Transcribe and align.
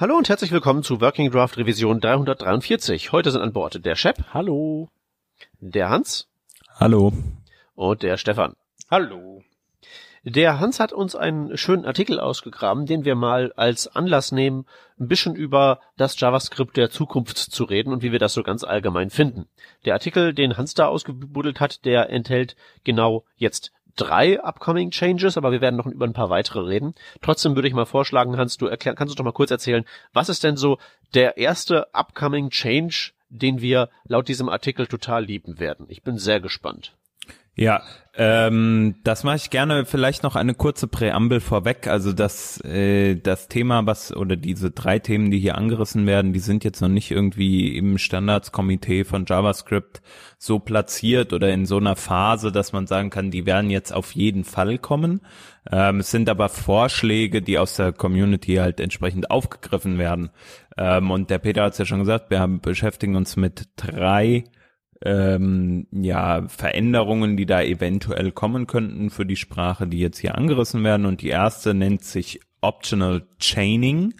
Hallo 0.00 0.16
und 0.16 0.28
herzlich 0.28 0.52
willkommen 0.52 0.84
zu 0.84 1.00
Working 1.00 1.32
Draft 1.32 1.56
Revision 1.56 1.98
343. 1.98 3.10
Heute 3.10 3.32
sind 3.32 3.40
an 3.40 3.52
Bord 3.52 3.84
der 3.84 3.96
Shep. 3.96 4.26
Hallo. 4.32 4.90
Der 5.58 5.88
Hans. 5.88 6.28
Hallo. 6.78 7.12
Und 7.74 8.04
der 8.04 8.16
Stefan. 8.16 8.54
Hallo. 8.88 9.42
Der 10.22 10.60
Hans 10.60 10.78
hat 10.78 10.92
uns 10.92 11.16
einen 11.16 11.56
schönen 11.58 11.84
Artikel 11.84 12.20
ausgegraben, 12.20 12.86
den 12.86 13.04
wir 13.04 13.16
mal 13.16 13.52
als 13.56 13.88
Anlass 13.88 14.30
nehmen, 14.30 14.66
ein 15.00 15.08
bisschen 15.08 15.34
über 15.34 15.80
das 15.96 16.20
JavaScript 16.20 16.76
der 16.76 16.90
Zukunft 16.90 17.36
zu 17.36 17.64
reden 17.64 17.92
und 17.92 18.00
wie 18.04 18.12
wir 18.12 18.20
das 18.20 18.34
so 18.34 18.44
ganz 18.44 18.62
allgemein 18.62 19.10
finden. 19.10 19.48
Der 19.84 19.94
Artikel, 19.94 20.32
den 20.32 20.56
Hans 20.56 20.74
da 20.74 20.86
ausgebuddelt 20.86 21.58
hat, 21.58 21.84
der 21.84 22.08
enthält 22.08 22.54
genau 22.84 23.24
jetzt 23.34 23.72
drei 23.98 24.42
upcoming 24.42 24.90
Changes, 24.90 25.36
aber 25.36 25.52
wir 25.52 25.60
werden 25.60 25.76
noch 25.76 25.86
über 25.86 26.06
ein 26.06 26.12
paar 26.12 26.30
weitere 26.30 26.60
reden. 26.60 26.94
Trotzdem 27.20 27.54
würde 27.54 27.68
ich 27.68 27.74
mal 27.74 27.84
vorschlagen, 27.84 28.36
Hans, 28.36 28.56
du 28.56 28.66
erklär, 28.66 28.94
kannst 28.94 29.12
uns 29.12 29.16
doch 29.16 29.24
mal 29.24 29.32
kurz 29.32 29.50
erzählen, 29.50 29.84
was 30.12 30.28
ist 30.28 30.44
denn 30.44 30.56
so 30.56 30.78
der 31.14 31.36
erste 31.36 31.92
upcoming 31.94 32.50
Change, 32.50 33.12
den 33.28 33.60
wir 33.60 33.90
laut 34.04 34.28
diesem 34.28 34.48
Artikel 34.48 34.86
total 34.86 35.24
lieben 35.24 35.58
werden? 35.58 35.86
Ich 35.88 36.02
bin 36.02 36.18
sehr 36.18 36.40
gespannt. 36.40 36.94
Ja, 37.58 37.82
ähm, 38.14 38.94
das 39.02 39.24
mache 39.24 39.34
ich 39.34 39.50
gerne. 39.50 39.84
Vielleicht 39.84 40.22
noch 40.22 40.36
eine 40.36 40.54
kurze 40.54 40.86
Präambel 40.86 41.40
vorweg. 41.40 41.88
Also 41.88 42.12
das, 42.12 42.60
äh, 42.64 43.16
das 43.16 43.48
Thema, 43.48 43.84
was 43.84 44.14
oder 44.14 44.36
diese 44.36 44.70
drei 44.70 45.00
Themen, 45.00 45.32
die 45.32 45.40
hier 45.40 45.58
angerissen 45.58 46.06
werden, 46.06 46.32
die 46.32 46.38
sind 46.38 46.62
jetzt 46.62 46.80
noch 46.80 46.88
nicht 46.88 47.10
irgendwie 47.10 47.76
im 47.76 47.98
Standardskomitee 47.98 49.02
von 49.02 49.24
JavaScript 49.26 50.02
so 50.38 50.60
platziert 50.60 51.32
oder 51.32 51.52
in 51.52 51.66
so 51.66 51.78
einer 51.78 51.96
Phase, 51.96 52.52
dass 52.52 52.72
man 52.72 52.86
sagen 52.86 53.10
kann, 53.10 53.32
die 53.32 53.44
werden 53.44 53.70
jetzt 53.70 53.92
auf 53.92 54.12
jeden 54.12 54.44
Fall 54.44 54.78
kommen. 54.78 55.20
Ähm, 55.68 55.98
es 55.98 56.12
sind 56.12 56.28
aber 56.28 56.48
Vorschläge, 56.48 57.42
die 57.42 57.58
aus 57.58 57.74
der 57.74 57.92
Community 57.92 58.54
halt 58.56 58.78
entsprechend 58.78 59.32
aufgegriffen 59.32 59.98
werden. 59.98 60.30
Ähm, 60.76 61.10
und 61.10 61.28
der 61.28 61.38
Peter 61.38 61.64
hat 61.64 61.72
es 61.72 61.78
ja 61.78 61.86
schon 61.86 61.98
gesagt, 61.98 62.30
wir 62.30 62.38
haben, 62.38 62.60
beschäftigen 62.60 63.16
uns 63.16 63.36
mit 63.36 63.68
drei 63.74 64.44
ähm, 65.04 65.86
ja, 65.92 66.46
Veränderungen, 66.48 67.36
die 67.36 67.46
da 67.46 67.62
eventuell 67.62 68.32
kommen 68.32 68.66
könnten 68.66 69.10
für 69.10 69.26
die 69.26 69.36
Sprache, 69.36 69.86
die 69.86 69.98
jetzt 69.98 70.18
hier 70.18 70.36
angerissen 70.36 70.84
werden. 70.84 71.06
Und 71.06 71.22
die 71.22 71.28
erste 71.28 71.74
nennt 71.74 72.04
sich 72.04 72.40
Optional 72.60 73.26
Chaining. 73.38 74.14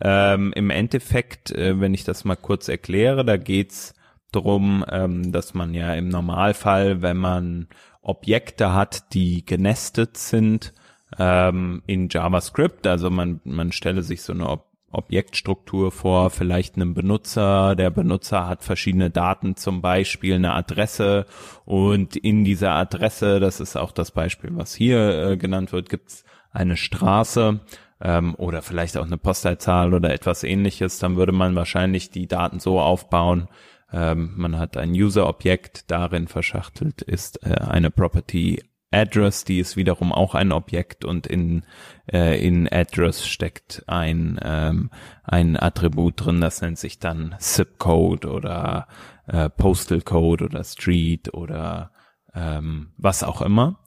Ähm, 0.00 0.52
Im 0.54 0.70
Endeffekt, 0.70 1.50
äh, 1.50 1.80
wenn 1.80 1.94
ich 1.94 2.04
das 2.04 2.24
mal 2.24 2.36
kurz 2.36 2.68
erkläre, 2.68 3.24
da 3.24 3.36
geht's 3.36 3.94
drum, 4.32 4.84
ähm, 4.90 5.32
dass 5.32 5.54
man 5.54 5.74
ja 5.74 5.94
im 5.94 6.08
Normalfall, 6.08 7.02
wenn 7.02 7.16
man 7.16 7.68
Objekte 8.02 8.72
hat, 8.72 9.14
die 9.14 9.44
genestet 9.44 10.16
sind 10.16 10.72
ähm, 11.18 11.82
in 11.86 12.08
JavaScript, 12.10 12.86
also 12.86 13.10
man, 13.10 13.40
man 13.44 13.72
stelle 13.72 14.02
sich 14.02 14.22
so 14.22 14.32
eine 14.32 14.48
Ob 14.48 14.75
Objektstruktur 14.90 15.90
vor, 15.92 16.30
vielleicht 16.30 16.76
einem 16.76 16.94
Benutzer. 16.94 17.74
Der 17.74 17.90
Benutzer 17.90 18.46
hat 18.46 18.64
verschiedene 18.64 19.10
Daten, 19.10 19.56
zum 19.56 19.82
Beispiel 19.82 20.34
eine 20.34 20.54
Adresse 20.54 21.26
und 21.64 22.16
in 22.16 22.44
dieser 22.44 22.72
Adresse, 22.72 23.40
das 23.40 23.60
ist 23.60 23.76
auch 23.76 23.92
das 23.92 24.10
Beispiel, 24.10 24.50
was 24.54 24.74
hier 24.74 25.30
äh, 25.30 25.36
genannt 25.36 25.72
wird, 25.72 25.88
gibt 25.88 26.08
es 26.08 26.24
eine 26.52 26.76
Straße 26.76 27.60
ähm, 28.00 28.34
oder 28.36 28.62
vielleicht 28.62 28.96
auch 28.96 29.06
eine 29.06 29.18
Postleitzahl 29.18 29.92
oder 29.92 30.12
etwas 30.12 30.44
ähnliches. 30.44 30.98
Dann 30.98 31.16
würde 31.16 31.32
man 31.32 31.54
wahrscheinlich 31.54 32.10
die 32.10 32.26
Daten 32.26 32.60
so 32.60 32.80
aufbauen, 32.80 33.48
ähm, 33.92 34.32
man 34.36 34.58
hat 34.58 34.76
ein 34.76 34.90
User-Objekt, 34.90 35.90
darin 35.90 36.28
verschachtelt 36.28 37.02
ist 37.02 37.46
äh, 37.46 37.54
eine 37.54 37.90
Property 37.90 38.62
Address, 38.90 39.44
die 39.44 39.58
ist 39.58 39.76
wiederum 39.76 40.12
auch 40.12 40.34
ein 40.34 40.52
Objekt 40.52 41.04
und 41.04 41.26
in, 41.26 41.64
äh, 42.12 42.44
in 42.44 42.68
Address 42.70 43.26
steckt 43.26 43.82
ein, 43.86 44.38
ähm, 44.42 44.90
ein 45.24 45.60
Attribut 45.60 46.24
drin, 46.24 46.40
das 46.40 46.62
nennt 46.62 46.78
sich 46.78 46.98
dann 46.98 47.34
Zip 47.38 47.78
Code 47.78 48.28
oder 48.28 48.86
äh, 49.26 49.50
Postal 49.50 50.00
Code 50.00 50.44
oder 50.44 50.62
Street 50.64 51.34
oder 51.34 51.90
ähm, 52.34 52.92
was 52.96 53.22
auch 53.24 53.42
immer. 53.42 53.80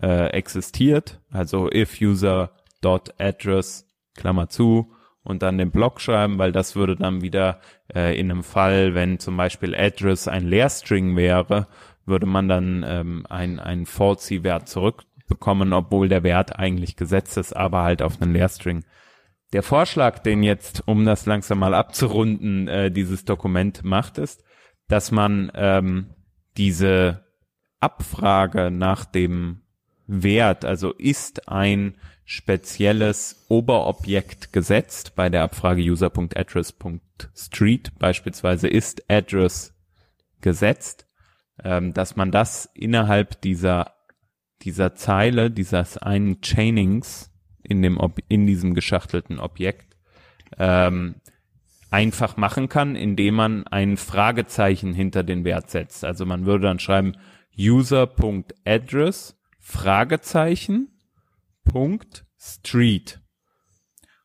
äh, 0.00 0.26
existiert. 0.28 1.20
Also 1.30 1.70
if 1.70 2.00
user.address, 2.00 3.86
Klammer 4.14 4.48
zu, 4.48 4.92
und 5.22 5.42
dann 5.42 5.58
den 5.58 5.70
Block 5.70 6.00
schreiben, 6.00 6.38
weil 6.38 6.52
das 6.52 6.76
würde 6.76 6.96
dann 6.96 7.22
wieder 7.22 7.60
äh, 7.94 8.18
in 8.18 8.30
einem 8.30 8.42
Fall, 8.42 8.94
wenn 8.94 9.18
zum 9.18 9.36
Beispiel 9.36 9.74
Address 9.74 10.28
ein 10.28 10.46
Leerstring 10.46 11.16
wäre, 11.16 11.66
würde 12.06 12.26
man 12.26 12.48
dann 12.48 12.84
ähm, 12.86 13.26
ein, 13.28 13.58
ein 13.58 13.86
Falsy-Wert 13.86 14.68
zurückbekommen, 14.68 15.72
obwohl 15.72 16.08
der 16.08 16.22
Wert 16.22 16.58
eigentlich 16.58 16.96
gesetzt 16.96 17.36
ist, 17.36 17.54
aber 17.54 17.82
halt 17.82 18.02
auf 18.02 18.20
einen 18.20 18.32
Leerstring. 18.32 18.84
Der 19.52 19.62
Vorschlag, 19.62 20.20
den 20.20 20.42
jetzt, 20.42 20.86
um 20.86 21.04
das 21.04 21.26
langsam 21.26 21.58
mal 21.58 21.74
abzurunden, 21.74 22.68
äh, 22.68 22.90
dieses 22.90 23.24
Dokument 23.24 23.84
macht, 23.84 24.18
ist, 24.18 24.44
dass 24.88 25.10
man 25.10 25.50
ähm, 25.54 26.14
diese 26.56 27.24
Abfrage 27.80 28.70
nach 28.70 29.04
dem 29.04 29.62
Wert, 30.10 30.64
also 30.64 30.92
ist 30.92 31.48
ein 31.48 31.96
spezielles 32.24 33.44
Oberobjekt 33.48 34.52
gesetzt 34.52 35.14
bei 35.16 35.28
der 35.28 35.42
Abfrage 35.42 35.82
user.address.street 35.82 37.98
beispielsweise 37.98 38.68
ist 38.68 39.10
Address 39.10 39.74
gesetzt, 40.40 41.08
ähm, 41.62 41.92
dass 41.94 42.16
man 42.16 42.32
das 42.32 42.68
innerhalb 42.74 43.40
dieser 43.40 43.94
dieser 44.62 44.94
Zeile, 44.94 45.50
dieses 45.50 45.98
einen 45.98 46.40
Chainings 46.42 47.30
in 47.62 47.82
dem 47.82 47.98
Ob 47.98 48.20
in 48.28 48.46
diesem 48.46 48.74
geschachtelten 48.74 49.38
Objekt 49.38 49.96
ähm, 50.58 51.16
einfach 51.90 52.36
machen 52.36 52.68
kann, 52.68 52.96
indem 52.96 53.34
man 53.34 53.66
ein 53.66 53.96
Fragezeichen 53.96 54.92
hinter 54.92 55.22
den 55.22 55.44
Wert 55.44 55.70
setzt. 55.70 56.04
Also 56.04 56.26
man 56.26 56.46
würde 56.46 56.64
dann 56.64 56.78
schreiben 56.78 57.16
user.address 57.58 59.39
Fragezeichen 59.60 60.88
Punkt 61.64 62.24
Street. 62.38 63.20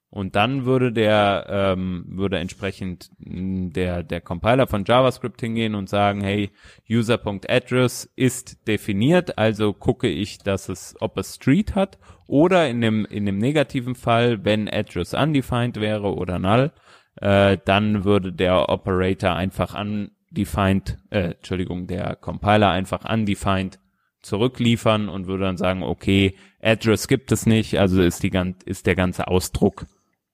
Und 0.09 0.37
dann 0.37 0.63
würde 0.63 0.93
der 0.93 1.45
ähm, 1.49 2.05
würde 2.07 2.39
entsprechend 2.39 3.09
der 3.19 4.01
der 4.01 4.21
Compiler 4.21 4.65
von 4.65 4.85
JavaScript 4.85 5.41
hingehen 5.41 5.75
und 5.75 5.89
sagen, 5.89 6.21
hey, 6.21 6.51
user.address 6.89 8.09
ist 8.15 8.65
definiert, 8.65 9.37
also 9.37 9.73
gucke 9.73 10.07
ich, 10.07 10.37
dass 10.37 10.69
es 10.69 10.95
ob 11.01 11.17
es 11.17 11.35
Street 11.35 11.75
hat 11.75 11.99
oder 12.27 12.69
in 12.69 12.79
dem 12.79 13.03
in 13.03 13.25
dem 13.25 13.37
negativen 13.39 13.95
Fall, 13.95 14.45
wenn 14.45 14.69
address 14.69 15.13
undefined 15.13 15.81
wäre 15.81 16.15
oder 16.15 16.39
null, 16.39 16.71
äh, 17.17 17.57
dann 17.65 18.05
würde 18.05 18.31
der 18.31 18.69
Operator 18.69 19.33
einfach 19.33 19.77
undefined, 19.77 20.97
äh, 21.09 21.31
Entschuldigung, 21.31 21.87
der 21.87 22.15
Compiler 22.15 22.69
einfach 22.69 23.03
undefined 23.11 23.79
zurückliefern 24.25 25.07
und 25.07 25.27
würde 25.27 25.45
dann 25.45 25.57
sagen, 25.57 25.83
okay, 25.83 26.35
Address 26.61 27.07
gibt 27.07 27.31
es 27.31 27.45
nicht, 27.45 27.79
also 27.79 28.01
ist 28.01 28.23
die 28.23 28.31
ist 28.65 28.87
der 28.87 28.95
ganze 28.95 29.27
Ausdruck 29.27 29.85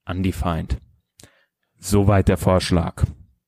undefined. 0.08 0.78
Soweit 1.78 2.28
der 2.28 2.38
Vorschlag. 2.38 3.04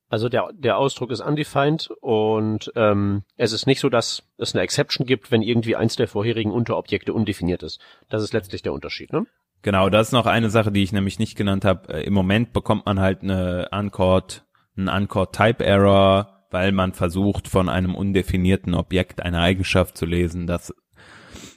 Also 0.08 0.28
der, 0.28 0.50
der 0.52 0.78
Ausdruck 0.78 1.10
ist 1.10 1.20
undefined 1.20 1.90
und 2.00 2.70
ähm, 2.76 3.22
es 3.36 3.52
ist 3.52 3.66
nicht 3.66 3.80
so, 3.80 3.88
dass 3.88 4.22
es 4.38 4.54
eine 4.54 4.62
Exception 4.62 5.06
gibt, 5.06 5.32
wenn 5.32 5.42
irgendwie 5.42 5.76
eins 5.76 5.96
der 5.96 6.06
vorherigen 6.06 6.52
Unterobjekte 6.52 7.12
undefiniert 7.12 7.62
ist. 7.62 7.80
Das 8.10 8.22
ist 8.22 8.32
letztlich 8.32 8.62
der 8.62 8.72
Unterschied, 8.72 9.12
ne? 9.12 9.26
Genau, 9.62 9.88
das 9.88 10.08
ist 10.08 10.12
noch 10.12 10.26
eine 10.26 10.50
Sache, 10.50 10.70
die 10.70 10.82
ich 10.82 10.92
nämlich 10.92 11.18
nicht 11.18 11.36
genannt 11.36 11.64
habe. 11.64 11.94
Äh, 11.94 12.04
Im 12.04 12.12
Moment 12.12 12.52
bekommt 12.52 12.84
man 12.86 13.00
halt 13.00 13.22
eine 13.22 13.70
Uncaught, 13.72 14.44
einen 14.76 14.88
Uncaught 14.88 15.32
Type 15.32 15.64
Error, 15.64 16.33
weil 16.54 16.70
man 16.70 16.92
versucht, 16.92 17.48
von 17.48 17.68
einem 17.68 17.96
undefinierten 17.96 18.74
Objekt 18.74 19.20
eine 19.20 19.40
Eigenschaft 19.40 19.98
zu 19.98 20.06
lesen. 20.06 20.46
Das 20.46 20.72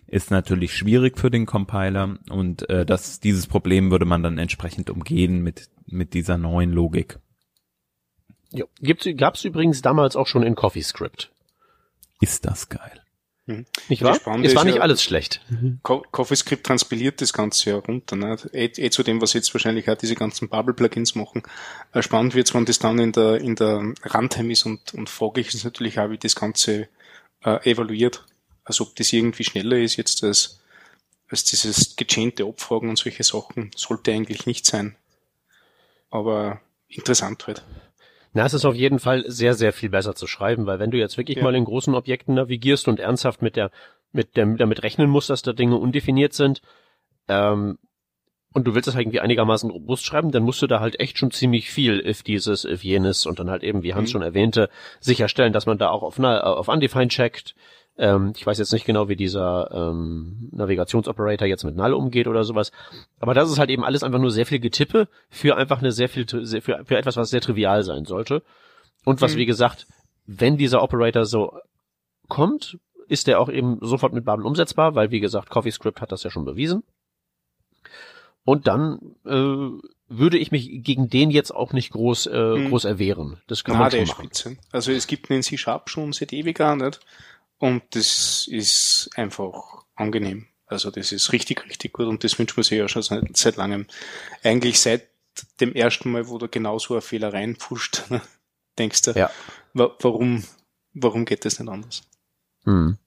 ist 0.07 0.31
natürlich 0.31 0.73
schwierig 0.73 1.19
für 1.19 1.29
den 1.29 1.45
Compiler 1.45 2.17
und 2.31 2.67
äh, 2.67 2.83
das, 2.83 3.19
dieses 3.19 3.45
Problem 3.45 3.91
würde 3.91 4.05
man 4.05 4.23
dann 4.23 4.39
entsprechend 4.39 4.89
umgehen 4.89 5.44
mit, 5.44 5.69
mit 5.85 6.15
dieser 6.15 6.39
neuen 6.39 6.71
Logik. 6.71 7.19
Ja. 8.51 8.65
Gab 9.17 9.35
es 9.35 9.45
übrigens 9.45 9.83
damals 9.83 10.15
auch 10.15 10.25
schon 10.25 10.41
in 10.41 10.55
CoffeeScript. 10.55 11.31
Ist 12.19 12.45
das 12.45 12.67
geil. 12.67 13.03
Mhm. 13.47 13.65
Nicht 13.89 14.03
wahr? 14.03 14.15
Es 14.44 14.55
war 14.55 14.65
nicht 14.65 14.75
ja, 14.75 14.81
alles 14.81 15.01
schlecht. 15.01 15.41
CoffeeScript 15.83 16.65
transpiliert 16.65 17.21
das 17.21 17.33
Ganze 17.33 17.71
ja 17.71 17.77
runter. 17.77 18.15
Ne? 18.15 18.38
Eh, 18.53 18.69
eh 18.75 18.89
zu 18.91 19.03
dem, 19.03 19.21
was 19.21 19.33
jetzt 19.33 19.53
wahrscheinlich 19.53 19.89
auch 19.89 19.97
diese 19.97 20.15
ganzen 20.15 20.49
Bubble-Plugins 20.49 21.15
machen. 21.15 21.44
Äh, 21.94 22.03
spannend 22.03 22.35
wird's, 22.35 22.53
wenn 22.53 22.65
das 22.65 22.79
dann 22.79 22.99
in 22.99 23.11
der, 23.13 23.41
in 23.41 23.55
der 23.55 23.94
Runtime 24.13 24.53
ist 24.53 24.65
und, 24.65 24.94
und 24.94 25.09
fraglich 25.09 25.47
ist 25.53 25.63
natürlich 25.63 25.99
auch, 25.99 26.09
wie 26.11 26.17
das 26.17 26.35
Ganze 26.35 26.88
äh, 27.44 27.71
evaluiert 27.71 28.23
als 28.67 28.81
ob 28.81 28.95
das 28.95 29.13
irgendwie 29.13 29.45
schneller 29.45 29.77
ist 29.77 29.95
jetzt 29.95 30.23
als, 30.23 30.59
als 31.29 31.45
dieses 31.45 31.95
gechainte 31.95 32.44
Abfragen 32.44 32.89
und 32.89 32.97
solche 32.97 33.23
Sachen. 33.23 33.71
Sollte 33.75 34.11
eigentlich 34.11 34.45
nicht 34.45 34.65
sein. 34.65 34.95
Aber 36.09 36.59
interessant 36.89 37.47
halt. 37.47 37.63
Na, 38.33 38.45
es 38.45 38.53
ist 38.53 38.65
auf 38.65 38.75
jeden 38.75 39.00
Fall 39.00 39.24
sehr, 39.27 39.53
sehr 39.53 39.74
viel 39.74 39.89
besser 39.89 40.15
zu 40.15 40.27
schreiben, 40.27 40.65
weil 40.65 40.79
wenn 40.79 40.91
du 40.91 40.97
jetzt 40.97 41.18
wirklich 41.18 41.38
ja. 41.38 41.44
mal 41.44 41.56
in 41.56 41.65
großen 41.65 41.95
Objekten 41.95 42.35
navigierst 42.35 42.88
und 42.88 43.00
ernsthaft 43.00 43.41
mit 43.41 43.56
der, 43.56 43.71
mit 44.12 44.38
dem, 44.38 44.57
damit 44.57 44.83
rechnen 44.83 45.09
musst, 45.09 45.29
dass 45.29 45.41
da 45.41 45.53
Dinge 45.53 45.77
undefiniert 45.77 46.33
sind, 46.33 46.62
ähm, 47.27 47.77
und 48.53 48.63
du 48.63 48.74
willst 48.74 48.88
das 48.88 48.95
halt 48.95 49.06
irgendwie 49.06 49.19
einigermaßen 49.19 49.69
robust 49.69 50.06
schreiben, 50.06 50.31
dann 50.31 50.44
musst 50.44 50.62
du 50.62 50.68
da 50.68 50.79
halt 50.79 51.00
echt 51.00 51.18
schon 51.18 51.31
ziemlich 51.31 51.69
viel 51.69 52.00
if 52.00 52.24
dieses, 52.24 52.65
if 52.65 52.83
jenes 52.83 53.25
und 53.25 53.39
dann 53.39 53.50
halt 53.50 53.63
eben, 53.63 53.83
wie 53.83 53.94
Hans 53.94 54.09
mhm. 54.09 54.13
schon 54.13 54.21
erwähnte, 54.24 54.69
sicherstellen, 55.00 55.53
dass 55.53 55.68
man 55.68 55.77
da 55.77 55.89
auch 55.89 56.01
auf, 56.01 56.19
auf 56.19 56.68
undefined 56.68 57.12
checkt, 57.12 57.56
ähm, 57.97 58.33
ich 58.35 58.45
weiß 58.45 58.59
jetzt 58.59 58.73
nicht 58.73 58.85
genau, 58.85 59.09
wie 59.09 59.15
dieser 59.15 59.71
ähm, 59.71 60.49
Navigationsoperator 60.51 61.47
jetzt 61.47 61.63
mit 61.63 61.75
Null 61.75 61.94
umgeht 61.94 62.27
oder 62.27 62.44
sowas. 62.44 62.71
Aber 63.19 63.33
das 63.33 63.49
ist 63.49 63.57
halt 63.57 63.69
eben 63.69 63.83
alles 63.83 64.03
einfach 64.03 64.19
nur 64.19 64.31
sehr 64.31 64.45
viel 64.45 64.59
Getippe 64.59 65.07
für 65.29 65.57
einfach 65.57 65.79
eine 65.79 65.91
sehr 65.91 66.09
viel, 66.09 66.25
sehr, 66.29 66.61
für, 66.61 66.83
für 66.85 66.97
etwas, 66.97 67.17
was 67.17 67.29
sehr 67.29 67.41
trivial 67.41 67.83
sein 67.83 68.05
sollte. 68.05 68.44
Und 69.03 69.21
was, 69.21 69.33
mhm. 69.33 69.39
wie 69.39 69.45
gesagt, 69.45 69.88
wenn 70.25 70.57
dieser 70.57 70.83
Operator 70.83 71.25
so 71.25 71.57
kommt, 72.27 72.77
ist 73.07 73.27
der 73.27 73.39
auch 73.39 73.49
eben 73.49 73.79
sofort 73.81 74.13
mit 74.13 74.25
Babel 74.25 74.45
umsetzbar, 74.45 74.94
weil, 74.95 75.11
wie 75.11 75.21
gesagt, 75.21 75.49
CoffeeScript 75.49 76.01
hat 76.01 76.11
das 76.11 76.23
ja 76.23 76.29
schon 76.29 76.45
bewiesen. 76.45 76.83
Und 78.44 78.67
dann 78.67 79.15
äh, 79.25 79.69
würde 80.09 80.38
ich 80.38 80.51
mich 80.51 80.83
gegen 80.83 81.09
den 81.09 81.31
jetzt 81.31 81.51
auch 81.51 81.73
nicht 81.73 81.91
groß, 81.91 82.27
äh, 82.27 82.31
hm. 82.31 82.69
groß 82.69 82.85
erwehren. 82.85 83.41
Das 83.47 83.63
kann 83.63 83.75
Na, 83.75 83.81
man 83.81 83.91
schon 83.91 84.05
machen. 84.05 84.25
Spitze. 84.25 84.57
Also 84.71 84.91
es 84.91 85.07
gibt 85.07 85.31
einen 85.31 85.44
C-Sharp 85.44 85.89
schon 85.89 86.13
seit 86.13 86.31
ewig 86.31 86.59
nicht? 86.59 86.99
Und 87.59 87.83
das 87.92 88.48
ist 88.48 89.09
einfach 89.15 89.86
angenehm. 89.95 90.48
Also 90.68 90.92
das 90.92 91.12
ist 91.12 91.31
richtig, 91.31 91.65
richtig 91.65 91.94
gut 91.94 92.07
und 92.07 92.24
das 92.24 92.38
wünscht 92.38 92.57
man 92.57 92.63
sich 92.63 92.77
ja 92.77 92.88
schon 92.88 93.01
seit, 93.01 93.36
seit 93.38 93.56
langem. 93.56 93.88
Eigentlich 94.44 94.80
seit 94.80 95.09
dem 95.59 95.74
ersten 95.74 96.12
Mal, 96.12 96.27
wo 96.27 96.38
du 96.38 96.48
genau 96.48 96.77
so 96.77 96.94
eine 96.94 97.01
Fehler 97.01 97.33
reinpusht, 97.33 98.04
denkst 98.77 99.01
du, 99.04 99.12
ja. 99.12 99.30
wa 99.74 99.95
warum, 100.01 100.44
warum 100.94 101.25
geht 101.25 101.45
das 101.45 101.59
nicht 101.59 101.69
anders? 101.69 102.01
Hm. 102.65 102.98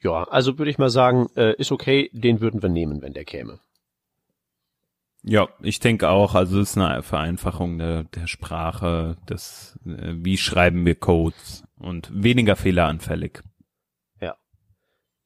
Ja, 0.00 0.24
also 0.24 0.58
würde 0.58 0.70
ich 0.70 0.78
mal 0.78 0.90
sagen, 0.90 1.28
äh, 1.36 1.54
ist 1.56 1.72
okay, 1.72 2.10
den 2.12 2.40
würden 2.40 2.62
wir 2.62 2.68
nehmen, 2.68 3.02
wenn 3.02 3.14
der 3.14 3.24
käme. 3.24 3.60
Ja, 5.22 5.48
ich 5.62 5.80
denke 5.80 6.10
auch, 6.10 6.34
also 6.34 6.60
es 6.60 6.70
ist 6.70 6.78
eine 6.78 7.02
Vereinfachung 7.02 7.78
der, 7.78 8.04
der 8.04 8.26
Sprache, 8.26 9.16
des, 9.28 9.78
äh, 9.86 10.14
wie 10.16 10.36
schreiben 10.36 10.84
wir 10.84 10.94
Codes 10.94 11.64
und 11.78 12.10
weniger 12.12 12.56
fehleranfällig. 12.56 13.42
Ja. 14.20 14.36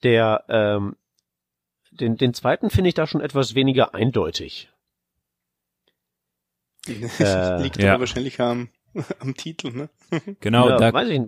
Der, 0.03 0.45
ähm, 0.49 0.97
den, 1.91 2.17
den 2.17 2.35
zweiten 2.35 2.71
finde 2.71 2.89
ich 2.89 2.95
da 2.95 3.07
schon 3.07 3.21
etwas 3.21 3.55
weniger 3.55 3.95
eindeutig. 3.95 4.71
äh, 6.89 7.63
Liegt 7.63 7.83
ja. 7.83 7.95
aber 7.95 8.01
wahrscheinlich 8.01 8.41
am, 8.41 8.69
am 9.21 9.35
Titel, 9.35 9.73
ne? 9.73 9.91
Genau, 10.41 10.69
ja, 10.69 10.77
da 10.77 10.93
weiß 10.93 11.09
ich, 11.09 11.21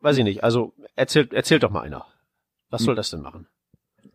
weiß 0.00 0.18
ich 0.18 0.24
nicht. 0.24 0.44
Also 0.44 0.74
erzählt, 0.96 1.32
erzählt 1.32 1.62
doch 1.62 1.70
mal 1.70 1.82
einer. 1.82 2.06
Was 2.70 2.82
soll 2.82 2.96
das 2.96 3.10
denn 3.10 3.20
machen? 3.20 3.46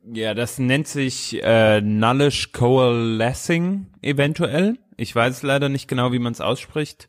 Ja, 0.03 0.33
das 0.33 0.59
nennt 0.59 0.87
sich 0.87 1.41
äh, 1.43 1.81
Nullish 1.81 2.51
Coalescing 2.51 3.87
eventuell. 4.01 4.77
Ich 4.97 5.15
weiß 5.15 5.43
leider 5.43 5.69
nicht 5.69 5.87
genau, 5.87 6.11
wie 6.11 6.19
man 6.19 6.33
es 6.33 6.41
ausspricht. 6.41 7.08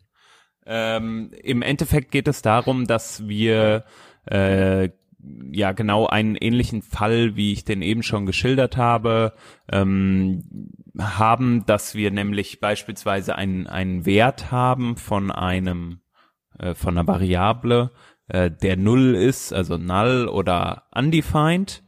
Ähm, 0.73 1.33
Im 1.43 1.63
Endeffekt 1.63 2.13
geht 2.13 2.29
es 2.29 2.43
darum, 2.43 2.87
dass 2.87 3.27
wir 3.27 3.85
äh, 4.31 4.91
ja 5.51 5.73
genau 5.73 6.07
einen 6.07 6.37
ähnlichen 6.37 6.83
Fall, 6.83 7.35
wie 7.35 7.53
ich 7.53 7.65
den 7.65 7.83
eben 7.83 8.05
schon 8.05 8.25
geschildert 8.25 8.77
habe, 8.77 9.33
ähm, 9.73 10.45
haben, 10.97 11.67
dass 11.67 11.97
wir 11.97 12.13
nämlich 12.13 12.61
beispielsweise 12.61 13.35
einen, 13.35 13.67
einen 13.67 14.07
Wert 14.07 14.53
haben 14.53 14.97
von 14.97 15.33
einem 15.33 16.03
äh, 16.57 16.75
von 16.75 16.97
einer 16.97 17.09
Variable, 17.09 17.91
äh, 18.29 18.49
der 18.49 18.77
null 18.77 19.17
ist, 19.17 19.53
also 19.53 19.77
null 19.77 20.29
oder 20.29 20.85
undefined. 20.95 21.83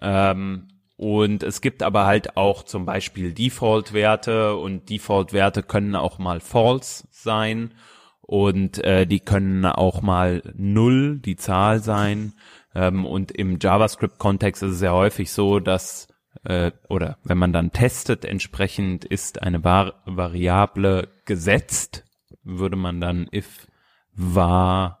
Ähm, 0.00 0.68
und 0.96 1.42
es 1.42 1.60
gibt 1.60 1.82
aber 1.82 2.06
halt 2.06 2.38
auch 2.38 2.62
zum 2.62 2.86
Beispiel 2.86 3.34
Default-Werte 3.34 4.56
und 4.56 4.88
Default-Werte 4.88 5.62
können 5.62 5.96
auch 5.96 6.18
mal 6.18 6.40
false 6.40 7.06
sein 7.10 7.74
und 8.22 8.82
äh, 8.82 9.06
die 9.06 9.20
können 9.20 9.66
auch 9.66 10.00
mal 10.00 10.42
null 10.54 11.18
die 11.18 11.36
Zahl 11.36 11.80
sein. 11.80 12.32
Ähm, 12.74 13.04
und 13.04 13.30
im 13.32 13.58
JavaScript-Kontext 13.60 14.62
ist 14.62 14.72
es 14.72 14.78
sehr 14.78 14.94
häufig 14.94 15.30
so, 15.30 15.60
dass 15.60 16.08
äh, 16.44 16.72
oder 16.88 17.18
wenn 17.24 17.38
man 17.38 17.52
dann 17.52 17.72
testet, 17.72 18.24
entsprechend 18.24 19.04
ist 19.04 19.42
eine 19.42 19.64
Var 19.64 20.02
Variable 20.06 21.08
gesetzt, 21.24 22.04
würde 22.42 22.76
man 22.76 23.00
dann 23.00 23.28
if 23.32 23.68
var 24.14 25.00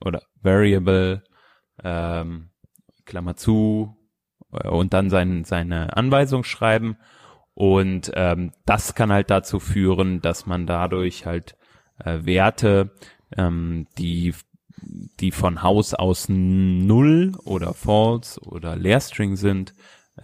oder 0.00 0.22
variable 0.42 1.22
ähm, 1.82 2.50
Klammer 3.04 3.36
zu 3.36 3.96
äh, 4.52 4.68
und 4.68 4.92
dann 4.92 5.10
sein, 5.10 5.44
seine 5.44 5.96
Anweisung 5.96 6.44
schreiben. 6.44 6.96
Und 7.54 8.10
ähm, 8.14 8.52
das 8.64 8.94
kann 8.94 9.12
halt 9.12 9.30
dazu 9.30 9.60
führen, 9.60 10.20
dass 10.20 10.46
man 10.46 10.66
dadurch 10.66 11.26
halt 11.26 11.56
äh, 12.04 12.24
Werte, 12.24 12.90
ähm, 13.36 13.86
die 13.98 14.34
die 15.20 15.30
von 15.30 15.62
Haus 15.62 15.94
aus 15.94 16.28
null 16.28 17.32
oder 17.44 17.72
false 17.72 18.40
oder 18.40 18.74
Leerstring 18.76 19.36
sind, 19.36 19.74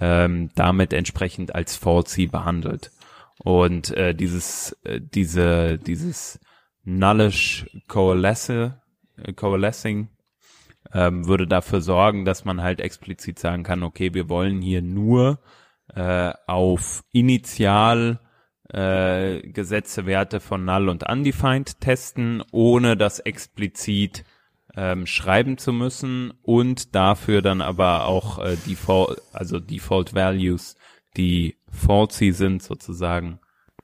ähm, 0.01 0.51
damit 0.55 0.93
entsprechend 0.93 1.55
als 1.55 1.77
falsy 1.77 2.27
behandelt. 2.27 2.91
Und 3.39 3.91
äh, 3.97 4.15
dieses 4.15 4.73
äh, 4.85 5.01
diese 5.01 5.79
dieses 5.79 6.41
nullish 6.85 7.67
coalesce, 7.87 8.81
äh, 9.17 9.33
coalescing 9.33 10.09
ähm, 10.93 11.27
würde 11.27 11.47
dafür 11.47 11.81
sorgen, 11.81 12.25
dass 12.25 12.45
man 12.45 12.63
halt 12.63 12.81
explizit 12.81 13.39
sagen 13.39 13.63
kann, 13.63 13.83
okay, 13.83 14.15
wir 14.15 14.29
wollen 14.29 14.61
hier 14.61 14.83
nur 14.83 15.39
äh, 15.95 16.33
auf 16.47 17.05
initial 17.13 18.21
äh, 18.69 19.41
gesetzte 19.41 20.07
Werte 20.07 20.41
von 20.41 20.65
null 20.65 20.89
und 20.89 21.09
undefined 21.09 21.81
testen, 21.81 22.43
ohne 22.51 22.97
das 22.97 23.19
explizit 23.21 24.25
ähm, 24.77 25.07
schreiben 25.07 25.59
zu 25.59 25.73
müssen 25.73 26.33
und 26.43 26.95
dafür 26.95 27.43
dann 27.43 27.63
aber 27.63 28.07
auch 28.07 28.39
äh, 28.39 28.57
Default, 28.67 29.21
also 29.33 29.59
Default 29.59 30.15
Values, 30.15 30.77
die 31.17 31.57
falsy 31.71 32.33
sind 32.33 32.63
sozusagen, 32.63 33.41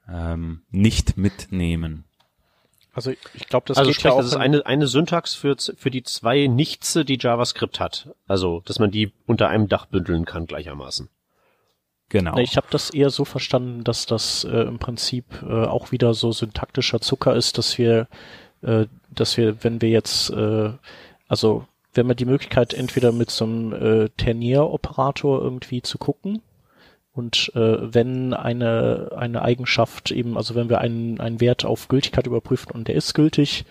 ähm, 0.08 0.62
nicht 0.70 1.16
mitnehmen. 1.16 2.04
Also 2.92 3.10
ich 3.10 3.48
glaube, 3.48 3.66
das 3.66 3.76
also 3.76 3.88
geht 3.88 3.96
sprich, 3.96 4.04
ja 4.04 4.12
auch. 4.12 4.18
Das 4.18 4.26
ist 4.26 4.36
eine, 4.36 4.64
eine 4.66 4.86
Syntax 4.86 5.34
für, 5.34 5.56
für 5.58 5.90
die 5.90 6.04
zwei 6.04 6.46
Nichtse, 6.46 7.04
die 7.04 7.18
JavaScript 7.20 7.80
hat. 7.80 8.14
Also, 8.28 8.62
dass 8.64 8.78
man 8.78 8.92
die 8.92 9.12
unter 9.26 9.48
einem 9.48 9.68
Dach 9.68 9.86
bündeln 9.86 10.24
kann 10.24 10.46
gleichermaßen. 10.46 11.08
Genau. 12.14 12.38
Ich 12.38 12.56
habe 12.56 12.68
das 12.70 12.90
eher 12.90 13.10
so 13.10 13.24
verstanden, 13.24 13.82
dass 13.82 14.06
das 14.06 14.44
äh, 14.44 14.60
im 14.60 14.78
Prinzip 14.78 15.24
äh, 15.42 15.64
auch 15.64 15.90
wieder 15.90 16.14
so 16.14 16.30
syntaktischer 16.30 17.00
Zucker 17.00 17.34
ist, 17.34 17.58
dass 17.58 17.76
wir, 17.76 18.06
äh, 18.62 18.86
dass 19.10 19.36
wir, 19.36 19.64
wenn 19.64 19.82
wir 19.82 19.88
jetzt, 19.88 20.30
äh, 20.30 20.70
also 21.26 21.66
wenn 21.92 22.06
wir 22.06 22.14
die 22.14 22.24
Möglichkeit 22.24 22.72
entweder 22.72 23.10
mit 23.10 23.32
so 23.32 23.46
einem 23.46 23.72
äh, 23.72 24.08
Ternier-Operator 24.10 25.42
irgendwie 25.42 25.82
zu 25.82 25.98
gucken, 25.98 26.40
und 27.12 27.50
äh, 27.56 27.92
wenn 27.92 28.32
eine, 28.32 29.10
eine 29.16 29.42
Eigenschaft 29.42 30.12
eben, 30.12 30.36
also 30.36 30.54
wenn 30.54 30.68
wir 30.68 30.80
einen, 30.80 31.18
einen 31.18 31.40
Wert 31.40 31.64
auf 31.64 31.88
Gültigkeit 31.88 32.28
überprüfen 32.28 32.70
und 32.70 32.86
der 32.86 32.94
ist 32.94 33.14
gültig, 33.14 33.64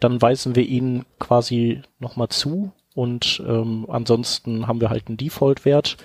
dann 0.00 0.20
weisen 0.20 0.56
wir 0.56 0.66
ihn 0.66 1.04
quasi 1.20 1.82
nochmal 2.00 2.30
zu 2.30 2.72
und 2.96 3.40
ähm, 3.46 3.86
ansonsten 3.88 4.66
haben 4.66 4.80
wir 4.80 4.90
halt 4.90 5.06
einen 5.06 5.18
Default-Wert 5.18 5.96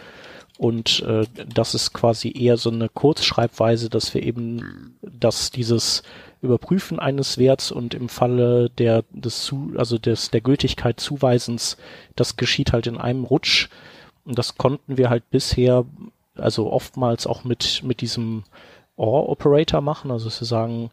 und 0.62 1.02
äh, 1.08 1.26
das 1.56 1.74
ist 1.74 1.92
quasi 1.92 2.32
eher 2.38 2.56
so 2.56 2.70
eine 2.70 2.88
Kurzschreibweise, 2.88 3.90
dass 3.90 4.14
wir 4.14 4.22
eben, 4.22 4.96
dass 5.02 5.50
dieses 5.50 6.04
Überprüfen 6.44 7.00
eines 7.00 7.40
Werts 7.40 7.72
und 7.72 7.96
im 7.96 8.10
Falle 8.10 8.70
der 8.70 9.04
des 9.10 9.42
zu, 9.42 9.74
also 9.76 9.98
des 9.98 10.30
der 10.30 10.42
Gültigkeit 10.42 11.00
Zuweisens, 11.00 11.78
das 12.16 12.38
geschieht 12.38 12.74
halt 12.74 12.86
in 12.86 13.00
einem 13.00 13.24
Rutsch. 13.24 13.70
Und 14.24 14.38
das 14.38 14.56
konnten 14.60 14.98
wir 14.98 15.10
halt 15.10 15.28
bisher 15.32 15.84
also 16.36 16.72
oftmals 16.72 17.26
auch 17.26 17.44
mit, 17.44 17.82
mit 17.84 18.02
diesem 18.02 18.44
OR-Operator 18.98 19.82
machen, 19.82 20.12
also 20.12 20.30
sie 20.30 20.46
sagen, 20.46 20.92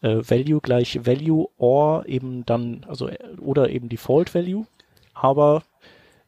äh, 0.00 0.16
Value 0.16 0.62
gleich 0.62 1.04
Value 1.04 1.46
or 1.58 2.06
eben 2.06 2.46
dann, 2.46 2.86
also 2.88 3.08
äh, 3.08 3.18
oder 3.38 3.68
eben 3.68 3.90
Default 3.90 4.34
Value, 4.34 4.64
aber 5.12 5.62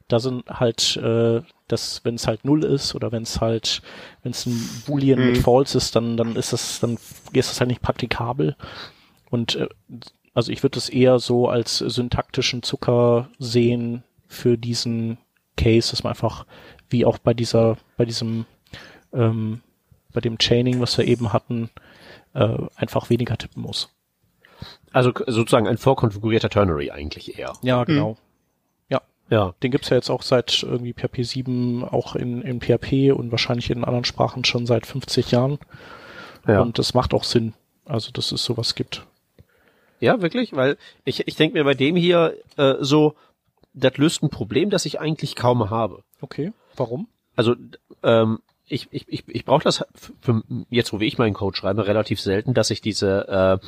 da 0.08 0.20
sind 0.20 0.44
halt 0.50 0.98
äh, 0.98 1.40
das, 1.72 2.04
wenn 2.04 2.14
es 2.14 2.26
halt 2.26 2.44
null 2.44 2.64
ist 2.64 2.94
oder 2.94 3.10
wenn 3.10 3.22
es 3.22 3.40
halt, 3.40 3.82
wenn 4.22 4.32
es 4.32 4.46
ein 4.46 4.82
Boolean 4.86 5.18
mhm. 5.18 5.26
mit 5.26 5.38
False 5.38 5.76
ist, 5.76 5.96
dann 5.96 6.16
dann 6.16 6.36
ist 6.36 6.52
das 6.52 6.80
dann 6.80 6.98
ist 7.32 7.50
das 7.50 7.60
halt 7.60 7.68
nicht 7.68 7.82
praktikabel 7.82 8.56
und 9.30 9.56
äh, 9.56 9.68
also 10.34 10.52
ich 10.52 10.62
würde 10.62 10.78
es 10.78 10.88
eher 10.88 11.18
so 11.18 11.48
als 11.48 11.78
syntaktischen 11.78 12.62
Zucker 12.62 13.28
sehen 13.38 14.02
für 14.26 14.56
diesen 14.56 15.18
Case, 15.56 15.90
dass 15.90 16.04
man 16.04 16.12
einfach 16.12 16.46
wie 16.88 17.04
auch 17.04 17.18
bei 17.18 17.34
dieser 17.34 17.76
bei 17.96 18.04
diesem 18.04 18.46
ähm, 19.12 19.60
bei 20.12 20.20
dem 20.20 20.38
Chaining, 20.38 20.80
was 20.80 20.96
wir 20.98 21.06
eben 21.06 21.32
hatten, 21.32 21.70
äh, 22.34 22.58
einfach 22.76 23.10
weniger 23.10 23.36
tippen 23.36 23.62
muss. 23.62 23.90
Also 24.92 25.12
sozusagen 25.26 25.66
ein 25.66 25.78
vorkonfigurierter 25.78 26.50
Ternary 26.50 26.90
eigentlich 26.90 27.38
eher. 27.38 27.54
Ja, 27.62 27.84
genau. 27.84 28.12
Mhm. 28.12 28.16
Ja. 29.30 29.54
Den 29.62 29.70
gibt's 29.70 29.88
ja 29.88 29.96
jetzt 29.96 30.10
auch 30.10 30.22
seit 30.22 30.62
irgendwie 30.62 30.92
PHP 30.92 31.24
7 31.24 31.84
auch 31.84 32.16
in, 32.16 32.42
in 32.42 32.60
PHP 32.60 33.12
und 33.12 33.30
wahrscheinlich 33.30 33.70
in 33.70 33.84
anderen 33.84 34.04
Sprachen 34.04 34.44
schon 34.44 34.66
seit 34.66 34.86
50 34.86 35.30
Jahren. 35.30 35.58
Ja. 36.46 36.60
Und 36.60 36.78
das 36.78 36.94
macht 36.94 37.14
auch 37.14 37.24
Sinn. 37.24 37.54
Also, 37.84 38.10
dass 38.12 38.32
es 38.32 38.44
sowas 38.44 38.74
gibt. 38.74 39.06
Ja, 40.00 40.20
wirklich? 40.20 40.52
Weil 40.54 40.76
ich, 41.04 41.26
ich 41.26 41.36
denke 41.36 41.56
mir 41.56 41.64
bei 41.64 41.74
dem 41.74 41.96
hier 41.96 42.34
äh, 42.56 42.74
so, 42.80 43.14
das 43.74 43.96
löst 43.96 44.22
ein 44.22 44.30
Problem, 44.30 44.70
das 44.70 44.84
ich 44.84 45.00
eigentlich 45.00 45.36
kaum 45.36 45.70
habe. 45.70 46.02
Okay. 46.20 46.52
Warum? 46.76 47.08
Also, 47.36 47.54
ähm, 48.02 48.40
ich, 48.66 48.88
ich, 48.90 49.06
ich, 49.08 49.24
ich 49.28 49.44
brauche 49.44 49.64
das 49.64 49.84
für 50.20 50.42
jetzt, 50.70 50.92
wo 50.92 50.98
ich 50.98 51.18
meinen 51.18 51.34
Code 51.34 51.56
schreibe, 51.56 51.86
relativ 51.86 52.20
selten, 52.20 52.54
dass 52.54 52.70
ich 52.70 52.80
diese 52.80 53.60
äh, 53.60 53.66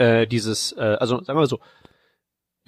äh, 0.00 0.26
dieses, 0.26 0.72
äh, 0.72 0.96
also 0.98 1.16
sagen 1.16 1.28
wir 1.28 1.34
mal 1.42 1.46
so, 1.46 1.60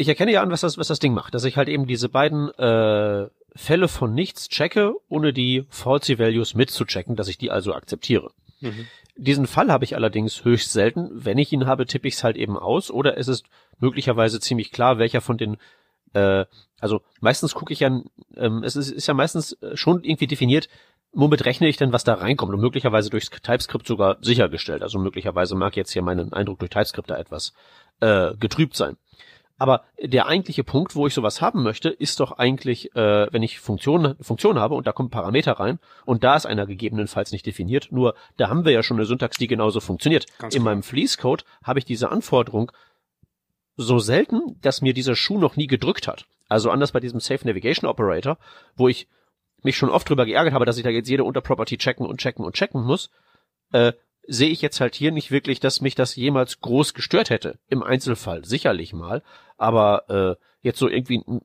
ich 0.03 0.09
erkenne 0.09 0.33
ja 0.33 0.43
an, 0.43 0.51
was 0.51 0.61
das, 0.61 0.79
was 0.79 0.89
das 0.89 0.99
Ding 0.99 1.15
macht, 1.15 1.35
dass 1.35 1.45
ich 1.45 1.57
halt 1.57 1.69
eben 1.69 1.87
diese 1.87 2.09
beiden 2.09 2.51
äh, 2.59 3.29
Fälle 3.55 3.89
von 3.89 4.15
nichts 4.15 4.49
checke, 4.49 4.95
ohne 5.09 5.33
die 5.33 5.65
Falsy 5.69 6.19
Values 6.19 6.55
mitzuchecken, 6.55 7.17
dass 7.17 7.29
ich 7.29 7.39
die 7.39 7.51
also 7.51 7.75
akzeptiere. 7.75 8.31
Mhm. 8.61 8.87
Diesen 9.17 9.47
Fall 9.47 9.71
habe 9.71 9.85
ich 9.85 9.95
allerdings 9.95 10.45
höchst 10.45 10.73
selten. 10.73 11.11
Wenn 11.13 11.39
ich 11.39 11.53
ihn 11.53 11.67
habe, 11.67 11.87
tippe 11.87 12.09
ich 12.09 12.15
es 12.15 12.25
halt 12.25 12.37
eben 12.37 12.57
aus 12.57 12.91
oder 12.91 13.19
es 13.19 13.29
ist 13.29 13.45
möglicherweise 13.79 14.41
ziemlich 14.41 14.73
klar, 14.73 14.99
welcher 14.99 15.21
von 15.21 15.37
den 15.37 15.57
äh, 16.15 16.45
also 16.81 17.01
meistens 17.21 17.55
gucke 17.55 17.73
ich 17.73 17.81
ja, 17.81 18.03
ähm, 18.37 18.65
es 18.65 18.75
ist, 18.75 18.91
ist 18.91 19.07
ja 19.07 19.15
meistens 19.15 19.53
äh, 19.63 19.77
schon 19.77 20.03
irgendwie 20.03 20.27
definiert, 20.27 20.69
womit 21.13 21.45
rechne 21.45 21.69
ich 21.69 21.77
denn, 21.77 21.93
was 21.93 22.05
da 22.05 22.15
reinkommt 22.15 22.53
und 22.53 22.61
möglicherweise 22.61 23.09
durchs 23.09 23.31
TypeScript 23.31 23.87
sogar 23.87 24.19
sichergestellt. 24.21 24.83
Also 24.83 24.99
möglicherweise 24.99 25.55
mag 25.55 25.77
jetzt 25.77 25.93
hier 25.93 26.03
mein 26.03 26.33
Eindruck 26.33 26.59
durch 26.59 26.71
TypeScript 26.71 27.11
da 27.11 27.17
etwas 27.17 27.53
äh, 28.01 28.35
getrübt 28.37 28.75
sein. 28.77 28.97
Aber 29.63 29.85
der 30.03 30.27
eigentliche 30.27 30.65
Punkt, 30.65 30.97
wo 30.97 31.07
ich 31.07 31.15
sowas 31.15 31.41
haben 31.41 31.63
möchte, 31.63 31.89
ist 31.89 32.19
doch 32.19 32.33
eigentlich, 32.33 32.97
äh, 32.97 33.33
wenn 33.33 33.45
ich 33.45 33.61
Funktionen 33.61 34.17
Funktion 34.21 34.59
habe 34.59 34.75
und 34.75 34.89
da 34.89 34.93
kommt 34.93 35.11
ein 35.11 35.13
Parameter 35.13 35.53
rein 35.53 35.79
und 36.05 36.25
da 36.25 36.35
ist 36.35 36.47
einer 36.47 36.67
gegebenenfalls 36.67 37.31
nicht 37.31 37.47
definiert. 37.47 37.87
Nur 37.93 38.17
da 38.39 38.49
haben 38.49 38.65
wir 38.65 38.73
ja 38.73 38.83
schon 38.83 38.97
eine 38.97 39.07
Syntax, 39.07 39.37
die 39.37 39.47
genauso 39.47 39.79
funktioniert. 39.79 40.27
Ganz 40.39 40.57
In 40.57 40.63
klar. 40.63 40.75
meinem 40.75 40.83
Fleece-Code 40.83 41.45
habe 41.63 41.79
ich 41.79 41.85
diese 41.85 42.11
Anforderung 42.11 42.73
so 43.77 44.01
selten, 44.01 44.61
dass 44.63 44.83
mir 44.83 44.95
dieser 44.95 45.15
Schuh 45.15 45.39
noch 45.39 45.55
nie 45.55 45.69
gedrückt 45.69 46.09
hat. 46.09 46.27
Also 46.49 46.69
anders 46.73 46.91
bei 46.91 46.99
diesem 46.99 47.21
Safe 47.21 47.47
Navigation 47.47 47.89
Operator, 47.89 48.39
wo 48.75 48.89
ich 48.89 49.07
mich 49.63 49.77
schon 49.77 49.91
oft 49.91 50.09
drüber 50.09 50.27
geärgert 50.27 50.55
habe, 50.55 50.65
dass 50.65 50.77
ich 50.77 50.83
da 50.83 50.91
jetzt 50.91 51.09
jede 51.09 51.23
Unterproperty 51.23 51.79
checken 51.79 52.05
und 52.05 52.19
checken 52.19 52.45
und 52.45 52.57
checken 52.57 52.83
muss, 52.83 53.11
äh, 53.71 53.93
sehe 54.27 54.51
ich 54.51 54.63
jetzt 54.63 54.81
halt 54.81 54.95
hier 54.95 55.13
nicht 55.13 55.31
wirklich, 55.31 55.61
dass 55.61 55.81
mich 55.81 55.95
das 55.95 56.17
jemals 56.17 56.61
groß 56.61 56.95
gestört 56.95 57.31
hätte. 57.31 57.59
Im 57.69 57.83
Einzelfall 57.83 58.45
sicherlich 58.45 58.93
mal, 58.93 59.23
aber 59.57 60.39
äh, 60.39 60.45
jetzt 60.63 60.79
so 60.79 60.89
irgendwie 60.89 61.23
ein, 61.27 61.41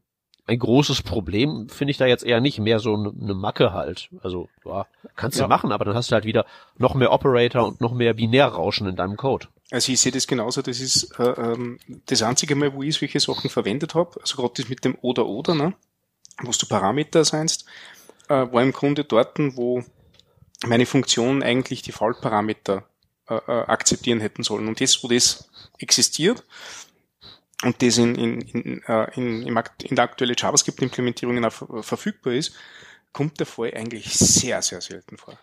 ein 0.46 0.60
großes 0.60 1.02
Problem 1.02 1.68
finde 1.70 1.92
ich 1.92 1.98
da 1.98 2.06
jetzt 2.06 2.24
eher 2.24 2.40
nicht, 2.40 2.60
mehr 2.60 2.80
so 2.80 2.94
eine, 2.94 3.34
Macke 3.34 3.74
halt. 3.74 4.10
Also 4.22 4.48
ja, 4.66 4.86
kannst 5.16 5.38
du 5.38 5.44
ja. 5.44 5.48
machen, 5.48 5.72
aber 5.72 5.86
dann 5.86 5.96
hast 5.96 6.12
du 6.12 6.16
halt 6.16 6.26
wieder 6.26 6.46
noch 6.78 6.96
mehr 6.96 7.12
Operator 7.12 7.68
und 7.68 7.82
noch 7.82 7.94
mehr 7.94 8.14
Binärrauschen 8.14 8.88
in 8.88 8.96
deinem 8.96 9.18
Code. 9.18 9.48
Also 9.72 9.92
ich 9.92 10.00
sehe 10.00 10.14
das 10.14 10.28
genauso, 10.28 10.62
das 10.62 10.80
ist 10.80 11.20
äh, 11.20 11.24
ähm, 11.24 11.80
das 12.06 12.24
einzige 12.24 12.56
Mal, 12.56 12.74
wo 12.74 12.84
ich 12.84 12.98
solche 12.98 13.20
Sachen 13.20 13.50
verwendet 13.50 13.96
habe, 13.96 14.20
also 14.22 14.38
gerade 14.38 14.54
das 14.56 14.70
mit 14.70 14.86
dem 14.86 14.98
oder 15.02 15.26
oder, 15.26 15.54
ne? 15.54 15.74
wo 16.42 16.52
du 16.52 16.68
Parameter 16.68 17.26
seinst, 17.26 17.66
äh, 18.30 18.52
war 18.52 18.64
im 18.64 18.72
Grunde 18.72 19.04
dort, 19.04 19.38
wo 19.56 19.84
meine 20.66 20.86
Funktion 20.86 21.44
eigentlich 21.44 21.82
die 21.82 21.92
Fallparameter 21.92 22.88
äh, 23.30 23.36
äh, 23.36 23.66
akzeptieren 23.66 24.20
hätten 24.20 24.44
sollen. 24.44 24.68
Und 24.68 24.80
jetzt, 24.80 25.04
wo 25.04 25.08
das 25.08 25.50
existiert 25.80 26.44
und 27.64 27.82
das 27.82 27.98
in, 27.98 28.16
in, 28.16 28.42
in, 28.42 28.84
äh, 28.84 29.14
in, 29.16 29.46
in 29.48 29.96
der 29.96 30.04
aktuellen 30.04 30.36
JavaScript-Implementierung 30.38 31.52
verfügbar 31.82 32.34
ist, 32.34 32.56
kommt 33.14 33.40
der 33.40 33.48
Fall 33.48 33.74
eigentlich 33.76 34.14
sehr, 34.14 34.62
sehr 34.62 34.82
selten 34.82 35.18
vor. 35.18 35.38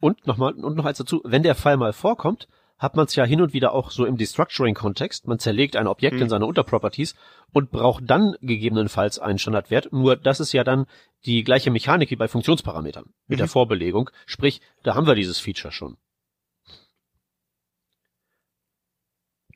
Und 0.00 0.26
nochmal, 0.26 0.54
und 0.54 0.76
noch 0.76 0.84
eins 0.84 0.98
dazu, 0.98 1.20
wenn 1.24 1.42
der 1.42 1.54
Fall 1.54 1.76
mal 1.76 1.92
vorkommt, 1.92 2.48
hat 2.82 2.96
man 2.96 3.06
es 3.06 3.14
ja 3.14 3.24
hin 3.24 3.40
und 3.40 3.52
wieder 3.52 3.72
auch 3.72 3.92
so 3.92 4.04
im 4.04 4.16
Destructuring-Kontext. 4.16 5.28
Man 5.28 5.38
zerlegt 5.38 5.76
ein 5.76 5.86
Objekt 5.86 6.16
hm. 6.16 6.22
in 6.22 6.28
seine 6.28 6.46
Unterproperties 6.46 7.14
und 7.52 7.70
braucht 7.70 8.10
dann 8.10 8.34
gegebenenfalls 8.40 9.20
einen 9.20 9.38
Standardwert. 9.38 9.92
Nur 9.92 10.16
das 10.16 10.40
ist 10.40 10.52
ja 10.52 10.64
dann 10.64 10.86
die 11.24 11.44
gleiche 11.44 11.70
Mechanik 11.70 12.10
wie 12.10 12.16
bei 12.16 12.26
Funktionsparametern 12.26 13.04
mit 13.28 13.36
mhm. 13.36 13.42
der 13.42 13.48
Vorbelegung. 13.48 14.10
Sprich, 14.26 14.60
da 14.82 14.96
haben 14.96 15.06
wir 15.06 15.14
dieses 15.14 15.38
Feature 15.38 15.70
schon. 15.70 15.96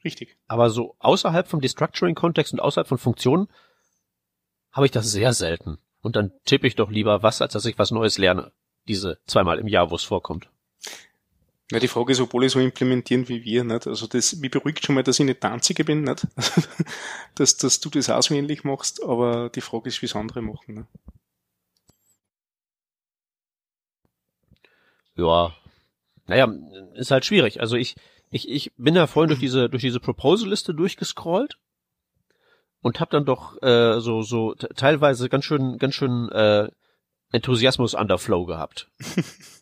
Richtig. 0.04 0.36
Aber 0.46 0.70
so 0.70 0.94
außerhalb 1.00 1.48
vom 1.48 1.60
Destructuring-Kontext 1.60 2.52
und 2.52 2.60
außerhalb 2.60 2.86
von 2.86 2.98
Funktionen 2.98 3.48
habe 4.70 4.86
ich 4.86 4.92
das 4.92 5.10
sehr 5.10 5.32
selten. 5.32 5.78
Und 6.00 6.14
dann 6.14 6.30
tippe 6.44 6.68
ich 6.68 6.76
doch 6.76 6.90
lieber 6.90 7.24
was, 7.24 7.42
als 7.42 7.54
dass 7.54 7.64
ich 7.64 7.76
was 7.76 7.90
Neues 7.90 8.18
lerne. 8.18 8.52
Diese 8.86 9.18
zweimal 9.26 9.58
im 9.58 9.66
Jahr, 9.66 9.90
wo 9.90 9.96
es 9.96 10.04
vorkommt. 10.04 10.48
Ja, 11.72 11.80
die 11.80 11.88
Frage 11.88 12.12
ist, 12.12 12.20
ob 12.20 12.32
alle 12.34 12.48
so 12.48 12.60
implementieren 12.60 13.28
wie 13.28 13.42
wir, 13.42 13.64
nicht? 13.64 13.88
Also 13.88 14.06
das, 14.06 14.36
mich 14.36 14.52
beruhigt 14.52 14.84
schon 14.84 14.94
mal, 14.94 15.02
dass 15.02 15.18
ich 15.18 15.26
nicht 15.26 15.42
der 15.42 15.52
Einzige 15.52 15.84
bin, 15.84 16.02
nicht? 16.02 16.26
dass, 17.34 17.56
dass 17.56 17.80
du 17.80 17.90
das 17.90 18.08
auch 18.08 18.22
so 18.22 18.34
ähnlich 18.34 18.62
machst, 18.62 19.02
aber 19.02 19.50
die 19.50 19.60
Frage 19.60 19.88
ist, 19.88 20.00
wie 20.00 20.06
es 20.06 20.14
andere 20.14 20.42
machen, 20.42 20.74
ne? 20.74 20.86
Ja. 25.16 25.54
Naja, 26.26 26.52
ist 26.94 27.10
halt 27.10 27.24
schwierig. 27.24 27.60
Also 27.60 27.76
ich, 27.76 27.96
ich, 28.30 28.48
ich 28.48 28.72
bin 28.76 28.94
da 28.94 29.06
vorhin 29.06 29.28
durch 29.28 29.40
diese, 29.40 29.68
durch 29.68 29.82
diese 29.82 30.00
Proposal-Liste 30.00 30.74
durchgescrollt 30.74 31.58
und 32.80 33.00
hab 33.00 33.10
dann 33.10 33.24
doch 33.24 33.60
äh, 33.62 34.00
so, 34.00 34.22
so 34.22 34.54
teilweise 34.54 35.28
ganz 35.28 35.44
schön, 35.44 35.78
ganz 35.78 35.94
schön 35.94 36.28
äh, 36.30 36.68
Enthusiasmus 37.32 37.94
Underflow 37.94 38.44
gehabt. 38.44 38.88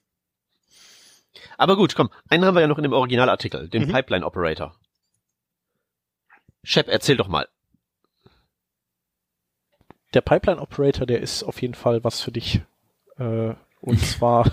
Aber 1.58 1.76
gut, 1.76 1.94
komm, 1.94 2.11
einen 2.28 2.44
haben 2.44 2.54
wir 2.54 2.61
ja 2.61 2.66
noch 2.66 2.78
in 2.78 2.84
dem 2.84 2.92
Originalartikel, 2.92 3.68
den 3.68 3.87
mhm. 3.87 3.92
Pipeline 3.92 4.26
Operator. 4.26 4.75
Shep, 6.62 6.88
erzähl 6.88 7.16
doch 7.16 7.28
mal. 7.28 7.46
der 10.14 10.20
Pipeline 10.20 10.61
Operator, 10.61 11.06
der 11.06 11.20
ist 11.20 11.42
auf 11.42 11.61
jeden 11.61 11.75
Fall 11.75 12.04
was 12.04 12.20
für 12.20 12.32
dich. 12.32 12.61
Äh, 13.18 13.54
und 13.80 14.00
zwar 14.00 14.50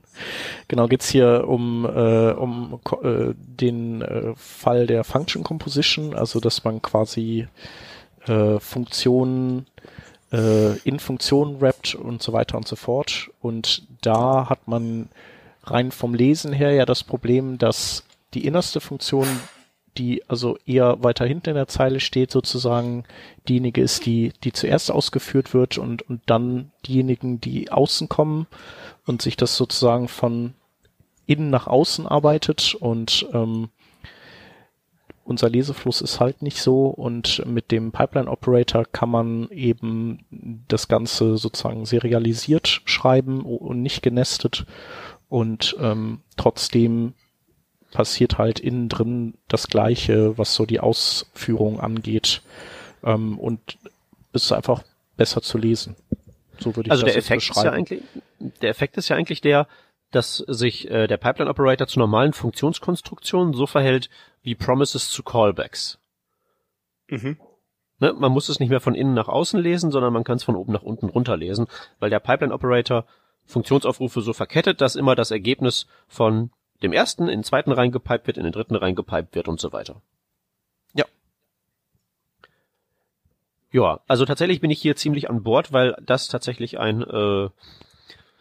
genau 0.68 0.88
geht's 0.88 1.08
hier 1.10 1.46
um, 1.46 1.84
äh, 1.84 2.32
um 2.32 2.80
äh, 3.02 3.34
den 3.36 4.02
äh, 4.02 4.34
Fall 4.36 4.86
der 4.86 5.04
Function 5.04 5.44
Composition, 5.44 6.14
also 6.14 6.40
dass 6.40 6.64
man 6.64 6.82
quasi 6.82 7.46
äh, 8.26 8.58
Funktionen 8.58 9.66
äh, 10.32 10.78
in 10.78 10.98
Funktionen 10.98 11.58
rappt 11.58 11.94
und 11.94 12.22
so 12.22 12.32
weiter 12.32 12.56
und 12.56 12.66
so 12.66 12.76
fort. 12.76 13.30
Und 13.40 13.86
da 14.00 14.48
hat 14.48 14.66
man 14.66 15.10
rein 15.66 15.90
vom 15.90 16.14
Lesen 16.14 16.52
her 16.52 16.72
ja 16.72 16.86
das 16.86 17.04
Problem, 17.04 17.58
dass 17.58 18.04
die 18.34 18.46
innerste 18.46 18.80
Funktion 18.80 19.26
die 19.96 20.28
also 20.28 20.58
eher 20.66 21.02
weiter 21.02 21.24
hinten 21.24 21.50
in 21.50 21.56
der 21.56 21.68
Zeile 21.68 22.00
steht, 22.00 22.30
sozusagen 22.30 23.04
diejenige 23.48 23.80
ist, 23.80 24.06
die, 24.06 24.32
die 24.42 24.52
zuerst 24.52 24.90
ausgeführt 24.90 25.54
wird 25.54 25.78
und, 25.78 26.02
und 26.02 26.22
dann 26.26 26.72
diejenigen, 26.86 27.40
die 27.40 27.70
außen 27.70 28.08
kommen 28.08 28.46
und 29.06 29.22
sich 29.22 29.36
das 29.36 29.56
sozusagen 29.56 30.08
von 30.08 30.54
innen 31.26 31.50
nach 31.50 31.66
außen 31.66 32.06
arbeitet 32.06 32.74
und 32.74 33.26
ähm, 33.32 33.68
unser 35.26 35.48
Lesefluss 35.48 36.02
ist 36.02 36.20
halt 36.20 36.42
nicht 36.42 36.60
so 36.60 36.86
und 36.86 37.46
mit 37.46 37.70
dem 37.70 37.92
Pipeline 37.92 38.30
Operator 38.30 38.84
kann 38.84 39.08
man 39.08 39.48
eben 39.48 40.18
das 40.68 40.86
Ganze 40.86 41.38
sozusagen 41.38 41.86
serialisiert 41.86 42.82
schreiben 42.84 43.40
und 43.40 43.80
nicht 43.80 44.02
genestet 44.02 44.66
und 45.34 45.74
ähm, 45.80 46.20
trotzdem 46.36 47.14
passiert 47.90 48.38
halt 48.38 48.60
innen 48.60 48.88
drin 48.88 49.34
das 49.48 49.66
Gleiche, 49.66 50.38
was 50.38 50.54
so 50.54 50.64
die 50.64 50.78
Ausführung 50.78 51.80
angeht. 51.80 52.40
Ähm, 53.02 53.40
und 53.40 53.76
es 54.32 54.44
ist 54.44 54.52
einfach 54.52 54.84
besser 55.16 55.42
zu 55.42 55.58
lesen. 55.58 55.96
So 56.60 56.76
würde 56.76 56.86
ich 56.86 56.92
also 56.92 57.02
das 57.02 57.14
der 57.14 57.18
Effekt 57.18 57.50
ist 57.50 57.64
ja 57.64 57.72
eigentlich, 57.72 58.02
der 58.62 58.70
Effekt 58.70 58.96
ist 58.96 59.08
ja 59.08 59.16
eigentlich 59.16 59.40
der, 59.40 59.66
dass 60.12 60.36
sich 60.36 60.88
äh, 60.88 61.08
der 61.08 61.16
Pipeline 61.16 61.50
Operator 61.50 61.88
zu 61.88 61.98
normalen 61.98 62.32
Funktionskonstruktionen 62.32 63.54
so 63.54 63.66
verhält 63.66 64.10
wie 64.42 64.54
Promises 64.54 65.08
zu 65.08 65.24
Callbacks. 65.24 65.98
Mhm. 67.08 67.38
Ne, 67.98 68.12
man 68.12 68.30
muss 68.30 68.48
es 68.48 68.60
nicht 68.60 68.70
mehr 68.70 68.78
von 68.78 68.94
innen 68.94 69.14
nach 69.14 69.26
außen 69.26 69.60
lesen, 69.60 69.90
sondern 69.90 70.12
man 70.12 70.22
kann 70.22 70.36
es 70.36 70.44
von 70.44 70.54
oben 70.54 70.72
nach 70.72 70.84
unten 70.84 71.08
runterlesen, 71.08 71.66
weil 71.98 72.10
der 72.10 72.20
Pipeline 72.20 72.54
Operator 72.54 73.04
Funktionsaufrufe 73.46 74.20
so 74.20 74.32
verkettet, 74.32 74.80
dass 74.80 74.96
immer 74.96 75.14
das 75.14 75.30
Ergebnis 75.30 75.86
von 76.08 76.50
dem 76.82 76.92
ersten 76.92 77.24
in 77.24 77.38
den 77.38 77.44
zweiten 77.44 77.72
reingepiped 77.72 78.26
wird, 78.26 78.36
in 78.36 78.44
den 78.44 78.52
dritten 78.52 78.76
reingepiped 78.76 79.34
wird 79.34 79.48
und 79.48 79.60
so 79.60 79.72
weiter. 79.72 80.02
Ja. 80.94 81.04
Ja, 83.70 84.00
also 84.06 84.24
tatsächlich 84.24 84.60
bin 84.60 84.70
ich 84.70 84.80
hier 84.80 84.96
ziemlich 84.96 85.30
an 85.30 85.42
Bord, 85.42 85.72
weil 85.72 85.96
das 86.02 86.28
tatsächlich 86.28 86.78
ein, 86.78 87.02
äh, 87.02 87.48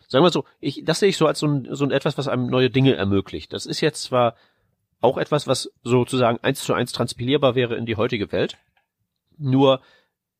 sagen 0.07 0.23
wir 0.23 0.31
so, 0.31 0.45
ich, 0.59 0.83
das 0.85 0.99
sehe 0.99 1.09
ich 1.09 1.17
so 1.17 1.27
als 1.27 1.39
so 1.39 1.47
ein, 1.47 1.67
so 1.71 1.85
ein 1.85 1.91
etwas, 1.91 2.17
was 2.17 2.27
einem 2.27 2.47
neue 2.47 2.69
Dinge 2.69 2.95
ermöglicht. 2.95 3.53
Das 3.53 3.65
ist 3.65 3.81
jetzt 3.81 4.03
zwar 4.03 4.35
auch 5.01 5.17
etwas, 5.17 5.47
was 5.47 5.71
sozusagen 5.83 6.39
eins 6.43 6.63
zu 6.63 6.73
eins 6.73 6.93
transpilierbar 6.93 7.55
wäre 7.55 7.75
in 7.75 7.85
die 7.85 7.97
heutige 7.97 8.31
Welt. 8.31 8.57
Nur 9.37 9.81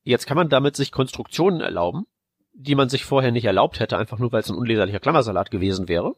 jetzt 0.04 0.26
kann 0.26 0.36
man 0.36 0.48
damit 0.48 0.76
sich 0.76 0.90
Konstruktionen 0.90 1.60
erlauben, 1.60 2.06
die 2.54 2.74
man 2.74 2.88
sich 2.88 3.04
vorher 3.04 3.32
nicht 3.32 3.44
erlaubt 3.44 3.80
hätte, 3.80 3.98
einfach 3.98 4.18
nur 4.18 4.32
weil 4.32 4.40
es 4.40 4.48
ein 4.48 4.56
unleserlicher 4.56 5.00
Klammersalat 5.00 5.50
gewesen 5.50 5.88
wäre. 5.88 6.16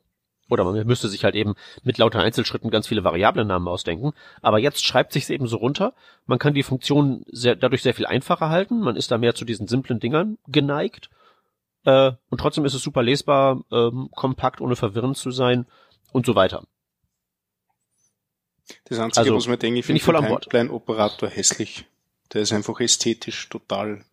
Oder 0.48 0.62
man 0.62 0.86
müsste 0.86 1.08
sich 1.08 1.24
halt 1.24 1.34
eben 1.34 1.54
mit 1.82 1.98
lauter 1.98 2.20
Einzelschritten 2.20 2.70
ganz 2.70 2.86
viele 2.86 3.02
Variablennamen 3.02 3.66
ausdenken. 3.66 4.12
Aber 4.42 4.58
jetzt 4.60 4.84
schreibt 4.84 5.12
sich 5.12 5.28
eben 5.28 5.48
so 5.48 5.56
runter. 5.56 5.94
Man 6.26 6.38
kann 6.38 6.54
die 6.54 6.62
Funktion 6.62 7.24
sehr, 7.32 7.56
dadurch 7.56 7.82
sehr 7.82 7.94
viel 7.94 8.06
einfacher 8.06 8.48
halten. 8.48 8.80
Man 8.80 8.94
ist 8.94 9.10
da 9.10 9.18
mehr 9.18 9.34
zu 9.34 9.44
diesen 9.44 9.66
simplen 9.66 9.98
Dingern 9.98 10.38
geneigt. 10.46 11.10
Äh, 11.84 12.12
und 12.30 12.38
trotzdem 12.38 12.64
ist 12.64 12.74
es 12.74 12.82
super 12.82 13.02
lesbar, 13.02 13.64
ähm, 13.72 14.08
kompakt, 14.14 14.60
ohne 14.60 14.76
verwirrend 14.76 15.16
zu 15.16 15.32
sein 15.32 15.66
und 16.12 16.26
so 16.26 16.36
weiter. 16.36 16.62
Das 18.84 18.98
Einzige, 18.98 19.20
also, 19.20 19.36
was 19.36 19.48
man 19.48 19.58
denkt, 19.58 19.78
ich 19.78 19.86
finde 19.86 20.02
den 20.02 20.38
Pipeline-Operator 20.38 21.28
hässlich. 21.28 21.86
Der 22.32 22.42
ist 22.42 22.52
einfach 22.52 22.80
ästhetisch 22.80 23.48
total 23.48 24.04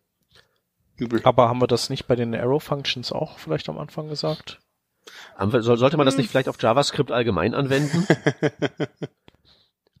übel. 0.96 1.20
Aber 1.24 1.48
haben 1.48 1.60
wir 1.60 1.66
das 1.66 1.90
nicht 1.90 2.06
bei 2.06 2.16
den 2.16 2.34
Arrow-Functions 2.34 3.12
auch 3.12 3.38
vielleicht 3.38 3.68
am 3.68 3.78
Anfang 3.78 4.08
gesagt? 4.08 4.60
Sollte 5.38 5.96
man 5.96 6.06
das 6.06 6.16
nicht 6.16 6.26
hm. 6.26 6.30
vielleicht 6.30 6.48
auf 6.48 6.60
JavaScript 6.60 7.10
allgemein 7.10 7.54
anwenden? 7.54 8.06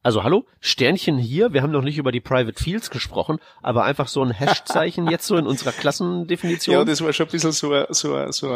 Also 0.04 0.22
hallo, 0.22 0.44
Sternchen 0.60 1.16
hier, 1.16 1.54
wir 1.54 1.62
haben 1.62 1.70
noch 1.70 1.80
nicht 1.80 1.96
über 1.96 2.12
die 2.12 2.20
Private 2.20 2.62
Fields 2.62 2.90
gesprochen, 2.90 3.38
aber 3.62 3.84
einfach 3.84 4.06
so 4.06 4.22
ein 4.22 4.32
Hashzeichen 4.32 5.08
jetzt 5.10 5.26
so 5.26 5.38
in 5.38 5.46
unserer 5.46 5.72
Klassendefinition. 5.80 6.76
Ja, 6.76 6.84
das 6.84 7.02
war 7.02 7.14
schon 7.14 7.26
ein 7.26 7.32
bisschen 7.32 7.52
so 7.52 7.72
ein, 7.72 7.86
so 7.88 8.14
ein, 8.14 8.30
so 8.30 8.52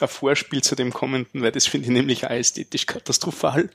ein, 0.00 0.04
ein 0.04 0.08
Vorspiel 0.08 0.62
zu 0.62 0.74
dem 0.74 0.92
kommenden, 0.92 1.42
weil 1.42 1.52
das 1.52 1.66
finde 1.66 1.86
ich 1.86 1.92
nämlich 1.92 2.26
auch 2.26 2.30
ästhetisch 2.30 2.86
katastrophal. 2.86 3.70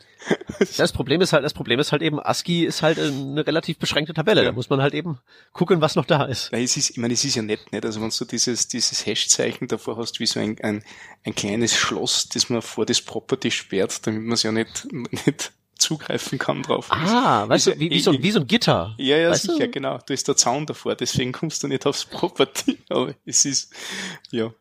Das 0.78 0.92
Problem 0.94 1.22
ist 1.22 1.34
halt, 1.34 1.44
das 1.44 1.54
Problem 1.54 1.80
ist 1.80 1.92
halt 1.92 2.02
eben, 2.02 2.20
ASCII 2.20 2.64
ist 2.64 2.82
halt 2.82 3.00
eine 3.00 3.46
relativ 3.46 3.78
beschränkte 3.78 4.14
Tabelle. 4.14 4.42
Ja. 4.42 4.50
Da 4.50 4.52
muss 4.54 4.70
man 4.70 4.82
halt 4.82 4.94
eben 4.94 5.20
gucken, 5.52 5.82
was 5.82 5.96
noch 5.96 6.06
da 6.06 6.24
ist. 6.26 6.52
Weil 6.52 6.64
es 6.64 6.78
ist, 6.78 6.92
ich 6.92 6.98
meine, 6.98 7.14
es 7.14 7.24
ist 7.26 7.36
ja 7.36 7.42
nett, 7.42 7.72
nicht? 7.72 7.86
Also 7.86 8.02
wenn 8.02 8.10
du 8.10 8.26
dieses, 8.26 8.68
dieses 8.68 9.06
Hashzeichen 9.06 9.68
davor 9.68 9.98
hast, 9.98 10.20
wie 10.20 10.26
so 10.26 10.40
ein, 10.40 10.58
ein, 10.62 10.84
ein 11.26 11.36
kleines 11.36 11.76
Schloss, 11.76 12.30
das 12.30 12.50
man 12.50 12.62
vor 12.62 12.86
das 12.86 13.02
Property 13.02 13.52
sperrt, 13.52 14.06
damit 14.08 14.22
man 14.24 14.34
es 14.34 14.44
ja 14.44 14.52
nicht, 14.52 14.88
nicht 14.92 15.52
zugreifen 15.78 16.40
kann 16.40 16.64
drauf. 16.64 16.88
Ah, 16.90 17.48
weißt 17.48 17.68
du, 17.68 17.80
wie, 17.80 17.90
wie, 17.90 18.00
so, 18.00 18.14
wie 18.14 18.32
so 18.32 18.40
ein 18.40 18.48
Gitter. 18.48 18.96
Ja, 18.98 19.18
ja, 19.18 19.30
weißt 19.30 19.44
sicher, 19.44 19.66
du? 19.66 19.72
genau. 19.72 20.00
Da 20.06 20.14
ist 20.14 20.28
der 20.28 20.36
Zaun 20.36 20.66
davor, 20.66 20.96
deswegen 20.96 21.32
kommst 21.32 21.64
du 21.64 21.68
nicht 21.68 21.86
aufs 21.86 22.06
Property. 22.06 22.80
Aber 22.90 23.14
es 23.26 23.46
ist, 23.46 23.74
ja. 24.32 24.54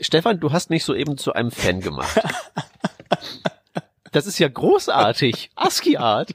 Stefan, 0.00 0.40
du 0.40 0.52
hast 0.52 0.70
mich 0.70 0.84
soeben 0.84 1.18
zu 1.18 1.32
einem 1.32 1.50
Fan 1.50 1.80
gemacht. 1.80 2.20
Das 4.12 4.26
ist 4.26 4.38
ja 4.38 4.48
großartig. 4.48 5.50
ASCII-Art. 5.54 6.34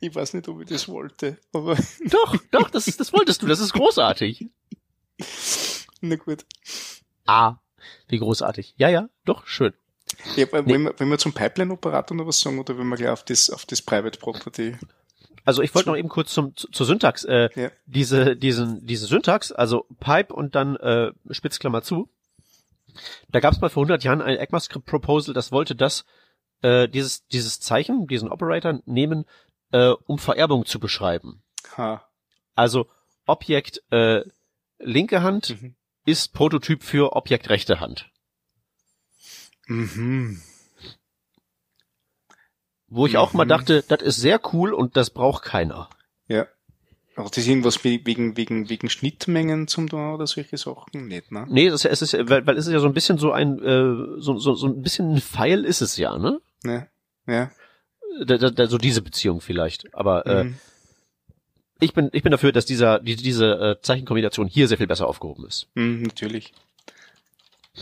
Ich 0.00 0.14
weiß 0.14 0.34
nicht, 0.34 0.48
ob 0.48 0.60
ich 0.60 0.68
das 0.68 0.88
wollte, 0.88 1.38
aber. 1.52 1.76
Doch, 2.10 2.36
doch, 2.50 2.70
das, 2.70 2.86
das 2.86 3.12
wolltest 3.12 3.42
du. 3.42 3.46
Das 3.46 3.60
ist 3.60 3.72
großartig. 3.72 4.46
Na 6.00 6.16
gut. 6.16 6.44
Ah, 7.24 7.56
wie 8.08 8.18
großartig. 8.18 8.74
Ja, 8.76 8.88
ja, 8.88 9.08
doch, 9.24 9.46
schön. 9.46 9.72
Ja, 10.34 10.46
nee. 10.46 10.52
wenn, 10.66 10.84
wir, 10.84 10.94
wenn 10.98 11.08
wir 11.08 11.18
zum 11.18 11.32
Pipeline-Operator 11.32 12.16
noch 12.16 12.26
was 12.26 12.40
sagen 12.40 12.58
oder 12.58 12.76
wenn 12.76 12.88
wir 12.88 12.96
gleich 12.96 13.10
auf 13.10 13.24
das, 13.24 13.48
auf 13.50 13.64
das 13.64 13.80
Private 13.80 14.18
Property 14.18 14.76
also 15.44 15.62
ich 15.62 15.74
wollte 15.74 15.90
noch 15.90 15.96
eben 15.96 16.08
kurz 16.08 16.32
zum 16.32 16.56
zur 16.56 16.86
Syntax 16.86 17.24
äh, 17.24 17.50
ja. 17.54 17.70
diese 17.86 18.34
diesen 18.34 18.86
diese 18.86 19.06
Syntax 19.06 19.52
also 19.52 19.86
Pipe 20.00 20.32
und 20.32 20.54
dann 20.54 20.76
äh, 20.76 21.12
Spitzklammer 21.30 21.82
zu. 21.82 22.08
Da 23.30 23.40
gab 23.40 23.52
es 23.52 23.60
mal 23.60 23.70
vor 23.70 23.82
100 23.82 24.04
Jahren 24.04 24.22
ein 24.22 24.36
ECMAScript 24.36 24.86
Proposal, 24.86 25.34
das 25.34 25.52
wollte 25.52 25.74
das 25.74 26.04
äh, 26.62 26.88
dieses 26.88 27.26
dieses 27.26 27.60
Zeichen, 27.60 28.06
diesen 28.06 28.30
Operator 28.30 28.80
nehmen, 28.86 29.24
äh, 29.72 29.90
um 30.06 30.18
Vererbung 30.18 30.66
zu 30.66 30.80
beschreiben. 30.80 31.42
Ha. 31.76 32.06
Also 32.54 32.88
Objekt 33.26 33.82
äh, 33.90 34.22
linke 34.78 35.22
Hand 35.22 35.60
mhm. 35.60 35.76
ist 36.04 36.32
Prototyp 36.32 36.82
für 36.82 37.16
Objekt 37.16 37.50
rechte 37.50 37.80
Hand. 37.80 38.10
Mhm. 39.66 40.42
Wo 42.86 43.06
ich 43.06 43.14
mhm. 43.14 43.18
auch 43.18 43.32
mal 43.32 43.44
mhm. 43.44 43.48
dachte, 43.50 43.82
das 43.82 44.02
ist 44.02 44.16
sehr 44.16 44.40
cool 44.52 44.72
und 44.72 44.96
das 44.96 45.10
braucht 45.10 45.42
keiner. 45.42 45.88
Ja. 46.28 46.46
Auch 47.16 47.30
das 47.30 47.46
irgendwas 47.46 47.84
wegen, 47.84 48.36
wegen, 48.36 48.68
wegen 48.68 48.90
Schnittmengen 48.90 49.68
zum 49.68 49.88
da 49.88 50.14
oder 50.14 50.26
solche 50.26 50.56
Sachen? 50.56 51.06
Nicht, 51.06 51.30
ne? 51.30 51.46
Nee, 51.48 51.70
das, 51.70 51.84
es 51.84 52.02
ist, 52.02 52.14
weil, 52.28 52.44
weil 52.46 52.56
es 52.56 52.66
ist 52.66 52.72
ja 52.72 52.80
so 52.80 52.86
ein 52.86 52.94
bisschen 52.94 53.18
so 53.18 53.30
ein, 53.30 53.58
äh, 53.62 54.20
so, 54.20 54.36
so, 54.38 54.54
so 54.54 54.66
ein 54.66 54.82
bisschen 54.82 55.14
ein 55.14 55.20
Pfeil 55.20 55.64
ist 55.64 55.80
es 55.80 55.96
ja, 55.96 56.18
ne? 56.18 56.40
Ja. 56.64 56.88
Ja. 57.26 57.50
Da, 58.26 58.36
da, 58.36 58.50
da, 58.50 58.66
so 58.66 58.78
diese 58.78 59.00
Beziehung 59.00 59.40
vielleicht. 59.40 59.94
Aber 59.94 60.26
äh, 60.26 60.44
mhm. 60.44 60.54
ich 61.80 61.92
bin, 61.92 62.10
ich 62.12 62.22
bin 62.22 62.32
dafür, 62.32 62.50
dass 62.50 62.66
dieser, 62.66 62.98
die, 62.98 63.14
diese 63.14 63.52
äh, 63.60 63.80
Zeichenkombination 63.80 64.48
hier 64.48 64.66
sehr 64.66 64.78
viel 64.78 64.88
besser 64.88 65.06
aufgehoben 65.06 65.46
ist. 65.46 65.68
Mhm, 65.74 66.02
natürlich. 66.02 66.52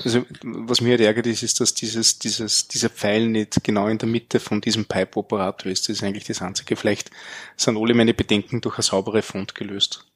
Also, 0.04 0.24
was 0.42 0.80
mir 0.80 0.92
halt 0.92 1.02
ärgert 1.02 1.26
ist, 1.26 1.42
ist, 1.42 1.60
dass 1.60 1.74
dieses, 1.74 2.18
dieses, 2.18 2.66
dieser 2.66 2.88
Pfeil 2.88 3.28
nicht 3.28 3.62
genau 3.62 3.88
in 3.88 3.98
der 3.98 4.08
Mitte 4.08 4.40
von 4.40 4.62
diesem 4.62 4.86
Pipe-Operator 4.86 5.70
ist. 5.70 5.88
Das 5.88 5.96
ist 5.96 6.02
eigentlich 6.02 6.24
das 6.24 6.40
Einzige. 6.40 6.76
Vielleicht 6.76 7.10
sind 7.56 7.76
alle 7.76 7.92
meine 7.92 8.14
Bedenken 8.14 8.62
durch 8.62 8.76
eine 8.76 8.84
saubere 8.84 9.20
Font 9.20 9.54
gelöst. 9.54 10.06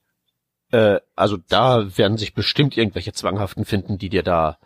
Äh, 0.70 1.00
also 1.14 1.36
da 1.36 1.96
werden 1.98 2.16
sich 2.16 2.32
bestimmt 2.32 2.76
irgendwelche 2.76 3.12
Zwanghaften 3.12 3.66
finden, 3.66 3.98
die 3.98 4.08
dir 4.08 4.22
da 4.22 4.58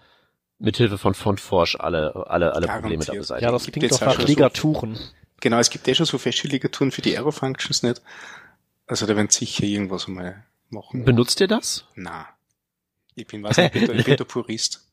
mithilfe 0.58 0.96
von 0.96 1.14
Fontforsch 1.14 1.76
alle, 1.76 2.26
alle, 2.28 2.54
alle 2.54 2.68
Probleme 2.68 3.04
da 3.04 3.12
beseitigen. 3.12 3.46
Ja, 3.46 3.52
das 3.52 3.66
klingt 3.66 3.90
doch 3.90 4.00
nach 4.00 4.18
Ligaturen. 4.18 4.94
So, 4.94 5.02
genau, 5.40 5.58
es 5.58 5.70
gibt 5.70 5.86
ja 5.88 5.94
schon 5.94 6.06
so 6.06 6.18
feste 6.18 6.46
Ligaturen 6.46 6.92
für 6.92 7.02
die 7.02 7.18
Arrow-Functions 7.18 7.82
nicht. 7.82 8.00
Also 8.86 9.06
da 9.06 9.16
werden 9.16 9.30
sicher 9.30 9.64
irgendwas 9.64 10.06
mal 10.06 10.44
machen. 10.68 11.04
Benutzt 11.04 11.40
ihr 11.40 11.48
das? 11.48 11.84
Na. 11.96 12.28
Ich 13.14 13.26
bin 13.26 13.42
was, 13.42 13.58
ich 13.58 13.72
bin, 13.72 13.86
der, 13.86 13.96
ich 13.96 14.04
bin 14.04 14.16
der 14.16 14.24
Purist. 14.24 14.86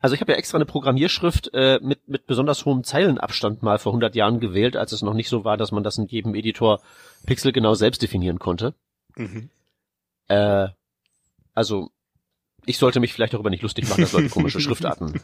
Also 0.00 0.14
ich 0.16 0.20
habe 0.20 0.32
ja 0.32 0.38
extra 0.38 0.58
eine 0.58 0.64
Programmierschrift 0.66 1.50
äh, 1.54 1.78
mit, 1.80 2.08
mit 2.08 2.26
besonders 2.26 2.64
hohem 2.64 2.82
Zeilenabstand 2.82 3.62
mal 3.62 3.78
vor 3.78 3.92
100 3.92 4.16
Jahren 4.16 4.40
gewählt, 4.40 4.76
als 4.76 4.90
es 4.90 5.02
noch 5.02 5.14
nicht 5.14 5.28
so 5.28 5.44
war, 5.44 5.56
dass 5.56 5.70
man 5.70 5.84
das 5.84 5.96
in 5.96 6.08
jedem 6.08 6.34
Editor 6.34 6.80
pixelgenau 7.24 7.74
selbst 7.74 8.02
definieren 8.02 8.40
konnte. 8.40 8.74
Mhm. 9.14 9.48
Äh, 10.26 10.68
Also, 11.54 11.90
ich 12.66 12.78
sollte 12.78 12.98
mich 12.98 13.12
vielleicht 13.12 13.34
darüber 13.34 13.50
nicht 13.50 13.62
lustig 13.62 13.88
machen, 13.88 14.00
dass 14.00 14.12
Leute 14.12 14.28
komische 14.28 14.60
Schriftarten. 14.62 15.20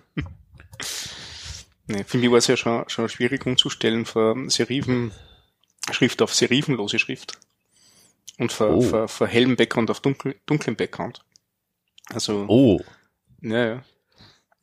Nee, 1.89 2.05
für 2.05 2.19
mich 2.19 2.31
war 2.31 2.39
es 2.39 2.47
ja 2.47 2.57
schon, 2.57 2.89
schon 2.89 3.09
schwierig 3.09 3.47
umzustellen 3.47 4.05
von 4.05 4.49
Serifen, 4.49 5.11
Schrift 5.91 6.23
auf 6.23 6.35
serifenlose 6.35 6.99
Schrift. 6.99 7.39
Und 8.39 8.53
von, 8.53 8.71
oh. 8.75 8.83
von, 8.83 9.09
von 9.09 9.27
hellem 9.27 9.57
Background 9.57 9.91
auf 9.91 10.01
dunkel, 10.01 10.37
dunklem 10.47 10.77
Background. 10.77 11.25
Also. 12.11 12.45
Oh. 12.47 12.81
Ja, 13.43 13.67
ja. 13.67 13.83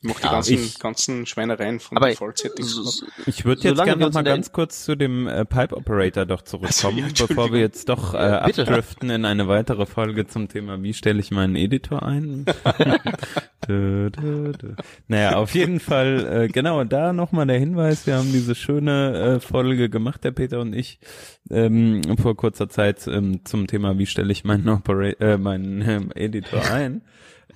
Ich 0.05 0.09
mochte 0.09 0.23
ja, 0.23 0.29
die 0.29 0.35
ganzen, 0.35 0.53
ich, 0.53 0.79
ganzen 0.79 1.25
Schweinereien 1.25 1.79
von 1.79 1.97
aber 1.97 2.09
Default-Settings. 2.09 3.05
Ich 3.25 3.43
würde 3.43 3.69
jetzt 3.69 3.83
gerne 3.83 4.05
noch 4.05 4.13
mal 4.13 4.23
ganz 4.23 4.51
kurz 4.51 4.85
zu 4.85 4.95
dem 4.95 5.27
äh, 5.27 5.45
Pipe 5.45 5.75
Operator 5.75 6.27
doch 6.27 6.43
zurückkommen, 6.43 7.03
also, 7.03 7.23
ja, 7.23 7.27
bevor 7.27 7.51
wir 7.51 7.59
jetzt 7.59 7.89
doch 7.89 8.13
äh, 8.13 8.17
abdriften 8.17 9.09
in 9.09 9.25
eine 9.25 9.47
weitere 9.47 9.87
Folge 9.87 10.27
zum 10.27 10.47
Thema, 10.47 10.81
wie 10.83 10.93
stelle 10.93 11.19
ich 11.19 11.31
meinen 11.31 11.55
Editor 11.55 12.03
ein? 12.03 12.45
dö, 13.67 14.11
dö, 14.11 14.51
dö. 14.51 14.75
Naja, 15.07 15.37
auf 15.37 15.55
jeden 15.55 15.79
Fall, 15.79 16.43
äh, 16.43 16.47
genau, 16.49 16.83
da 16.83 17.11
nochmal 17.11 17.47
der 17.47 17.57
Hinweis, 17.57 18.05
wir 18.05 18.17
haben 18.17 18.31
diese 18.31 18.53
schöne 18.53 19.37
äh, 19.37 19.39
Folge 19.39 19.89
gemacht, 19.89 20.23
der 20.23 20.31
Peter 20.31 20.59
und 20.59 20.73
ich, 20.73 20.99
ähm, 21.49 22.01
vor 22.21 22.35
kurzer 22.35 22.69
Zeit 22.69 23.07
ähm, 23.07 23.43
zum 23.43 23.65
Thema, 23.65 23.97
wie 23.97 24.05
stelle 24.05 24.31
ich 24.31 24.43
meinen, 24.43 24.69
Opera 24.69 25.09
äh, 25.19 25.37
meinen 25.39 25.81
äh, 25.81 26.25
Editor 26.25 26.63
ein. 26.71 27.01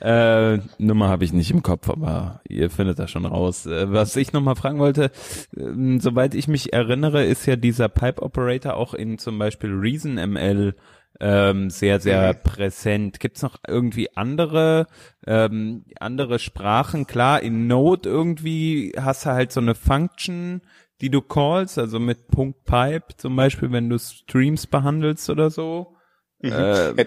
Äh, 0.01 0.59
Nummer 0.77 1.09
habe 1.09 1.25
ich 1.25 1.33
nicht 1.33 1.51
im 1.51 1.63
Kopf, 1.63 1.89
aber 1.89 2.41
ihr 2.47 2.69
findet 2.69 2.99
das 2.99 3.11
schon 3.11 3.25
raus. 3.25 3.65
Äh, 3.65 3.91
was 3.91 4.15
ich 4.15 4.33
nochmal 4.33 4.55
fragen 4.55 4.79
wollte, 4.79 5.11
äh, 5.55 5.99
soweit 5.99 6.35
ich 6.35 6.47
mich 6.47 6.73
erinnere, 6.73 7.25
ist 7.25 7.45
ja 7.45 7.55
dieser 7.55 7.89
Pipe 7.89 8.21
Operator 8.21 8.75
auch 8.75 8.93
in 8.93 9.17
zum 9.17 9.37
Beispiel 9.37 9.71
ReasonML 9.71 10.75
ähm, 11.19 11.69
sehr, 11.69 11.99
sehr 11.99 12.33
mhm. 12.33 12.43
präsent. 12.43 13.19
Gibt's 13.19 13.41
noch 13.41 13.57
irgendwie 13.67 14.15
andere, 14.15 14.87
ähm, 15.27 15.83
andere 15.99 16.39
Sprachen? 16.39 17.07
Klar, 17.07 17.41
in 17.41 17.67
Node 17.67 18.07
irgendwie 18.07 18.93
hast 18.97 19.25
du 19.25 19.31
halt 19.31 19.51
so 19.51 19.59
eine 19.59 19.75
Function, 19.75 20.61
die 21.01 21.09
du 21.09 21.21
callst, 21.21 21.77
also 21.77 21.99
mit 21.99 22.27
Punkt 22.27 22.63
Pipe 22.65 23.15
zum 23.17 23.35
Beispiel, 23.35 23.71
wenn 23.71 23.89
du 23.89 23.97
Streams 23.97 24.67
behandelst 24.67 25.29
oder 25.29 25.49
so. 25.49 25.95
Mhm. 26.41 26.51
Äh, 26.51 27.05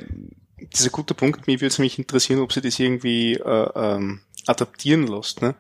das 0.71 0.81
ist 0.81 0.87
ein 0.87 0.93
guter 0.93 1.15
Punkt. 1.15 1.47
Mir 1.47 1.61
würde 1.61 1.69
es 1.69 1.79
mich 1.79 1.99
interessieren, 1.99 2.41
ob 2.41 2.53
sie 2.53 2.61
das 2.61 2.79
irgendwie 2.79 3.35
äh, 3.35 3.69
ähm, 3.75 4.21
adaptieren 4.47 5.07
lässt, 5.07 5.43
ne? 5.43 5.55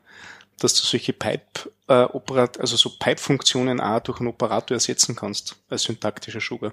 dass 0.58 0.74
du 0.74 0.82
solche 0.82 1.12
Pipe 1.12 1.70
äh, 1.88 2.04
Operat 2.04 2.60
also 2.60 2.76
so 2.76 2.90
Pipe-Funktionen 2.98 3.80
auch 3.80 4.00
durch 4.00 4.20
einen 4.20 4.28
Operator 4.28 4.76
ersetzen 4.76 5.16
kannst 5.16 5.56
als 5.68 5.82
syntaktischer 5.82 6.40
Sugar. 6.40 6.72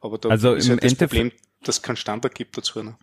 Aber 0.00 0.18
da 0.18 0.28
also 0.28 0.54
ist 0.54 0.68
ja 0.68 0.76
das 0.76 0.94
Problem, 0.94 1.32
dass 1.64 1.76
es 1.76 1.82
keinen 1.82 1.96
Standard 1.96 2.34
gibt 2.34 2.56
dazu. 2.56 2.82
Ne? 2.82 2.96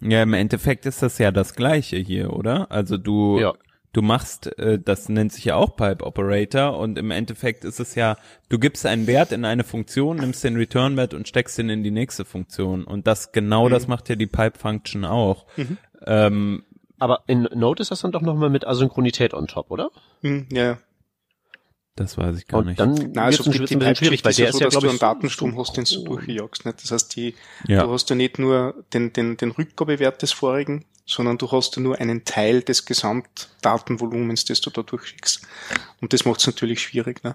Ja, 0.00 0.22
im 0.22 0.34
Endeffekt 0.34 0.86
ist 0.86 1.02
das 1.02 1.18
ja 1.18 1.32
das 1.32 1.54
Gleiche 1.54 1.96
hier, 1.96 2.32
oder? 2.32 2.70
Also 2.70 2.96
du 2.96 3.40
ja 3.40 3.54
du 3.96 4.02
machst, 4.02 4.58
äh, 4.58 4.78
das 4.78 5.08
nennt 5.08 5.32
sich 5.32 5.46
ja 5.46 5.56
auch 5.56 5.74
Pipe 5.74 6.04
Operator 6.04 6.78
und 6.78 6.98
im 6.98 7.10
Endeffekt 7.10 7.64
ist 7.64 7.80
es 7.80 7.94
ja, 7.94 8.16
du 8.50 8.58
gibst 8.58 8.84
einen 8.84 9.06
Wert 9.06 9.32
in 9.32 9.46
eine 9.46 9.64
Funktion, 9.64 10.18
nimmst 10.18 10.44
den 10.44 10.56
Return-Wert 10.56 11.14
und 11.14 11.26
steckst 11.26 11.58
ihn 11.58 11.70
in 11.70 11.82
die 11.82 11.90
nächste 11.90 12.26
Funktion 12.26 12.84
und 12.84 13.06
das 13.06 13.32
genau 13.32 13.66
mhm. 13.66 13.72
das 13.72 13.88
macht 13.88 14.10
ja 14.10 14.16
die 14.16 14.26
Pipe 14.26 14.58
Function 14.58 15.06
auch. 15.06 15.46
Mhm. 15.56 15.78
Ähm, 16.06 16.64
aber 16.98 17.22
in 17.26 17.48
Node 17.54 17.80
ist 17.80 17.90
das 17.90 18.00
dann 18.00 18.12
doch 18.12 18.20
nochmal 18.20 18.50
mit 18.50 18.66
Asynchronität 18.66 19.32
on 19.32 19.46
top, 19.46 19.70
oder? 19.70 19.90
Mhm, 20.20 20.46
ja. 20.52 20.78
Das 21.96 22.18
weiß 22.18 22.36
ich 22.36 22.46
gar 22.46 22.60
und 22.60 22.66
nicht. 22.66 22.78
Dann 22.78 23.12
Na, 23.14 23.24
also 23.24 23.46
wird 23.46 23.64
es 23.64 23.72
ein 23.72 23.78
bisschen 23.78 23.96
schwierig, 23.96 24.24
weil 24.24 24.34
der 24.34 24.50
ist 24.50 24.60
ja, 24.60 24.68
glaube 24.68 24.86
ich, 24.86 24.90
einen 24.90 24.98
Datenstrom 24.98 25.58
hast, 25.58 25.78
den 25.78 25.84
du 25.84 26.04
durchjagst. 26.04 26.66
Nicht? 26.66 26.82
Das 26.82 26.90
heißt, 26.90 27.16
die, 27.16 27.34
ja. 27.66 27.84
du 27.84 27.90
hast 27.90 28.10
ja 28.10 28.16
nicht 28.16 28.38
nur 28.38 28.84
den, 28.92 29.14
den, 29.14 29.38
den 29.38 29.50
Rückgabewert 29.50 30.20
des 30.20 30.32
vorigen, 30.32 30.84
sondern 31.06 31.38
du 31.38 31.50
hast 31.50 31.74
ja 31.76 31.82
nur 31.82 31.98
einen 31.98 32.24
Teil 32.26 32.62
des 32.62 32.84
Gesamtdatenvolumens, 32.84 34.44
das 34.44 34.60
du 34.60 34.68
da 34.68 34.82
durchschickst. 34.82 35.46
Und 36.02 36.12
das 36.12 36.26
macht 36.26 36.40
es 36.40 36.46
natürlich 36.46 36.82
schwierig. 36.82 37.24
Ne? 37.24 37.34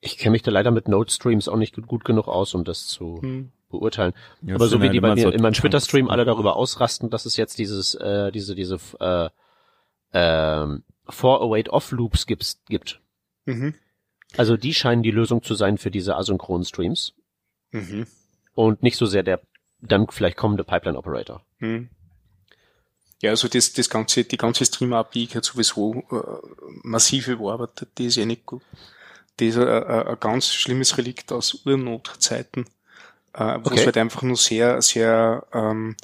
Ich 0.00 0.18
kenne 0.18 0.32
mich 0.32 0.42
da 0.42 0.50
leider 0.50 0.72
mit 0.72 0.88
Node-Streams 0.88 1.48
auch 1.48 1.56
nicht 1.56 1.76
gut, 1.76 1.86
gut, 1.86 2.04
genug 2.04 2.26
aus, 2.26 2.54
um 2.54 2.64
das 2.64 2.88
zu 2.88 3.22
hm. 3.22 3.52
beurteilen. 3.68 4.14
Ja, 4.42 4.56
Aber 4.56 4.66
so 4.66 4.82
wie 4.82 4.90
die 4.90 5.00
bei 5.00 5.14
mir 5.14 5.22
so 5.22 5.30
in 5.30 5.42
meinem 5.42 5.52
Twitter-Stream 5.52 6.10
alle 6.10 6.24
darüber 6.24 6.56
ausrasten, 6.56 7.08
dass 7.08 7.24
es 7.24 7.36
jetzt 7.36 7.58
dieses, 7.58 7.94
äh, 7.94 8.32
diese, 8.32 8.56
diese 8.56 8.78
äh, 8.98 9.28
äh, 11.08 11.12
For-Await-Off-Loops 11.12 12.26
gibt. 12.26 12.58
gibt. 12.68 13.00
Mhm. 13.46 13.74
Also 14.36 14.56
die 14.56 14.74
scheinen 14.74 15.02
die 15.02 15.10
Lösung 15.10 15.42
zu 15.42 15.54
sein 15.54 15.78
für 15.78 15.90
diese 15.90 16.16
asynchronen 16.16 16.64
Streams. 16.64 17.14
Mhm. 17.72 18.06
Und 18.54 18.82
nicht 18.82 18.96
so 18.96 19.06
sehr 19.06 19.22
der 19.22 19.40
dann 19.80 20.06
vielleicht 20.08 20.36
kommende 20.36 20.64
Pipeline 20.64 20.98
Operator. 20.98 21.42
Hm. 21.58 21.88
Ja, 23.20 23.30
also 23.30 23.48
das, 23.48 23.72
das 23.72 23.90
ganze, 23.90 24.24
die 24.24 24.36
ganze 24.36 24.64
Stream 24.64 24.92
API 24.92 25.26
hat 25.26 25.44
sowieso 25.44 26.04
äh, 26.10 26.68
massiv 26.82 27.28
überarbeitet, 27.28 27.90
die 27.98 28.06
ist 28.06 28.16
eh 28.16 28.26
nicht 28.26 28.46
gut. 28.46 28.62
Das 29.36 29.48
ist 29.48 29.58
ein, 29.58 29.66
ein 29.66 30.20
ganz 30.20 30.52
schlimmes 30.52 30.98
Relikt 30.98 31.32
aus 31.32 31.64
Urnotzeiten, 31.64 32.64
äh, 33.38 33.58
wo 33.62 33.66
okay. 33.66 33.76
es 33.76 33.86
halt 33.86 33.96
einfach 33.96 34.22
nur 34.22 34.36
sehr, 34.36 34.82
sehr, 34.82 35.46
ähm, 35.52 35.96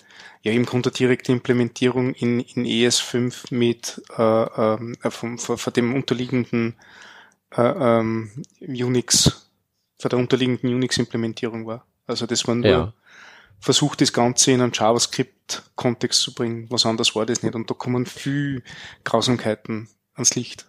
ja, 0.43 0.53
im 0.53 0.67
Grunde 0.67 0.91
direkte 0.91 1.33
Implementierung 1.33 2.15
in, 2.15 2.41
in 2.41 2.65
ES5 2.65 3.55
mit 3.55 4.03
äh, 4.17 4.23
ähm, 4.23 4.97
äh, 5.03 5.11
von, 5.11 5.39
von, 5.39 5.59
von 5.59 5.73
dem 5.73 5.95
unterliegenden 5.95 6.77
äh, 7.57 7.63
ähm, 7.63 8.31
Unix, 8.61 9.49
von 9.99 10.09
der 10.09 10.19
unterliegenden 10.19 10.75
Unix-Implementierung 10.75 11.67
war. 11.67 11.87
Also 12.07 12.27
das 12.27 12.47
war 12.47 12.55
nur 12.55 12.67
ja 12.67 12.93
versucht 13.65 14.03
das 14.03 14.13
Ganze 14.13 14.53
in 14.53 14.61
einen 14.61 14.73
JavaScript-Kontext 14.75 16.21
zu 16.21 16.35
bringen. 16.35 16.67
Was 16.69 16.85
anderes 16.85 17.17
war 17.17 17.25
das 17.25 17.43
nicht. 17.43 17.55
Und 17.55 17.71
da 17.71 17.75
kommen 17.75 18.05
viel 18.05 18.63
Grausamkeiten 19.05 19.89
ans 20.15 20.35
Licht. 20.35 20.67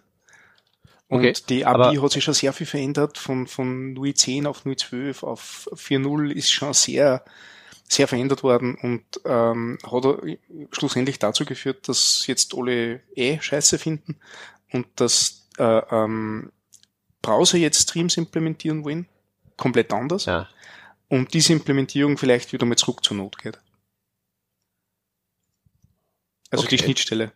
Und 1.08 1.20
okay, 1.20 1.34
die 1.48 1.64
API 1.64 1.96
hat 1.96 2.10
sich 2.10 2.24
schon 2.24 2.34
sehr 2.34 2.52
viel 2.52 2.66
verändert. 2.66 3.18
Von, 3.18 3.46
von 3.46 3.92
NUI 3.92 4.14
10 4.14 4.46
auf 4.46 4.64
NUI 4.64 4.76
12 4.76 5.22
auf 5.22 5.68
4.0 5.72 6.32
ist 6.32 6.50
schon 6.50 6.74
sehr, 6.74 7.24
sehr 7.88 8.08
verändert 8.08 8.42
worden 8.42 8.74
und 8.74 9.04
ähm, 9.24 9.78
hat 9.84 10.04
schlussendlich 10.72 11.18
dazu 11.18 11.44
geführt, 11.44 11.88
dass 11.88 12.26
jetzt 12.26 12.54
alle 12.56 13.02
eh 13.14 13.40
Scheiße 13.40 13.78
finden 13.78 14.16
und 14.72 14.86
dass 14.96 15.48
äh, 15.58 15.62
ähm, 15.90 16.50
Browser 17.22 17.58
jetzt 17.58 17.88
Streams 17.88 18.16
implementieren 18.16 18.84
wollen. 18.84 19.08
Komplett 19.56 19.92
anders. 19.92 20.24
Ja 20.24 20.48
und 21.08 21.34
diese 21.34 21.52
Implementierung 21.52 22.18
vielleicht 22.18 22.52
wieder 22.52 22.66
mal 22.66 22.76
zurück 22.76 23.04
zur 23.04 23.16
Not 23.16 23.38
geht. 23.38 23.58
Also 26.50 26.64
okay. 26.64 26.76
die 26.76 26.82
Schnittstelle. 26.82 27.32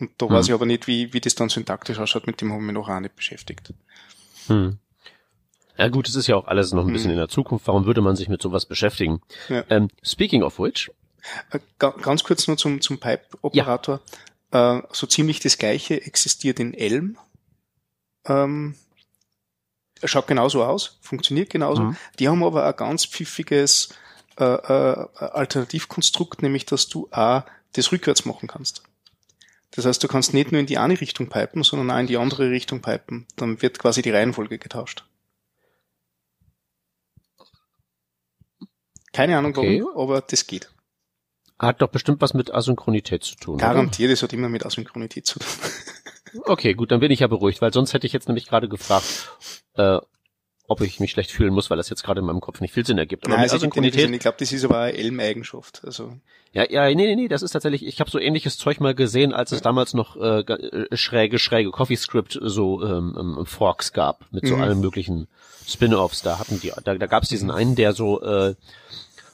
Und 0.00 0.10
da 0.18 0.26
hm. 0.26 0.34
weiß 0.34 0.48
ich 0.48 0.54
aber 0.54 0.66
nicht, 0.66 0.86
wie, 0.86 1.12
wie 1.12 1.20
das 1.20 1.34
dann 1.34 1.48
syntaktisch 1.48 1.98
ausschaut, 1.98 2.26
mit 2.26 2.40
dem 2.40 2.52
haben 2.52 2.66
wir 2.66 2.72
noch 2.72 2.88
auch 2.88 3.00
nicht 3.00 3.16
beschäftigt. 3.16 3.72
Hm. 4.46 4.78
Ja 5.76 5.88
gut, 5.88 6.08
es 6.08 6.14
ist 6.14 6.26
ja 6.26 6.36
auch 6.36 6.46
alles 6.46 6.72
noch 6.72 6.86
ein 6.86 6.92
bisschen 6.92 7.10
hm. 7.10 7.14
in 7.14 7.18
der 7.18 7.28
Zukunft. 7.28 7.66
Warum 7.66 7.86
würde 7.86 8.00
man 8.00 8.16
sich 8.16 8.28
mit 8.28 8.42
sowas 8.42 8.66
beschäftigen? 8.66 9.22
Ja. 9.48 9.64
Ähm, 9.70 9.88
speaking 10.02 10.42
of 10.42 10.58
which. 10.58 10.90
Äh, 11.50 11.60
ganz 11.78 12.24
kurz 12.24 12.48
nur 12.48 12.56
zum, 12.56 12.80
zum 12.80 12.98
Pipe-Operator. 12.98 14.00
Ja. 14.52 14.78
Äh, 14.78 14.82
so 14.92 15.06
ziemlich 15.06 15.40
das 15.40 15.58
gleiche 15.58 16.02
existiert 16.02 16.60
in 16.60 16.74
Elm. 16.74 17.16
Ähm, 18.26 18.74
schaut 20.04 20.26
genauso 20.26 20.64
aus, 20.64 20.98
funktioniert 21.00 21.50
genauso. 21.50 21.82
Mhm. 21.82 21.96
Die 22.18 22.28
haben 22.28 22.42
aber 22.42 22.66
ein 22.66 22.76
ganz 22.76 23.04
pfiffiges 23.04 23.90
äh, 24.38 24.44
äh, 24.44 25.06
Alternativkonstrukt, 25.16 26.42
nämlich 26.42 26.66
dass 26.66 26.88
du 26.88 27.08
A, 27.10 27.44
das 27.74 27.92
rückwärts 27.92 28.24
machen 28.24 28.48
kannst. 28.48 28.82
Das 29.72 29.86
heißt, 29.86 30.02
du 30.02 30.08
kannst 30.08 30.34
nicht 30.34 30.50
nur 30.50 30.60
in 30.60 30.66
die 30.66 30.78
eine 30.78 31.00
Richtung 31.00 31.28
pipen, 31.28 31.62
sondern 31.62 31.90
auch 31.90 32.00
in 32.00 32.06
die 32.06 32.16
andere 32.16 32.50
Richtung 32.50 32.82
pipen. 32.82 33.26
Dann 33.36 33.62
wird 33.62 33.78
quasi 33.78 34.02
die 34.02 34.10
Reihenfolge 34.10 34.58
getauscht. 34.58 35.04
Keine 39.12 39.36
Ahnung 39.36 39.56
okay. 39.56 39.82
warum, 39.82 39.96
aber 39.96 40.20
das 40.20 40.46
geht. 40.46 40.70
Hat 41.58 41.82
doch 41.82 41.88
bestimmt 41.88 42.20
was 42.20 42.32
mit 42.32 42.54
Asynchronität 42.54 43.22
zu 43.22 43.36
tun. 43.36 43.58
Garantiert, 43.58 44.10
es 44.10 44.22
hat 44.22 44.32
immer 44.32 44.48
mit 44.48 44.64
Asynchronität 44.64 45.26
zu 45.26 45.38
tun. 45.38 45.48
Okay, 46.44 46.74
gut, 46.74 46.92
dann 46.92 47.00
bin 47.00 47.10
ich 47.10 47.20
ja 47.20 47.26
beruhigt, 47.26 47.60
weil 47.60 47.72
sonst 47.72 47.92
hätte 47.92 48.06
ich 48.06 48.12
jetzt 48.12 48.28
nämlich 48.28 48.46
gerade 48.46 48.68
gefragt, 48.68 49.36
äh, 49.74 49.98
ob 50.70 50.82
ich 50.82 51.00
mich 51.00 51.10
schlecht 51.10 51.32
fühlen 51.32 51.52
muss, 51.52 51.68
weil 51.68 51.76
das 51.76 51.90
jetzt 51.90 52.04
gerade 52.04 52.20
in 52.20 52.26
meinem 52.26 52.40
Kopf 52.40 52.60
nicht 52.60 52.72
viel 52.72 52.86
Sinn 52.86 52.96
ergibt. 52.96 53.24
Aber 53.24 53.34
Nein, 53.34 53.42
also 53.42 53.56
Asynchronität, 53.56 54.08
ich 54.08 54.20
glaube, 54.20 54.36
das 54.38 54.52
ist 54.52 54.64
aber 54.64 54.78
eine 54.78 54.96
Elm-Eigenschaft. 54.96 55.82
Also. 55.84 56.12
Ja, 56.52 56.64
ja, 56.70 56.86
nee, 56.86 56.94
nee, 56.94 57.16
nee, 57.16 57.26
das 57.26 57.42
ist 57.42 57.50
tatsächlich, 57.50 57.84
ich 57.84 57.98
habe 57.98 58.08
so 58.08 58.20
ähnliches 58.20 58.56
Zeug 58.56 58.78
mal 58.78 58.94
gesehen, 58.94 59.32
als 59.32 59.50
es 59.50 59.58
ja. 59.58 59.64
damals 59.64 59.94
noch 59.94 60.16
äh, 60.16 60.42
äh 60.42 60.96
schräge, 60.96 61.40
schräge 61.40 61.72
CoffeeScript 61.72 62.38
so 62.40 62.84
ähm, 62.84 63.16
ähm, 63.18 63.46
Forks 63.46 63.92
gab, 63.92 64.26
mit 64.30 64.46
so 64.46 64.54
mhm. 64.54 64.62
allen 64.62 64.80
möglichen 64.80 65.26
Spin-offs. 65.66 66.22
Da 66.22 66.38
hatten 66.38 66.60
die, 66.60 66.72
da, 66.84 66.94
da 66.94 67.06
gab 67.06 67.24
es 67.24 67.28
diesen 67.28 67.50
einen, 67.50 67.74
der 67.74 67.92
so 67.92 68.22
äh, 68.22 68.54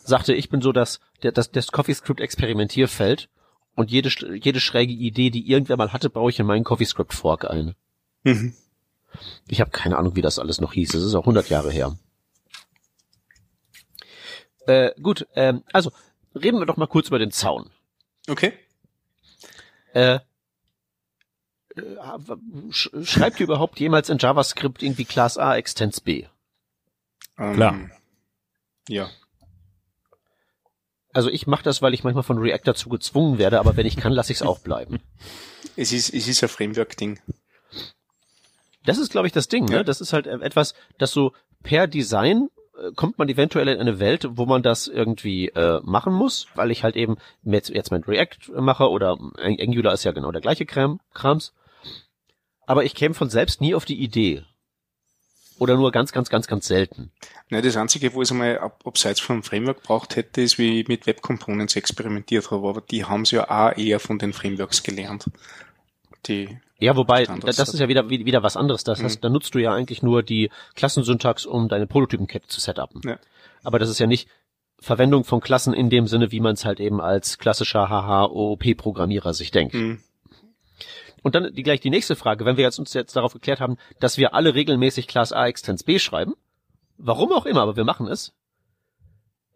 sagte, 0.05 0.33
ich 0.33 0.49
bin 0.49 0.63
so 0.63 0.73
das, 0.73 1.01
der, 1.23 1.33
das, 1.33 1.51
das 1.51 1.71
CoffeeScript 1.71 2.23
Experimentierfeld 2.23 3.29
und 3.75 3.91
jede, 3.91 4.09
jede 4.37 4.61
schräge 4.61 4.95
Idee, 4.95 5.29
die 5.29 5.51
irgendwer 5.51 5.77
mal 5.77 5.93
hatte, 5.93 6.09
baue 6.09 6.31
ich 6.31 6.41
in 6.41 6.47
meinen 6.47 6.65
CoffeeScript 6.65 7.13
Fork 7.13 7.45
ein. 7.45 7.75
Mhm. 8.25 8.55
Ich 9.49 9.61
habe 9.61 9.71
keine 9.71 9.97
Ahnung, 9.97 10.17
wie 10.17 10.23
das 10.23 10.39
alles 10.39 10.61
noch 10.61 10.73
hieß. 10.73 10.95
Es 10.95 11.03
ist 11.03 11.15
auch 11.15 11.23
100 11.23 11.49
Jahre 11.49 11.71
her. 11.71 11.97
Äh, 14.67 14.93
gut, 15.01 15.27
ähm, 15.35 15.63
also 15.73 15.93
reden 16.35 16.59
wir 16.59 16.67
doch 16.67 16.77
mal 16.77 16.87
kurz 16.87 17.09
über 17.09 17.19
den 17.19 17.31
Zaun. 17.31 17.71
Okay. 18.29 18.53
Äh, 19.95 20.19
äh 21.77 21.97
schreibt 22.71 23.41
ihr 23.41 23.45
überhaupt 23.45 23.79
jemals 23.79 24.09
in 24.09 24.19
JavaScript 24.19 24.83
irgendwie 24.83 25.05
Class 25.05 25.39
A 25.39 25.57
Extens 25.57 26.01
B? 26.01 26.27
Ähm, 27.39 27.55
Klar. 27.55 27.91
Ja. 28.89 29.09
Also 31.13 31.31
ich 31.31 31.47
mache 31.47 31.63
das, 31.63 31.81
weil 31.81 31.95
ich 31.95 32.05
manchmal 32.05 32.25
von 32.25 32.39
React 32.39 32.63
dazu 32.65 32.89
gezwungen 32.91 33.39
werde, 33.39 33.59
aber 33.59 33.77
wenn 33.77 33.87
ich 33.87 33.97
kann, 33.97 34.13
lasse 34.13 34.33
ich 34.33 34.39
es 34.39 34.43
auch 34.43 34.59
bleiben. 34.59 35.01
Es 35.75 35.93
ist, 35.93 36.13
es 36.13 36.29
ist 36.29 36.43
ein 36.43 36.49
Framework-Ding. 36.49 37.21
Das 38.87 38.99
ist, 38.99 39.11
glaube 39.11 39.27
ich, 39.27 39.33
das 39.33 39.49
Ding. 39.49 39.67
Ne? 39.67 39.85
Das 39.85 40.01
ist 40.01 40.13
halt 40.13 40.27
etwas, 40.27 40.75
das 40.99 41.13
so 41.13 41.33
per 41.63 41.87
Design 41.87 42.49
äh, 42.79 42.93
kommt 42.95 43.19
man 43.19 43.29
eventuell 43.29 43.69
in 43.69 43.79
eine 43.79 43.99
Welt, 43.99 44.27
wo 44.31 44.47
man 44.47 44.63
das 44.63 44.87
irgendwie 44.87 45.49
äh, 45.49 45.81
machen 45.83 46.15
muss, 46.15 46.47
weil 46.55 46.71
ich 46.71 46.83
halt 46.83 46.97
eben 46.97 47.17
jetzt, 47.43 47.69
jetzt 47.69 47.91
mit 47.91 48.09
React 48.09 48.61
mache 48.61 48.89
oder 48.89 49.19
Angular 49.39 49.93
ist 49.93 50.05
ja 50.05 50.13
genau 50.13 50.33
der 50.33 50.41
gleiche 50.41 50.67
Kram, 50.67 51.01
Krams. 51.13 51.53
Aber 52.67 52.85
ich 52.85 52.95
käme 52.95 53.15
von 53.15 53.31
selbst 53.31 53.61
nie 53.61 53.75
auf 53.75 53.85
die 53.85 54.01
Idee, 54.03 54.45
oder 55.59 55.77
nur 55.77 55.91
ganz, 55.91 56.13
ganz, 56.13 56.29
ganz, 56.29 56.47
ganz 56.47 56.67
selten? 56.67 57.13
Nein, 57.49 57.63
das 57.63 57.77
Einzige, 57.77 58.13
wo 58.13 58.21
ich 58.21 58.29
es 58.29 58.33
einmal 58.33 58.59
ab, 58.59 58.83
abseits 58.85 59.21
vom 59.21 59.43
Framework 59.43 59.83
braucht 59.83 60.17
hätte, 60.17 60.43
ist, 60.43 60.59
wie 60.59 60.81
ich 60.81 60.89
mit 60.89 61.07
Web 61.07 61.23
Components 61.23 61.77
experimentiert 61.77 62.51
habe, 62.51 62.69
aber 62.69 62.81
die 62.83 63.05
haben 63.05 63.23
es 63.23 63.31
ja 63.31 63.49
auch 63.49 63.77
eher 63.77 64.01
von 64.01 64.19
den 64.19 64.33
Frameworks 64.33 64.83
gelernt. 64.83 65.31
Die 66.27 66.59
ja, 66.79 66.95
wobei, 66.95 67.25
das 67.25 67.59
ist 67.59 67.81
ja 67.81 67.89
wieder, 67.89 68.11
wieder 68.11 68.43
was 68.43 68.57
anderes. 68.57 68.85
Das 68.85 69.03
heißt, 69.03 69.19
mhm. 69.19 69.23
da 69.23 69.29
nutzt 69.31 69.55
du 69.55 69.59
ja 69.59 69.73
eigentlich 69.73 70.03
nur 70.03 70.23
die 70.23 70.51
Klassensyntax, 70.75 71.47
um 71.47 71.69
deine 71.69 71.87
Prototypenkette 71.87 72.49
zu 72.49 72.61
setupen. 72.61 73.01
Ja. 73.05 73.19
Aber 73.63 73.79
das 73.79 73.89
ist 73.89 73.99
ja 73.99 74.07
nicht 74.07 74.29
Verwendung 74.79 75.25
von 75.25 75.41
Klassen 75.41 75.73
in 75.73 75.89
dem 75.89 76.07
Sinne, 76.07 76.33
wie 76.33 76.41
man 76.41 76.53
es 76.53 76.65
halt 76.67 76.81
eben 76.81 77.01
als 77.01 77.39
klassischer 77.39 77.89
HH-OOP-Programmierer 77.89 79.33
sich 79.33 79.51
denkt. 79.51 79.75
Mhm. 79.75 80.01
Und 81.23 81.35
dann 81.35 81.53
die, 81.55 81.63
gleich 81.63 81.81
die 81.81 81.91
nächste 81.91 82.15
Frage, 82.15 82.45
wenn 82.45 82.57
wir 82.59 82.65
jetzt 82.65 82.79
uns 82.79 82.93
jetzt 82.93 83.17
darauf 83.17 83.33
geklärt 83.33 83.61
haben, 83.61 83.79
dass 83.99 84.19
wir 84.19 84.35
alle 84.35 84.55
regelmäßig 84.55 85.09
Class 85.09 85.33
A 85.33 85.47
Extens 85.47 85.83
B 85.83 85.99
schreiben, 85.99 86.35
warum 86.99 87.33
auch 87.33 87.47
immer, 87.47 87.63
aber 87.63 87.77
wir 87.77 87.85
machen 87.85 88.07
es, 88.07 88.35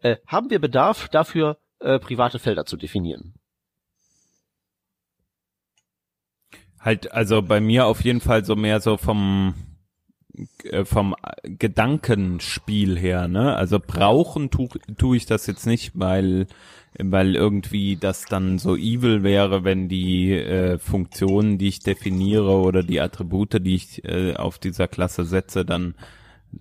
äh, 0.01 0.17
haben 0.27 0.51
wir 0.51 0.59
Bedarf 0.59 1.09
dafür, 1.11 1.59
äh, 1.81 1.99
private 1.99 2.39
Felder 2.39 2.65
zu 2.65 2.77
definieren? 2.77 3.35
Halt, 6.81 7.13
also 7.13 7.43
bei 7.43 7.61
mir 7.61 7.87
auf 7.87 8.03
jeden 8.03 8.21
Fall 8.21 8.45
so 8.45 8.57
mehr 8.57 8.81
so 8.81 8.97
vom 8.97 9.55
äh, 10.65 10.85
vom 10.85 11.15
Gedankenspiel 11.43 12.99
her, 12.99 13.29
ne? 13.29 13.55
Also 13.55 13.79
brauchen 13.79 14.51
tue 14.51 14.69
tu 14.97 15.15
ich 15.15 15.27
das 15.27 15.47
jetzt 15.47 15.67
nicht, 15.67 15.93
weil 15.95 16.47
weil 16.99 17.37
irgendwie 17.37 17.97
das 17.97 18.25
dann 18.25 18.59
so 18.59 18.77
evil 18.77 19.23
wäre, 19.23 19.63
wenn 19.65 19.89
die 19.89 20.33
äh, 20.33 20.79
Funktionen, 20.79 21.59
die 21.59 21.69
ich 21.69 21.81
definiere 21.81 22.59
oder 22.61 22.83
die 22.83 23.01
Attribute, 23.01 23.65
die 23.65 23.75
ich 23.77 24.05
äh, 24.05 24.35
auf 24.35 24.59
dieser 24.59 24.89
Klasse 24.89 25.25
setze, 25.25 25.65
dann 25.65 25.95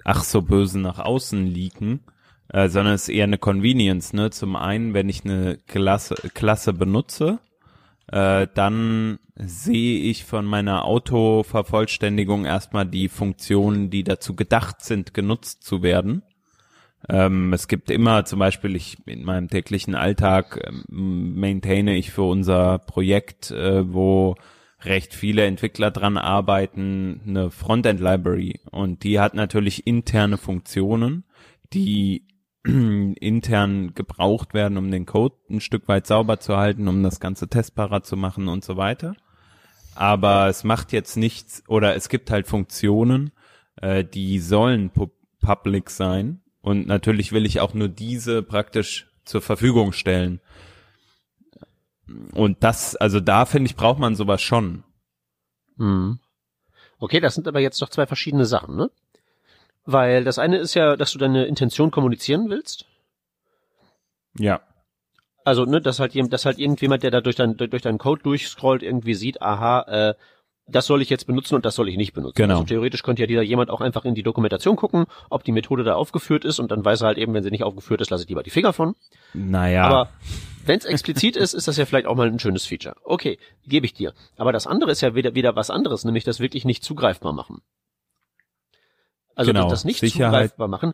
ach 0.03 0.23
so 0.23 0.41
böse 0.41 0.79
nach 0.79 0.99
außen 0.99 1.47
liegen, 1.47 2.01
äh, 2.49 2.69
sondern 2.69 2.93
es 2.93 3.03
ist 3.03 3.15
eher 3.15 3.23
eine 3.23 3.39
Convenience. 3.39 4.13
Ne? 4.13 4.29
Zum 4.29 4.55
einen, 4.55 4.93
wenn 4.93 5.09
ich 5.09 5.25
eine 5.25 5.57
Klasse, 5.67 6.15
Klasse 6.33 6.73
benutze, 6.73 7.39
äh, 8.11 8.47
dann 8.53 9.19
sehe 9.35 10.01
ich 10.01 10.25
von 10.25 10.45
meiner 10.45 10.85
Autovervollständigung 10.85 12.45
erstmal 12.45 12.85
die 12.85 13.07
Funktionen, 13.07 13.89
die 13.89 14.03
dazu 14.03 14.35
gedacht 14.35 14.81
sind, 14.81 15.13
genutzt 15.13 15.63
zu 15.63 15.83
werden. 15.83 16.23
Ähm, 17.07 17.53
es 17.53 17.67
gibt 17.67 17.89
immer 17.91 18.25
zum 18.25 18.39
Beispiel, 18.39 18.75
ich 18.75 18.97
in 19.05 19.23
meinem 19.23 19.47
täglichen 19.47 19.95
Alltag 19.95 20.59
ähm, 20.67 21.39
maintaine 21.39 21.95
ich 21.95 22.11
für 22.11 22.23
unser 22.23 22.79
Projekt, 22.79 23.51
äh, 23.51 23.93
wo 23.93 24.35
recht 24.81 25.13
viele 25.13 25.45
Entwickler 25.45 25.91
dran 25.91 26.17
arbeiten, 26.17 27.21
eine 27.27 27.51
Frontend 27.51 27.99
Library 27.99 28.59
und 28.71 29.03
die 29.03 29.19
hat 29.19 29.33
natürlich 29.33 29.87
interne 29.87 30.37
Funktionen, 30.37 31.25
die 31.73 32.25
intern 32.65 33.93
gebraucht 33.93 34.53
werden, 34.53 34.77
um 34.77 34.91
den 34.91 35.05
Code 35.05 35.35
ein 35.49 35.61
Stück 35.61 35.87
weit 35.87 36.07
sauber 36.07 36.39
zu 36.39 36.57
halten, 36.57 36.87
um 36.87 37.03
das 37.03 37.19
ganze 37.19 37.47
testbarer 37.47 38.03
zu 38.03 38.17
machen 38.17 38.47
und 38.47 38.63
so 38.63 38.77
weiter. 38.77 39.15
Aber 39.95 40.47
es 40.47 40.63
macht 40.63 40.91
jetzt 40.91 41.17
nichts 41.17 41.63
oder 41.67 41.95
es 41.95 42.09
gibt 42.09 42.31
halt 42.31 42.47
Funktionen, 42.47 43.31
äh, 43.77 44.03
die 44.03 44.39
sollen 44.39 44.89
pu 44.91 45.07
public 45.41 45.89
sein 45.89 46.41
und 46.61 46.85
natürlich 46.85 47.31
will 47.31 47.45
ich 47.45 47.61
auch 47.61 47.73
nur 47.73 47.87
diese 47.87 48.43
praktisch 48.43 49.07
zur 49.23 49.41
Verfügung 49.41 49.93
stellen. 49.93 50.41
Und 52.33 52.63
das, 52.63 52.95
also 52.95 53.19
da 53.19 53.45
finde 53.45 53.69
ich, 53.69 53.77
braucht 53.77 53.99
man 53.99 54.15
sowas 54.15 54.41
schon. 54.41 54.83
Hm. 55.77 56.19
Okay, 56.97 57.21
das 57.21 57.35
sind 57.35 57.47
aber 57.47 57.61
jetzt 57.61 57.81
doch 57.81 57.89
zwei 57.89 58.05
verschiedene 58.05 58.45
Sachen, 58.45 58.75
ne? 58.75 58.91
Weil 59.91 60.23
das 60.23 60.37
eine 60.37 60.57
ist 60.57 60.75
ja, 60.75 60.95
dass 60.95 61.13
du 61.13 61.17
deine 61.17 61.45
Intention 61.45 61.89
kommunizieren 61.89 62.51
willst. 62.51 62.85
Ja. 64.37 64.61
Also, 65.43 65.65
ne, 65.65 65.81
dass 65.81 65.99
halt, 65.99 66.13
dass 66.31 66.45
halt 66.45 66.59
irgendjemand, 66.59 67.01
der 67.01 67.09
da 67.09 67.21
durch, 67.21 67.35
dein, 67.35 67.57
durch 67.57 67.81
deinen 67.81 67.97
Code 67.97 68.21
durchscrollt, 68.21 68.83
irgendwie 68.83 69.15
sieht, 69.15 69.41
aha, 69.41 70.11
äh, 70.11 70.13
das 70.67 70.85
soll 70.85 71.01
ich 71.01 71.09
jetzt 71.09 71.25
benutzen 71.25 71.55
und 71.55 71.65
das 71.65 71.73
soll 71.73 71.89
ich 71.89 71.97
nicht 71.97 72.13
benutzen. 72.13 72.35
Genau. 72.35 72.55
Also 72.55 72.65
theoretisch 72.65 73.01
könnte 73.01 73.23
ja 73.23 73.25
dieser 73.25 73.41
jemand 73.41 73.71
auch 73.71 73.81
einfach 73.81 74.05
in 74.05 74.13
die 74.13 74.21
Dokumentation 74.21 74.75
gucken, 74.75 75.05
ob 75.31 75.43
die 75.43 75.51
Methode 75.51 75.83
da 75.83 75.95
aufgeführt 75.95 76.45
ist 76.45 76.59
und 76.59 76.69
dann 76.69 76.85
weiß 76.85 77.01
er 77.01 77.07
halt 77.07 77.17
eben, 77.17 77.33
wenn 77.33 77.41
sie 77.41 77.49
nicht 77.49 77.63
aufgeführt 77.63 77.99
ist, 78.01 78.11
lasse 78.11 78.25
ich 78.25 78.29
lieber 78.29 78.43
die 78.43 78.51
Finger 78.51 78.73
von. 78.73 78.95
Naja. 79.33 79.85
Aber 79.85 80.09
wenn 80.67 80.77
es 80.77 80.85
explizit 80.85 81.35
ist, 81.35 81.55
ist 81.55 81.67
das 81.67 81.77
ja 81.77 81.87
vielleicht 81.87 82.05
auch 82.05 82.15
mal 82.15 82.27
ein 82.27 82.37
schönes 82.37 82.67
Feature. 82.67 82.95
Okay, 83.03 83.39
gebe 83.65 83.87
ich 83.87 83.95
dir. 83.95 84.13
Aber 84.37 84.51
das 84.51 84.67
andere 84.67 84.91
ist 84.91 85.01
ja 85.01 85.15
wieder, 85.15 85.33
wieder 85.33 85.55
was 85.55 85.71
anderes, 85.71 86.05
nämlich 86.05 86.25
das 86.25 86.39
wirklich 86.39 86.63
nicht 86.63 86.83
zugreifbar 86.83 87.33
machen. 87.33 87.63
Also 89.39 89.53
genau. 89.53 89.69
das 89.69 89.85
nicht 89.85 90.01
Sicherheit. 90.01 90.51
zugreifbar 90.51 90.67
machen. 90.67 90.93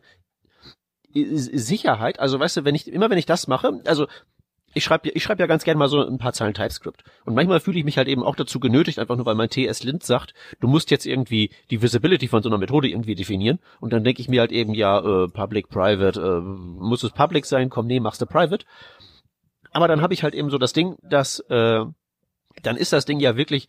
Sicherheit, 1.12 2.20
also 2.20 2.38
weißt 2.38 2.58
du, 2.58 2.64
wenn 2.64 2.76
ich, 2.76 2.86
immer 2.86 3.10
wenn 3.10 3.18
ich 3.18 3.26
das 3.26 3.48
mache, 3.48 3.80
also 3.86 4.06
ich 4.72 4.84
schreibe 4.84 5.08
ich 5.08 5.22
schreib 5.24 5.40
ja 5.40 5.46
ganz 5.46 5.64
gerne 5.64 5.80
mal 5.80 5.88
so 5.88 6.06
ein 6.06 6.18
paar 6.18 6.32
Zeilen 6.32 6.54
TypeScript. 6.54 7.02
Und 7.24 7.34
manchmal 7.34 7.58
fühle 7.58 7.80
ich 7.80 7.84
mich 7.84 7.98
halt 7.98 8.06
eben 8.06 8.22
auch 8.22 8.36
dazu 8.36 8.60
genötigt, 8.60 9.00
einfach 9.00 9.16
nur 9.16 9.26
weil 9.26 9.34
mein 9.34 9.50
TS 9.50 9.82
Lint 9.82 10.04
sagt, 10.04 10.32
du 10.60 10.68
musst 10.68 10.92
jetzt 10.92 11.06
irgendwie 11.06 11.50
die 11.70 11.82
Visibility 11.82 12.28
von 12.28 12.40
so 12.40 12.48
einer 12.48 12.58
Methode 12.58 12.88
irgendwie 12.88 13.16
definieren. 13.16 13.58
Und 13.80 13.92
dann 13.92 14.04
denke 14.04 14.20
ich 14.20 14.28
mir 14.28 14.40
halt 14.42 14.52
eben, 14.52 14.74
ja, 14.74 14.98
äh, 14.98 15.28
Public, 15.28 15.68
Private, 15.70 16.20
äh, 16.20 16.40
muss 16.40 17.02
es 17.02 17.10
Public 17.10 17.46
sein? 17.46 17.68
Komm, 17.68 17.88
nee, 17.88 17.98
machst 17.98 18.20
du 18.20 18.26
Private. 18.26 18.64
Aber 19.72 19.88
dann 19.88 20.02
habe 20.02 20.14
ich 20.14 20.22
halt 20.22 20.34
eben 20.34 20.50
so 20.50 20.58
das 20.58 20.72
Ding, 20.72 20.96
dass 21.02 21.40
äh, 21.48 21.84
dann 22.62 22.76
ist 22.76 22.92
das 22.92 23.06
Ding 23.06 23.18
ja 23.18 23.36
wirklich 23.36 23.68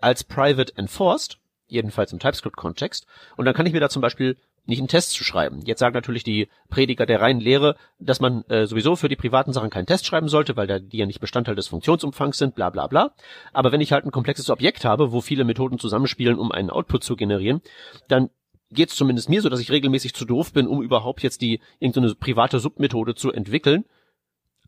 als 0.00 0.24
Private 0.24 0.76
enforced, 0.76 1.38
jedenfalls 1.68 2.12
im 2.12 2.18
TypeScript-Kontext. 2.18 3.06
Und 3.36 3.44
dann 3.44 3.54
kann 3.54 3.66
ich 3.66 3.72
mir 3.72 3.80
da 3.80 3.88
zum 3.88 4.02
Beispiel 4.02 4.36
nicht 4.66 4.80
einen 4.80 4.88
Test 4.88 5.12
zu 5.12 5.24
schreiben. 5.24 5.60
Jetzt 5.64 5.78
sagen 5.78 5.94
natürlich 5.94 6.24
die 6.24 6.48
Prediger 6.68 7.06
der 7.06 7.20
reinen 7.20 7.40
Lehre, 7.40 7.76
dass 8.00 8.20
man 8.20 8.42
äh, 8.48 8.66
sowieso 8.66 8.96
für 8.96 9.08
die 9.08 9.16
privaten 9.16 9.52
Sachen 9.52 9.70
keinen 9.70 9.86
Test 9.86 10.06
schreiben 10.06 10.28
sollte, 10.28 10.56
weil 10.56 10.66
da 10.66 10.78
die 10.78 10.98
ja 10.98 11.06
nicht 11.06 11.20
Bestandteil 11.20 11.54
des 11.54 11.68
Funktionsumfangs 11.68 12.38
sind, 12.38 12.54
bla 12.54 12.70
bla 12.70 12.88
bla. 12.88 13.12
Aber 13.52 13.72
wenn 13.72 13.80
ich 13.80 13.92
halt 13.92 14.04
ein 14.04 14.10
komplexes 14.10 14.50
Objekt 14.50 14.84
habe, 14.84 15.12
wo 15.12 15.20
viele 15.20 15.44
Methoden 15.44 15.78
zusammenspielen, 15.78 16.38
um 16.38 16.50
einen 16.50 16.70
Output 16.70 17.04
zu 17.04 17.16
generieren, 17.16 17.62
dann 18.08 18.30
geht 18.72 18.90
es 18.90 18.96
zumindest 18.96 19.28
mir 19.28 19.42
so, 19.42 19.48
dass 19.48 19.60
ich 19.60 19.70
regelmäßig 19.70 20.14
zu 20.14 20.24
doof 20.24 20.52
bin, 20.52 20.66
um 20.66 20.82
überhaupt 20.82 21.22
jetzt 21.22 21.40
die 21.40 21.60
irgendeine 21.78 22.14
private 22.16 22.58
Submethode 22.58 23.14
zu 23.14 23.30
entwickeln, 23.32 23.84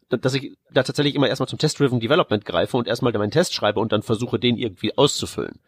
dass 0.09 0.35
ich 0.35 0.57
da 0.73 0.85
tatsächlich 0.85 1.15
immer 1.15 1.29
erstmal 1.29 1.49
zum 1.49 1.59
Test-Driven 1.59 2.01
Development 2.01 2.45
greife 2.45 2.77
und 2.77 2.87
erstmal 2.87 3.13
meinen 3.13 3.31
Test 3.31 3.53
schreibe 3.53 3.81
und 3.81 3.93
dann 3.93 4.03
versuche, 4.03 4.39
den 4.39 4.57
irgendwie 4.57 4.97
auszufüllen. 4.97 5.59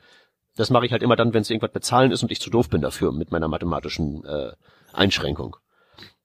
Das 0.57 0.71
mache 0.71 0.87
ich 0.87 0.93
halt 0.93 1.03
immer 1.03 1.17
dann, 1.17 1.33
wenn 1.33 1.43
es 1.43 1.51
irgendwas 1.51 1.73
bezahlen 1.73 2.13
ist 2.13 2.23
und 2.23 2.31
ich 2.31 2.41
zu 2.41 2.51
doof 2.51 2.69
bin 2.69 2.81
dafür 2.81 3.13
mit 3.13 3.31
meiner 3.31 3.49
mathematischen 3.49 4.25
äh, 4.25 4.53
Einschränkung. 4.93 5.57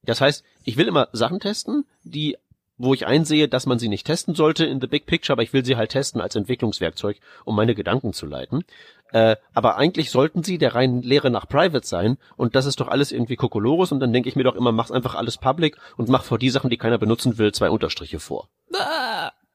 Das 0.03 0.21
heißt, 0.21 0.43
ich 0.63 0.77
will 0.77 0.88
immer 0.88 1.09
Sachen 1.13 1.39
testen, 1.39 1.85
die 2.03 2.38
wo 2.77 2.93
ich 2.93 3.07
einsehe, 3.07 3.47
dass 3.47 3.65
man 3.65 3.79
sie 3.79 3.88
nicht 3.88 4.05
testen 4.05 4.35
sollte 4.35 4.65
in 4.65 4.81
the 4.81 4.88
big 4.88 5.05
picture, 5.05 5.33
aber 5.33 5.43
ich 5.43 5.53
will 5.53 5.63
sie 5.63 5.77
halt 5.77 5.91
testen 5.91 6.19
als 6.19 6.35
Entwicklungswerkzeug, 6.35 7.19
um 7.45 7.55
meine 7.55 7.73
Gedanken 7.73 8.11
zu 8.11 8.25
leiten. 8.25 8.65
Äh, 9.11 9.38
aber 9.53 9.77
eigentlich 9.77 10.11
sollten 10.11 10.43
sie 10.43 10.57
der 10.57 10.75
reinen 10.75 11.01
Lehre 11.01 11.29
nach 11.29 11.47
private 11.47 11.88
sein 11.88 12.17
und 12.35 12.55
das 12.55 12.65
ist 12.65 12.79
doch 12.79 12.89
alles 12.89 13.11
irgendwie 13.11 13.38
Kokolores 13.38 13.91
und 13.91 13.99
dann 14.01 14.11
denke 14.11 14.27
ich 14.27 14.35
mir 14.35 14.43
doch 14.43 14.55
immer, 14.55 14.71
mach's 14.71 14.91
einfach 14.91 15.15
alles 15.15 15.38
public 15.38 15.77
und 15.95 16.09
mach 16.09 16.23
vor 16.23 16.38
die 16.38 16.49
Sachen, 16.49 16.69
die 16.69 16.77
keiner 16.77 16.97
benutzen 16.97 17.38
will, 17.38 17.53
zwei 17.53 17.69
Unterstriche 17.69 18.19
vor. 18.19 18.49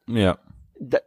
Ja 0.06 0.38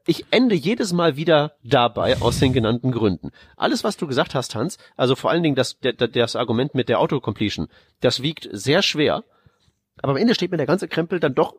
ich 0.05 0.25
ende 0.29 0.55
jedes 0.55 0.93
Mal 0.93 1.15
wieder 1.15 1.53
dabei 1.63 2.21
aus 2.21 2.39
den 2.39 2.53
genannten 2.53 2.91
Gründen. 2.91 3.31
Alles, 3.57 3.83
was 3.83 3.97
du 3.97 4.07
gesagt 4.07 4.35
hast, 4.35 4.55
Hans, 4.55 4.77
also 4.95 5.15
vor 5.15 5.31
allen 5.31 5.43
Dingen 5.43 5.55
das, 5.55 5.77
das, 5.81 5.95
das 6.11 6.35
Argument 6.35 6.75
mit 6.75 6.89
der 6.89 6.99
Autocompletion, 6.99 7.67
das 7.99 8.21
wiegt 8.21 8.47
sehr 8.51 8.81
schwer, 8.83 9.23
aber 10.01 10.13
am 10.13 10.17
Ende 10.17 10.33
steht 10.33 10.51
mir 10.51 10.57
der 10.57 10.65
ganze 10.65 10.87
Krempel 10.87 11.19
dann 11.19 11.35
doch 11.35 11.55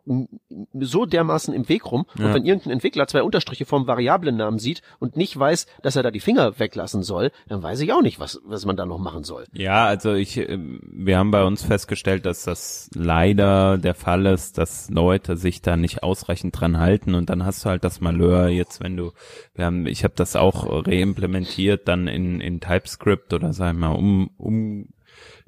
so 0.81 1.07
dermaßen 1.07 1.55
im 1.55 1.68
Weg 1.68 1.90
rum. 1.90 2.07
Ja. 2.18 2.27
Und 2.27 2.35
wenn 2.35 2.44
irgendein 2.44 2.73
Entwickler 2.73 3.07
zwei 3.07 3.23
Unterstriche 3.23 3.64
vom 3.64 3.87
Variablennamen 3.87 4.59
sieht 4.59 4.83
und 4.99 5.16
nicht 5.16 5.38
weiß, 5.38 5.66
dass 5.83 5.97
er 5.97 6.03
da 6.03 6.11
die 6.11 6.20
Finger 6.20 6.59
weglassen 6.59 7.03
soll, 7.03 7.31
dann 7.49 7.62
weiß 7.62 7.81
ich 7.81 7.92
auch 7.92 8.03
nicht, 8.03 8.18
was, 8.18 8.40
was 8.44 8.66
man 8.66 8.77
da 8.77 8.87
noch 8.87 8.99
machen 8.99 9.23
soll. 9.23 9.47
Ja, 9.53 9.87
also 9.87 10.14
ich, 10.14 10.37
ähm, 10.37 10.81
wir 10.83 11.18
haben 11.18 11.31
bei 11.31 11.44
uns 11.44 11.64
festgestellt, 11.64 12.27
dass 12.27 12.44
das 12.44 12.90
leider 12.94 13.79
der 13.79 13.94
Fall 13.94 14.27
ist, 14.27 14.59
dass 14.59 14.90
Leute 14.90 15.37
sich 15.37 15.62
da 15.62 15.77
nicht 15.77 16.03
ausreichend 16.03 16.59
dran 16.59 16.79
halten 16.79 17.14
und 17.14 17.31
dann 17.31 17.44
hast 17.44 17.64
du 17.64 17.70
halt 17.70 17.85
das 17.85 18.01
Malheur 18.01 18.49
jetzt, 18.49 18.83
wenn 18.83 18.97
du, 18.97 19.12
wir 19.55 19.66
haben, 19.66 19.87
ich 19.87 20.03
habe 20.03 20.14
das 20.16 20.35
auch 20.35 20.87
reimplementiert 20.87 21.87
dann 21.87 22.09
in, 22.09 22.40
in 22.40 22.61
TypeScript 22.61 23.33
oder 23.33 23.53
sag 23.53 23.75
ich 23.75 23.79
mal 23.79 23.92
um, 23.92 24.31
um 24.37 24.88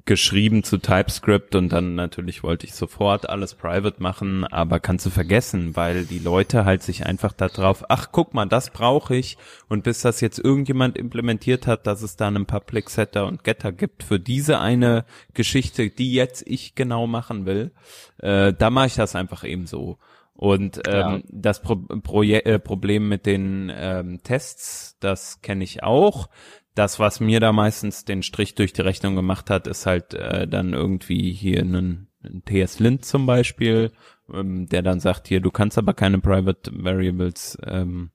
geschrieben 0.07 0.63
zu 0.63 0.79
TypeScript 0.79 1.53
und 1.53 1.69
dann 1.69 1.93
natürlich 1.93 2.41
wollte 2.41 2.65
ich 2.65 2.73
sofort 2.73 3.29
alles 3.29 3.53
private 3.53 4.01
machen, 4.01 4.45
aber 4.45 4.79
kannst 4.79 5.05
du 5.05 5.09
vergessen, 5.11 5.75
weil 5.75 6.05
die 6.05 6.17
Leute 6.17 6.65
halt 6.65 6.81
sich 6.81 7.05
einfach 7.05 7.33
da 7.33 7.49
drauf, 7.49 7.85
ach 7.89 8.07
guck 8.11 8.33
mal, 8.33 8.47
das 8.47 8.71
brauche 8.71 9.15
ich 9.15 9.37
und 9.67 9.83
bis 9.83 10.01
das 10.01 10.21
jetzt 10.21 10.39
irgendjemand 10.39 10.97
implementiert 10.97 11.67
hat, 11.67 11.85
dass 11.85 12.01
es 12.01 12.15
da 12.15 12.27
einen 12.27 12.47
Public 12.47 12.89
Setter 12.89 13.27
und 13.27 13.43
Getter 13.43 13.71
gibt 13.71 14.01
für 14.01 14.19
diese 14.19 14.59
eine 14.59 15.05
Geschichte, 15.35 15.89
die 15.89 16.13
jetzt 16.13 16.43
ich 16.47 16.73
genau 16.73 17.05
machen 17.05 17.45
will, 17.45 17.71
äh, 18.19 18.53
da 18.53 18.69
mache 18.71 18.87
ich 18.87 18.95
das 18.95 19.15
einfach 19.15 19.43
eben 19.43 19.67
so. 19.67 19.99
Und 20.33 20.81
ähm, 20.87 20.93
ja. 20.93 21.19
das 21.29 21.61
Pro 21.63 21.75
Proje 21.75 22.45
äh, 22.45 22.59
Problem 22.59 23.09
mit 23.09 23.25
den 23.25 23.71
ähm, 23.75 24.21
Tests, 24.23 24.95
das 24.99 25.41
kenne 25.41 25.63
ich 25.63 25.83
auch 25.83 26.29
das, 26.77 26.99
was 26.99 27.19
mir 27.19 27.39
da 27.39 27.51
meistens 27.51 28.05
den 28.05 28.23
Strich 28.23 28.55
durch 28.55 28.73
die 28.73 28.81
Rechnung 28.81 29.15
gemacht 29.15 29.49
hat, 29.49 29.67
ist 29.67 29.85
halt 29.85 30.13
äh, 30.13 30.47
dann 30.47 30.73
irgendwie 30.73 31.31
hier 31.31 31.61
ein, 31.61 32.07
ein 32.23 32.43
TS 32.45 32.79
Lint 32.79 33.05
zum 33.05 33.25
Beispiel, 33.25 33.91
ähm, 34.31 34.67
der 34.67 34.81
dann 34.81 34.99
sagt, 34.99 35.27
hier, 35.27 35.39
du 35.39 35.51
kannst 35.51 35.77
aber 35.77 35.93
keine 35.93 36.19
Private 36.19 36.71
Variables 36.73 37.57
ähm, 37.65 38.11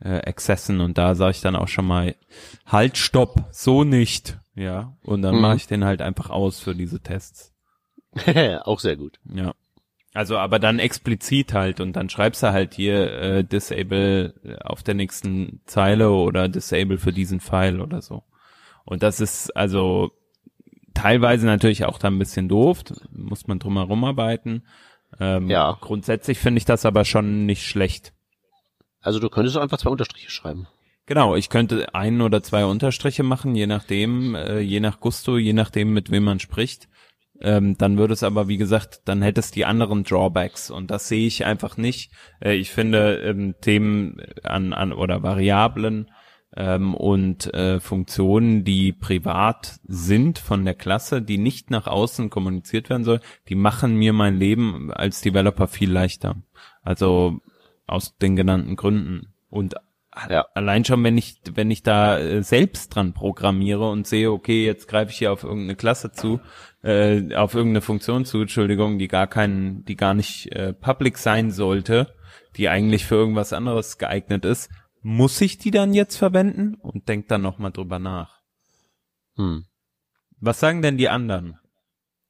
äh, 0.00 0.20
accessen 0.28 0.80
und 0.80 0.98
da 0.98 1.14
sage 1.14 1.32
ich 1.32 1.40
dann 1.40 1.56
auch 1.56 1.68
schon 1.68 1.86
mal, 1.86 2.16
halt, 2.66 2.96
stopp, 2.96 3.48
so 3.50 3.84
nicht, 3.84 4.38
ja, 4.54 4.96
und 5.02 5.22
dann 5.22 5.36
mhm. 5.36 5.40
mache 5.42 5.56
ich 5.56 5.66
den 5.66 5.84
halt 5.84 6.00
einfach 6.00 6.30
aus 6.30 6.60
für 6.60 6.74
diese 6.74 7.00
Tests. 7.00 7.52
auch 8.62 8.80
sehr 8.80 8.96
gut. 8.96 9.18
Ja. 9.24 9.54
Also 10.14 10.38
aber 10.38 10.60
dann 10.60 10.78
explizit 10.78 11.52
halt 11.52 11.80
und 11.80 11.94
dann 11.94 12.08
schreibst 12.08 12.44
du 12.44 12.52
halt 12.52 12.74
hier 12.74 13.12
äh, 13.12 13.44
disable 13.44 14.34
auf 14.62 14.84
der 14.84 14.94
nächsten 14.94 15.60
Zeile 15.66 16.12
oder 16.12 16.48
disable 16.48 16.98
für 16.98 17.12
diesen 17.12 17.40
Pfeil 17.40 17.80
oder 17.80 18.00
so. 18.00 18.22
Und 18.84 19.02
das 19.02 19.18
ist 19.18 19.54
also 19.56 20.12
teilweise 20.94 21.46
natürlich 21.46 21.84
auch 21.84 21.98
dann 21.98 22.14
ein 22.14 22.18
bisschen 22.20 22.48
doof, 22.48 22.84
muss 23.10 23.48
man 23.48 23.58
drum 23.58 23.76
herum 23.76 24.04
arbeiten. 24.04 24.62
Ähm, 25.18 25.50
ja. 25.50 25.76
Grundsätzlich 25.80 26.38
finde 26.38 26.58
ich 26.58 26.64
das 26.64 26.86
aber 26.86 27.04
schon 27.04 27.44
nicht 27.44 27.66
schlecht. 27.66 28.12
Also 29.00 29.18
du 29.18 29.28
könntest 29.28 29.56
einfach 29.56 29.78
zwei 29.78 29.90
Unterstriche 29.90 30.30
schreiben. 30.30 30.68
Genau, 31.06 31.34
ich 31.34 31.50
könnte 31.50 31.94
einen 31.94 32.22
oder 32.22 32.42
zwei 32.42 32.64
Unterstriche 32.64 33.24
machen, 33.24 33.54
je 33.54 33.66
nachdem, 33.66 34.34
äh, 34.34 34.60
je 34.60 34.80
nach 34.80 35.00
Gusto, 35.00 35.36
je 35.36 35.52
nachdem, 35.52 35.92
mit 35.92 36.10
wem 36.10 36.24
man 36.24 36.40
spricht. 36.40 36.88
Ähm, 37.44 37.76
dann 37.76 37.98
würde 37.98 38.14
es 38.14 38.22
aber, 38.22 38.48
wie 38.48 38.56
gesagt, 38.56 39.02
dann 39.04 39.20
hätte 39.20 39.40
es 39.40 39.50
die 39.50 39.66
anderen 39.66 40.02
Drawbacks 40.02 40.70
und 40.70 40.90
das 40.90 41.08
sehe 41.08 41.26
ich 41.26 41.44
einfach 41.44 41.76
nicht. 41.76 42.10
Äh, 42.40 42.54
ich 42.54 42.70
finde 42.70 43.16
ähm, 43.18 43.54
Themen 43.60 44.16
an, 44.42 44.72
an 44.72 44.94
oder 44.94 45.22
Variablen 45.22 46.10
ähm, 46.56 46.94
und 46.94 47.52
äh, 47.52 47.80
Funktionen, 47.80 48.64
die 48.64 48.92
privat 48.92 49.78
sind 49.86 50.38
von 50.38 50.64
der 50.64 50.74
Klasse, 50.74 51.20
die 51.20 51.36
nicht 51.36 51.70
nach 51.70 51.86
außen 51.86 52.30
kommuniziert 52.30 52.88
werden 52.88 53.04
soll, 53.04 53.20
die 53.50 53.56
machen 53.56 53.96
mir 53.96 54.14
mein 54.14 54.38
Leben 54.38 54.90
als 54.90 55.20
Developer 55.20 55.68
viel 55.68 55.92
leichter. 55.92 56.36
Also 56.82 57.40
aus 57.86 58.16
den 58.16 58.36
genannten 58.36 58.76
Gründen. 58.76 59.34
Und 59.50 59.74
ja. 60.30 60.46
allein 60.54 60.84
schon, 60.86 61.04
wenn 61.04 61.18
ich, 61.18 61.40
wenn 61.52 61.70
ich 61.70 61.82
da 61.82 62.18
äh, 62.18 62.42
selbst 62.42 62.94
dran 62.94 63.12
programmiere 63.12 63.90
und 63.90 64.06
sehe, 64.06 64.30
okay, 64.30 64.64
jetzt 64.64 64.88
greife 64.88 65.10
ich 65.10 65.18
hier 65.18 65.32
auf 65.32 65.44
irgendeine 65.44 65.76
Klasse 65.76 66.12
zu, 66.12 66.40
äh, 66.84 67.34
auf 67.34 67.54
irgendeine 67.54 67.80
Funktion 67.80 68.26
zu, 68.26 68.42
Entschuldigung, 68.42 68.98
die 68.98 69.08
gar 69.08 69.26
keinen, 69.26 69.84
die 69.86 69.96
gar 69.96 70.12
nicht 70.12 70.52
äh, 70.52 70.74
public 70.74 71.16
sein 71.16 71.50
sollte, 71.50 72.14
die 72.56 72.68
eigentlich 72.68 73.06
für 73.06 73.14
irgendwas 73.14 73.52
anderes 73.52 73.96
geeignet 73.96 74.44
ist, 74.44 74.70
muss 75.00 75.40
ich 75.40 75.58
die 75.58 75.70
dann 75.70 75.94
jetzt 75.94 76.16
verwenden 76.16 76.74
und 76.74 77.08
denk 77.08 77.28
dann 77.28 77.42
nochmal 77.42 77.72
drüber 77.72 77.98
nach. 77.98 78.40
Hm. 79.36 79.64
Was 80.40 80.60
sagen 80.60 80.82
denn 80.82 80.98
die 80.98 81.08
anderen? 81.08 81.58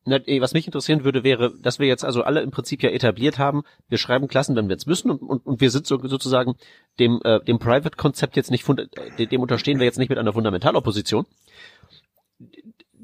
Na, 0.06 0.18
was 0.18 0.52
mich 0.52 0.66
interessieren 0.66 1.02
würde, 1.02 1.24
wäre, 1.24 1.54
dass 1.60 1.78
wir 1.78 1.86
jetzt 1.86 2.04
also 2.04 2.22
alle 2.22 2.42
im 2.42 2.50
Prinzip 2.50 2.82
ja 2.82 2.90
etabliert 2.90 3.38
haben, 3.38 3.62
wir 3.88 3.98
schreiben 3.98 4.28
Klassen, 4.28 4.54
wenn 4.54 4.68
wir 4.68 4.76
es 4.76 4.86
müssen 4.86 5.10
und, 5.10 5.22
und, 5.22 5.46
und 5.46 5.60
wir 5.60 5.70
sind 5.70 5.86
so, 5.86 5.98
sozusagen 5.98 6.56
dem, 6.98 7.20
äh, 7.24 7.40
dem 7.40 7.58
Private-Konzept 7.58 8.36
jetzt 8.36 8.50
nicht, 8.50 8.68
äh, 8.68 9.26
dem 9.26 9.40
unterstehen 9.40 9.78
wir 9.78 9.86
jetzt 9.86 9.98
nicht 9.98 10.10
mit 10.10 10.18
einer 10.18 10.34
Fundamentalopposition 10.34 11.26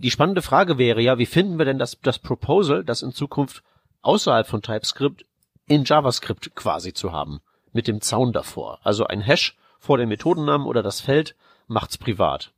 die 0.00 0.10
spannende 0.10 0.40
Frage 0.40 0.78
wäre 0.78 1.00
ja, 1.00 1.18
wie 1.18 1.26
finden 1.26 1.58
wir 1.58 1.66
denn 1.66 1.78
das, 1.78 1.98
das 2.00 2.18
Proposal, 2.18 2.84
das 2.84 3.02
in 3.02 3.12
Zukunft 3.12 3.62
außerhalb 4.00 4.46
von 4.46 4.62
TypeScript 4.62 5.26
in 5.66 5.84
JavaScript 5.84 6.54
quasi 6.54 6.94
zu 6.94 7.12
haben, 7.12 7.40
mit 7.72 7.86
dem 7.86 8.00
Zaun 8.00 8.32
davor. 8.32 8.80
Also 8.82 9.06
ein 9.06 9.20
Hash 9.20 9.56
vor 9.78 9.98
dem 9.98 10.08
Methodennamen 10.08 10.66
oder 10.66 10.82
das 10.82 11.00
Feld 11.00 11.36
macht's 11.66 11.98
privat. 11.98 12.52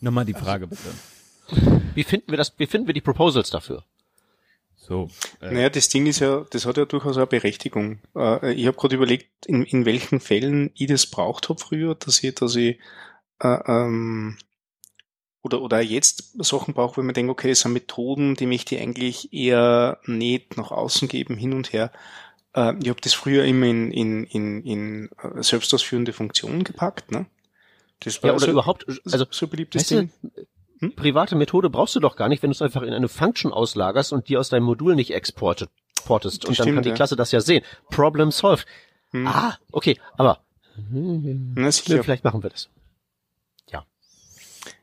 Nochmal 0.00 0.24
die 0.24 0.34
Frage 0.34 0.66
bitte. 0.66 0.90
Wie 1.94 2.04
finden 2.04 2.30
wir 2.30 2.38
das, 2.38 2.52
wie 2.58 2.66
finden 2.66 2.86
wir 2.86 2.94
die 2.94 3.00
Proposals 3.00 3.50
dafür? 3.50 3.84
So. 4.80 5.08
Äh. 5.40 5.52
Naja, 5.52 5.68
das 5.68 5.90
Ding 5.90 6.06
ist 6.06 6.20
ja, 6.20 6.46
das 6.50 6.64
hat 6.64 6.78
ja 6.78 6.86
durchaus 6.86 7.16
eine 7.16 7.26
Berechtigung. 7.26 7.98
Äh, 8.16 8.54
ich 8.54 8.66
habe 8.66 8.76
gerade 8.76 8.96
überlegt, 8.96 9.46
in, 9.46 9.62
in 9.62 9.84
welchen 9.84 10.20
Fällen 10.20 10.70
ich 10.74 10.86
das 10.86 11.06
braucht 11.06 11.48
habe 11.48 11.60
früher, 11.60 11.94
dass 11.94 12.22
ich, 12.22 12.34
dass 12.34 12.56
ich 12.56 12.78
äh, 13.40 13.58
ähm, 13.66 14.38
oder, 15.42 15.60
oder 15.60 15.80
jetzt 15.80 16.34
Sachen 16.42 16.74
brauche, 16.74 16.96
wo 16.96 17.02
man 17.02 17.14
denkt, 17.14 17.30
okay, 17.30 17.50
es 17.50 17.60
sind 17.60 17.72
Methoden, 17.72 18.34
die 18.34 18.46
möchte 18.46 18.74
ich 18.74 18.80
eigentlich 18.80 19.32
eher 19.32 19.98
nicht 20.06 20.56
nach 20.56 20.70
außen 20.70 21.08
geben, 21.08 21.36
hin 21.36 21.52
und 21.52 21.72
her. 21.72 21.92
Äh, 22.54 22.74
ich 22.82 22.88
habe 22.88 23.00
das 23.02 23.12
früher 23.12 23.44
immer 23.44 23.66
in, 23.66 23.92
in, 23.92 24.24
in, 24.24 24.62
in 24.64 25.10
äh, 25.22 25.42
selbstausführende 25.42 26.14
Funktionen 26.14 26.64
gepackt. 26.64 27.12
Ne? 27.12 27.26
Das 28.00 28.22
war 28.22 28.30
ja, 28.30 28.36
oder 28.36 28.46
so, 28.46 28.50
überhaupt, 28.50 28.86
also 28.88 29.26
so 29.30 29.46
beliebtes 29.46 29.88
Ding. 29.88 30.10
Du, 30.22 30.46
hm? 30.80 30.94
private 30.94 31.36
Methode 31.36 31.70
brauchst 31.70 31.94
du 31.94 32.00
doch 32.00 32.16
gar 32.16 32.28
nicht, 32.28 32.42
wenn 32.42 32.50
du 32.50 32.54
es 32.54 32.62
einfach 32.62 32.82
in 32.82 32.92
eine 32.92 33.08
Function 33.08 33.52
auslagerst 33.52 34.12
und 34.12 34.28
die 34.28 34.36
aus 34.36 34.48
deinem 34.48 34.64
Modul 34.64 34.94
nicht 34.96 35.12
exportet, 35.12 35.70
portest. 36.04 36.46
Und 36.46 36.58
dann 36.58 36.74
kann 36.74 36.82
die 36.82 36.92
Klasse 36.92 37.16
das 37.16 37.32
ja 37.32 37.40
sehen. 37.40 37.64
Problem 37.90 38.30
solved. 38.30 38.66
Hm. 39.12 39.26
Ah, 39.26 39.58
okay, 39.72 39.98
aber 40.16 40.40
Na, 40.76 41.70
vielleicht 41.70 42.24
machen 42.24 42.42
wir 42.42 42.50
das. 42.50 42.68
Ja. 43.70 43.84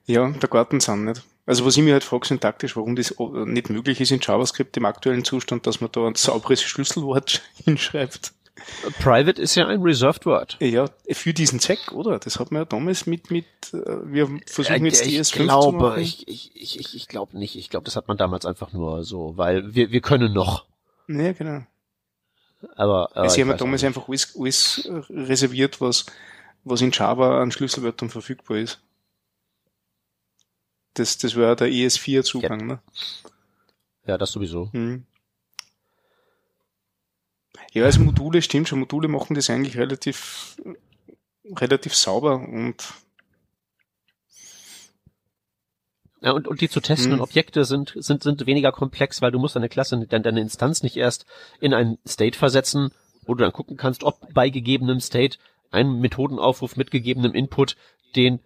Ja, 0.05 0.29
der 0.29 0.49
Gartensand 0.49 1.05
nicht. 1.05 1.23
Also 1.47 1.65
was 1.65 1.77
ich 1.77 1.83
mir 1.83 1.93
halt 1.93 2.03
frage 2.03 2.27
syntaktisch, 2.27 2.75
warum 2.75 2.97
das 2.97 3.15
nicht 3.45 3.69
möglich 3.69 4.01
ist 4.01 4.11
in 4.11 4.19
JavaScript 4.21 4.75
im 4.75 4.85
aktuellen 4.85 5.23
Zustand, 5.23 5.65
dass 5.65 5.79
man 5.79 5.89
da 5.93 6.05
ein 6.05 6.15
sauberes 6.15 6.61
Schlüsselwort 6.61 7.41
hinschreibt. 7.63 8.33
Private 8.99 9.41
ist 9.41 9.55
ja 9.55 9.67
ein 9.67 9.81
Reserved 9.81 10.25
Word. 10.25 10.57
Ja, 10.59 10.89
für 11.11 11.33
diesen 11.33 11.59
Zweck, 11.59 11.91
oder? 11.91 12.19
Das 12.19 12.39
hat 12.39 12.51
man 12.51 12.61
ja 12.61 12.65
damals 12.65 13.05
mit, 13.05 13.31
mit, 13.31 13.45
äh, 13.73 13.77
wir 14.11 14.39
versuchen 14.45 14.85
jetzt 14.85 15.05
die 15.05 15.19
ES5 15.19 15.43
glaube, 15.43 15.77
zu 15.77 15.83
machen. 15.83 16.01
Ich, 16.01 16.27
ich, 16.27 16.51
ich, 16.55 16.95
ich 16.95 17.07
glaube 17.07 17.37
nicht. 17.37 17.55
Ich 17.55 17.69
glaube, 17.69 17.85
das 17.85 17.95
hat 17.95 18.07
man 18.07 18.17
damals 18.17 18.45
einfach 18.45 18.73
nur 18.73 19.03
so, 19.03 19.37
weil 19.37 19.73
wir, 19.73 19.91
wir 19.91 20.01
können 20.01 20.33
noch. 20.33 20.65
Ja, 21.07 21.31
genau. 21.31 21.63
Aber, 22.75 23.15
aber 23.15 23.29
Sie 23.29 23.41
haben 23.41 23.49
ja 23.49 23.57
damals 23.57 23.81
nicht. 23.81 23.87
einfach 23.87 24.07
alles, 24.07 24.35
alles 24.37 24.89
reserviert, 25.09 25.79
was, 25.79 26.05
was 26.63 26.81
in 26.81 26.91
Java 26.91 27.41
an 27.41 27.51
Schlüsselwörtern 27.51 28.09
verfügbar 28.09 28.57
ist. 28.57 28.79
Das, 30.95 31.17
das 31.17 31.35
war 31.35 31.55
der 31.55 31.67
ES4-Zugang, 31.67 32.59
ja. 32.61 32.65
ne? 32.65 32.79
Ja, 34.07 34.17
das 34.17 34.31
sowieso. 34.31 34.69
Mhm. 34.73 35.05
Ja, 37.73 37.83
also 37.83 38.01
Module 38.01 38.41
stimmt 38.41 38.67
schon. 38.67 38.79
Module 38.79 39.07
machen 39.07 39.35
das 39.35 39.49
eigentlich 39.49 39.77
relativ, 39.77 40.57
relativ 41.55 41.93
sauber 41.95 42.35
und 42.35 42.93
ja, 46.21 46.31
und, 46.31 46.47
und 46.47 46.61
die 46.61 46.69
zu 46.69 46.81
testenden 46.81 47.19
hm. 47.19 47.23
Objekte 47.23 47.63
sind, 47.63 47.93
sind, 47.95 48.23
sind 48.23 48.45
weniger 48.47 48.71
komplex, 48.71 49.21
weil 49.21 49.31
du 49.31 49.39
musst 49.39 49.55
deine 49.55 49.69
Klasse, 49.69 50.03
deine, 50.07 50.23
deine 50.23 50.41
Instanz 50.41 50.81
nicht 50.81 50.97
erst 50.97 51.25
in 51.59 51.73
ein 51.73 51.99
State 52.07 52.37
versetzen, 52.37 52.91
wo 53.25 53.35
du 53.35 53.43
dann 53.43 53.53
gucken 53.53 53.77
kannst, 53.77 54.03
ob 54.03 54.33
bei 54.33 54.49
gegebenem 54.49 54.99
State 54.99 55.37
ein 55.69 55.99
Methodenaufruf 55.99 56.75
mit 56.75 56.89
gegebenem 56.89 57.33
Input 57.33 57.75
den 58.15 58.39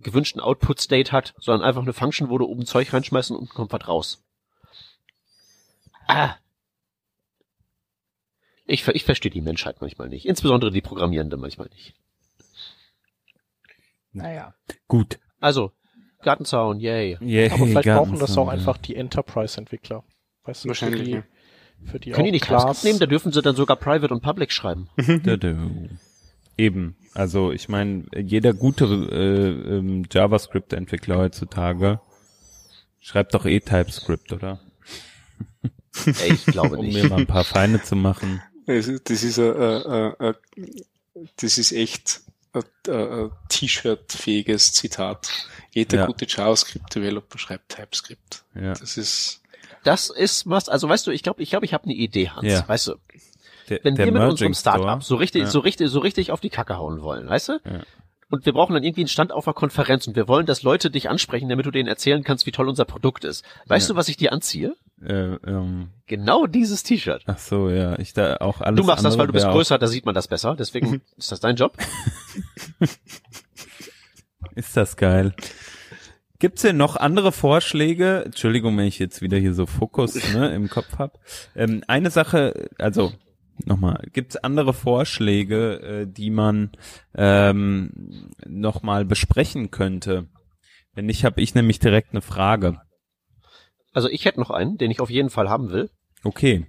gewünschten 0.00 0.40
Output-State 0.40 1.10
hat, 1.10 1.34
sondern 1.38 1.66
einfach 1.66 1.82
eine 1.82 1.92
Function, 1.92 2.30
wo 2.30 2.38
du 2.38 2.46
oben 2.46 2.66
Zeug 2.66 2.92
reinschmeißen 2.92 3.34
und 3.36 3.48
kommt 3.48 3.72
was 3.72 3.88
raus. 3.88 4.22
Ah, 6.06 6.36
ich, 8.68 8.86
ich 8.86 9.04
verstehe 9.04 9.30
die 9.30 9.40
Menschheit 9.40 9.80
manchmal 9.80 10.08
nicht. 10.08 10.26
Insbesondere 10.26 10.70
die 10.70 10.80
Programmierende 10.80 11.36
manchmal 11.36 11.68
nicht. 11.74 11.94
Naja. 14.12 14.54
Gut. 14.86 15.18
Also, 15.40 15.72
Gartenzaun, 16.22 16.78
yay. 16.78 17.16
yay 17.20 17.50
Aber 17.50 17.66
vielleicht 17.66 17.88
brauchen 17.88 18.18
das 18.18 18.36
auch 18.36 18.48
einfach 18.48 18.76
die 18.78 18.96
Enterprise-Entwickler. 18.96 20.04
Weißt 20.44 20.64
du, 20.64 20.68
Wahrscheinlich, 20.68 21.00
für 21.00 21.06
die, 21.06 21.90
für 21.90 22.00
die 22.00 22.10
Können 22.10 22.26
die 22.26 22.32
nicht 22.32 22.44
Class 22.44 22.84
nehmen? 22.84 22.98
Da 22.98 23.06
dürfen 23.06 23.32
sie 23.32 23.42
dann 23.42 23.56
sogar 23.56 23.76
Private 23.76 24.12
und 24.12 24.22
Public 24.22 24.52
schreiben. 24.52 24.88
Eben. 26.56 26.96
Also 27.14 27.52
ich 27.52 27.68
meine, 27.68 28.04
jeder 28.16 28.52
gute 28.52 28.84
äh, 28.84 29.76
ähm, 29.76 30.04
JavaScript-Entwickler 30.10 31.16
heutzutage 31.16 32.00
schreibt 32.98 33.34
doch 33.34 33.46
eh 33.46 33.60
TypeScript, 33.60 34.32
oder? 34.32 34.60
Ich 36.26 36.46
glaube 36.46 36.78
nicht. 36.82 36.96
Um 36.96 37.02
mir 37.02 37.08
mal 37.08 37.20
ein 37.20 37.26
paar 37.26 37.44
Feinde 37.44 37.82
zu 37.82 37.96
machen. 37.96 38.42
Das 38.68 39.22
ist, 39.22 39.38
äh, 39.38 39.42
äh, 39.42 40.28
äh, 40.28 40.34
das 41.36 41.58
ist 41.58 41.72
echt 41.72 42.20
ein 42.52 43.30
T-Shirt-fähiges 43.48 44.72
Zitat. 44.72 45.30
Jeder 45.72 45.98
ja. 45.98 46.06
gute 46.06 46.26
JavaScript-Developer 46.26 47.38
schreibt 47.38 47.70
TypeScript. 47.70 48.44
Ja. 48.54 48.74
Das 48.74 48.96
ist 48.96 49.42
das 49.84 50.10
ist 50.10 50.48
was, 50.48 50.68
also 50.68 50.88
weißt 50.88 51.06
du, 51.06 51.10
ich 51.10 51.22
glaube, 51.22 51.42
ich 51.42 51.50
glaube, 51.50 51.64
ich 51.64 51.72
habe 51.72 51.84
eine 51.84 51.94
Idee, 51.94 52.28
Hans. 52.28 52.46
Ja. 52.46 52.68
Weißt 52.68 52.88
du, 52.88 52.96
der, 53.68 53.80
wenn 53.84 53.96
wir 53.96 54.10
mit 54.10 54.22
unserem 54.22 54.54
Startup 54.54 55.02
so 55.02 55.16
richtig, 55.16 55.42
ja. 55.42 55.48
so 55.48 55.60
richtig, 55.60 55.88
so 55.88 56.00
richtig 56.00 56.30
auf 56.30 56.40
die 56.40 56.50
Kacke 56.50 56.76
hauen 56.76 57.00
wollen, 57.02 57.28
weißt 57.28 57.48
du? 57.48 57.52
Ja. 57.64 57.82
Und 58.30 58.44
wir 58.44 58.52
brauchen 58.52 58.74
dann 58.74 58.84
irgendwie 58.84 59.02
einen 59.02 59.08
Stand 59.08 59.32
auf 59.32 59.46
einer 59.46 59.54
Konferenz 59.54 60.06
und 60.06 60.14
wir 60.14 60.28
wollen, 60.28 60.44
dass 60.44 60.62
Leute 60.62 60.90
dich 60.90 61.08
ansprechen, 61.08 61.48
damit 61.48 61.64
du 61.64 61.70
denen 61.70 61.88
erzählen 61.88 62.22
kannst, 62.22 62.44
wie 62.44 62.52
toll 62.52 62.68
unser 62.68 62.84
Produkt 62.84 63.24
ist. 63.24 63.44
Weißt 63.66 63.88
ja. 63.88 63.94
du, 63.94 63.98
was 63.98 64.08
ich 64.08 64.18
dir 64.18 64.32
anziehe? 64.32 64.76
Äh, 65.02 65.34
ähm. 65.46 65.90
Genau 66.06 66.46
dieses 66.46 66.82
T-Shirt. 66.82 67.22
Ach 67.26 67.38
so, 67.38 67.70
ja, 67.70 67.98
ich 67.98 68.12
da 68.12 68.38
auch 68.38 68.60
alles. 68.60 68.80
Du 68.80 68.86
machst 68.86 69.04
das, 69.04 69.18
weil 69.18 69.26
du 69.26 69.32
bist 69.32 69.46
größer, 69.46 69.78
da 69.78 69.86
sieht 69.86 70.06
man 70.06 70.14
das 70.14 70.28
besser. 70.28 70.56
Deswegen 70.56 71.02
ist 71.16 71.30
das 71.30 71.40
dein 71.40 71.56
Job. 71.56 71.76
ist 74.54 74.76
das 74.76 74.96
geil. 74.96 75.34
Gibt's 76.40 76.62
denn 76.62 76.76
noch 76.76 76.96
andere 76.96 77.32
Vorschläge? 77.32 78.22
Entschuldigung, 78.24 78.76
wenn 78.76 78.86
ich 78.86 78.98
jetzt 78.98 79.20
wieder 79.22 79.38
hier 79.38 79.54
so 79.54 79.66
Fokus 79.66 80.14
ne, 80.32 80.54
im 80.54 80.68
Kopf 80.68 80.98
hab. 80.98 81.18
Ähm, 81.56 81.82
eine 81.88 82.10
Sache, 82.10 82.68
also 82.78 83.12
nochmal, 83.64 84.04
gibt's 84.12 84.36
andere 84.36 84.72
Vorschläge, 84.72 85.80
äh, 85.80 86.06
die 86.06 86.30
man 86.30 86.70
ähm, 87.14 88.30
nochmal 88.46 89.04
besprechen 89.04 89.72
könnte? 89.72 90.28
Wenn 90.94 91.06
nicht, 91.06 91.24
habe 91.24 91.40
ich 91.40 91.54
nämlich 91.54 91.80
direkt 91.80 92.12
eine 92.12 92.22
Frage. 92.22 92.80
Also 93.92 94.08
ich 94.08 94.24
hätte 94.24 94.40
noch 94.40 94.50
einen, 94.50 94.78
den 94.78 94.90
ich 94.90 95.00
auf 95.00 95.10
jeden 95.10 95.30
Fall 95.30 95.48
haben 95.48 95.70
will. 95.70 95.90
Okay. 96.24 96.66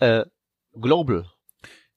Äh, 0.00 0.24
Global. 0.74 1.26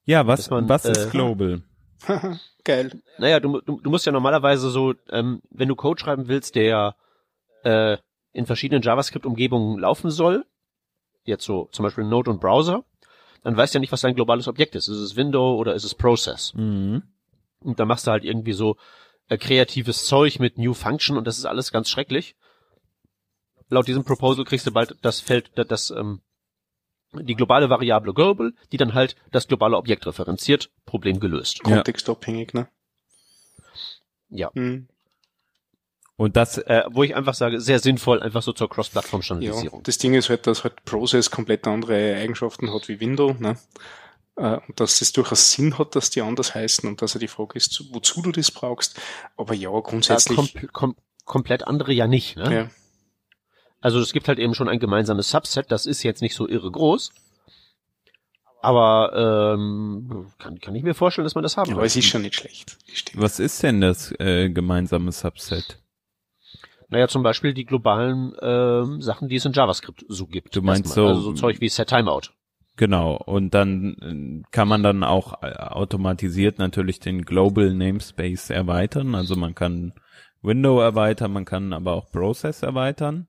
Ja, 0.05 0.25
was, 0.27 0.49
man, 0.49 0.67
was 0.67 0.85
ist 0.85 1.07
äh, 1.07 1.09
Global? 1.09 1.63
Geil. 2.63 3.01
Naja, 3.17 3.39
du, 3.39 3.61
du, 3.61 3.79
du 3.79 3.89
musst 3.89 4.05
ja 4.05 4.11
normalerweise 4.11 4.69
so, 4.69 4.93
ähm, 5.09 5.41
wenn 5.49 5.67
du 5.67 5.75
Code 5.75 5.99
schreiben 5.99 6.27
willst, 6.27 6.55
der 6.55 6.95
äh, 7.63 7.97
in 8.33 8.45
verschiedenen 8.45 8.81
JavaScript-Umgebungen 8.81 9.79
laufen 9.79 10.09
soll, 10.09 10.45
jetzt 11.23 11.45
so 11.45 11.69
zum 11.71 11.83
Beispiel 11.83 12.03
Node 12.03 12.31
und 12.31 12.41
Browser, 12.41 12.83
dann 13.43 13.57
weißt 13.57 13.73
du 13.73 13.77
ja 13.77 13.79
nicht, 13.81 13.91
was 13.91 14.01
dein 14.01 14.15
globales 14.15 14.47
Objekt 14.47 14.75
ist. 14.75 14.87
Ist 14.87 14.97
es 14.97 15.15
Window 15.15 15.55
oder 15.55 15.73
ist 15.73 15.83
es 15.83 15.95
Process? 15.95 16.53
Mhm. 16.55 17.03
Und 17.63 17.79
dann 17.79 17.87
machst 17.87 18.07
du 18.07 18.11
halt 18.11 18.23
irgendwie 18.23 18.53
so 18.53 18.77
äh, 19.29 19.37
kreatives 19.37 20.05
Zeug 20.05 20.39
mit 20.39 20.57
New 20.57 20.73
Function 20.73 21.17
und 21.17 21.25
das 21.25 21.37
ist 21.37 21.45
alles 21.45 21.71
ganz 21.71 21.89
schrecklich. 21.89 22.35
Laut 23.71 23.87
diesem 23.87 24.03
Proposal 24.03 24.43
kriegst 24.43 24.67
du 24.67 24.71
bald 24.71 24.97
das 25.01 25.21
Feld, 25.21 25.49
das, 25.55 25.67
das 25.67 25.89
ähm, 25.91 26.19
die 27.13 27.35
globale 27.35 27.69
Variable 27.69 28.13
global, 28.13 28.53
die 28.73 28.77
dann 28.77 28.93
halt 28.93 29.15
das 29.31 29.47
globale 29.47 29.77
Objekt 29.77 30.05
referenziert, 30.05 30.69
Problem 30.85 31.21
gelöst. 31.21 31.63
Kontextabhängig, 31.63 32.53
ne? 32.53 32.67
Ja. 34.29 34.51
Mhm. 34.53 34.87
Und 36.17 36.35
das, 36.35 36.57
äh, 36.57 36.83
wo 36.91 37.03
ich 37.03 37.15
einfach 37.15 37.33
sage, 37.33 37.61
sehr 37.61 37.79
sinnvoll, 37.79 38.21
einfach 38.21 38.43
so 38.43 38.51
zur 38.51 38.69
Cross-Plattform-Standardisierung. 38.69 39.79
Ja, 39.79 39.83
das 39.83 39.97
Ding 39.97 40.13
ist 40.15 40.29
halt, 40.29 40.47
dass 40.47 40.65
halt 40.65 40.83
Process 40.83 41.31
komplett 41.31 41.65
andere 41.65 42.15
Eigenschaften 42.17 42.73
hat 42.73 42.89
wie 42.89 42.99
Window, 42.99 43.33
ne? 43.39 43.57
Äh, 44.35 44.59
und 44.67 44.81
dass 44.81 44.99
es 44.99 45.13
durchaus 45.13 45.53
Sinn 45.53 45.77
hat, 45.77 45.95
dass 45.95 46.09
die 46.09 46.21
anders 46.21 46.53
heißen 46.53 46.87
und 46.89 47.01
dass 47.01 47.15
er 47.15 47.19
die 47.19 47.29
Frage 47.29 47.55
ist, 47.55 47.93
wozu 47.93 48.21
du 48.21 48.33
das 48.33 48.51
brauchst. 48.51 48.99
Aber 49.37 49.53
ja, 49.53 49.71
grundsätzlich. 49.79 50.53
Ja, 50.55 50.61
kom 50.61 50.93
kom 50.93 50.95
komplett 51.23 51.65
andere 51.65 51.93
ja 51.93 52.07
nicht, 52.07 52.35
ne? 52.35 52.53
Ja. 52.53 52.69
Also 53.81 53.99
es 53.99 54.13
gibt 54.13 54.27
halt 54.27 54.39
eben 54.39 54.53
schon 54.53 54.69
ein 54.69 54.79
gemeinsames 54.79 55.29
Subset, 55.29 55.71
das 55.71 55.85
ist 55.85 56.03
jetzt 56.03 56.21
nicht 56.21 56.35
so 56.35 56.47
irre 56.47 56.71
groß. 56.71 57.11
Aber 58.61 59.55
ähm, 59.55 60.27
kann, 60.37 60.59
kann 60.59 60.75
ich 60.75 60.83
mir 60.83 60.93
vorstellen, 60.93 61.25
dass 61.25 61.33
man 61.33 61.41
das 61.41 61.57
haben 61.57 61.73
Aber 61.73 61.83
es 61.83 61.95
ist 61.95 62.05
schon 62.05 62.21
nicht 62.21 62.35
schlecht. 62.35 62.77
Was 63.15 63.39
ist 63.39 63.63
denn 63.63 63.81
das 63.81 64.11
äh, 64.19 64.49
gemeinsame 64.49 65.11
Subset? 65.11 65.79
Naja, 66.89 67.07
zum 67.07 67.23
Beispiel 67.23 67.55
die 67.55 67.65
globalen 67.65 68.33
ähm, 68.39 69.01
Sachen, 69.01 69.29
die 69.29 69.37
es 69.37 69.45
in 69.45 69.53
JavaScript 69.53 70.05
so 70.09 70.27
gibt. 70.27 70.55
Du 70.55 70.61
meinst 70.61 70.93
so, 70.93 71.07
also 71.07 71.21
so 71.21 71.33
Zeug 71.33 71.59
wie 71.59 71.69
Set 71.69 71.87
Timeout. 71.87 72.33
Genau. 72.75 73.15
Und 73.15 73.53
dann 73.53 74.43
äh, 74.43 74.49
kann 74.51 74.67
man 74.67 74.83
dann 74.83 75.03
auch 75.03 75.41
äh, 75.41 75.53
automatisiert 75.55 76.59
natürlich 76.59 76.99
den 76.99 77.23
Global 77.23 77.73
Namespace 77.73 78.51
erweitern. 78.51 79.15
Also 79.15 79.35
man 79.35 79.55
kann 79.55 79.93
Window 80.41 80.79
erweitern, 80.79 81.33
man 81.33 81.45
kann 81.45 81.73
aber 81.73 81.93
auch 81.93 82.11
Process 82.11 82.61
erweitern. 82.61 83.27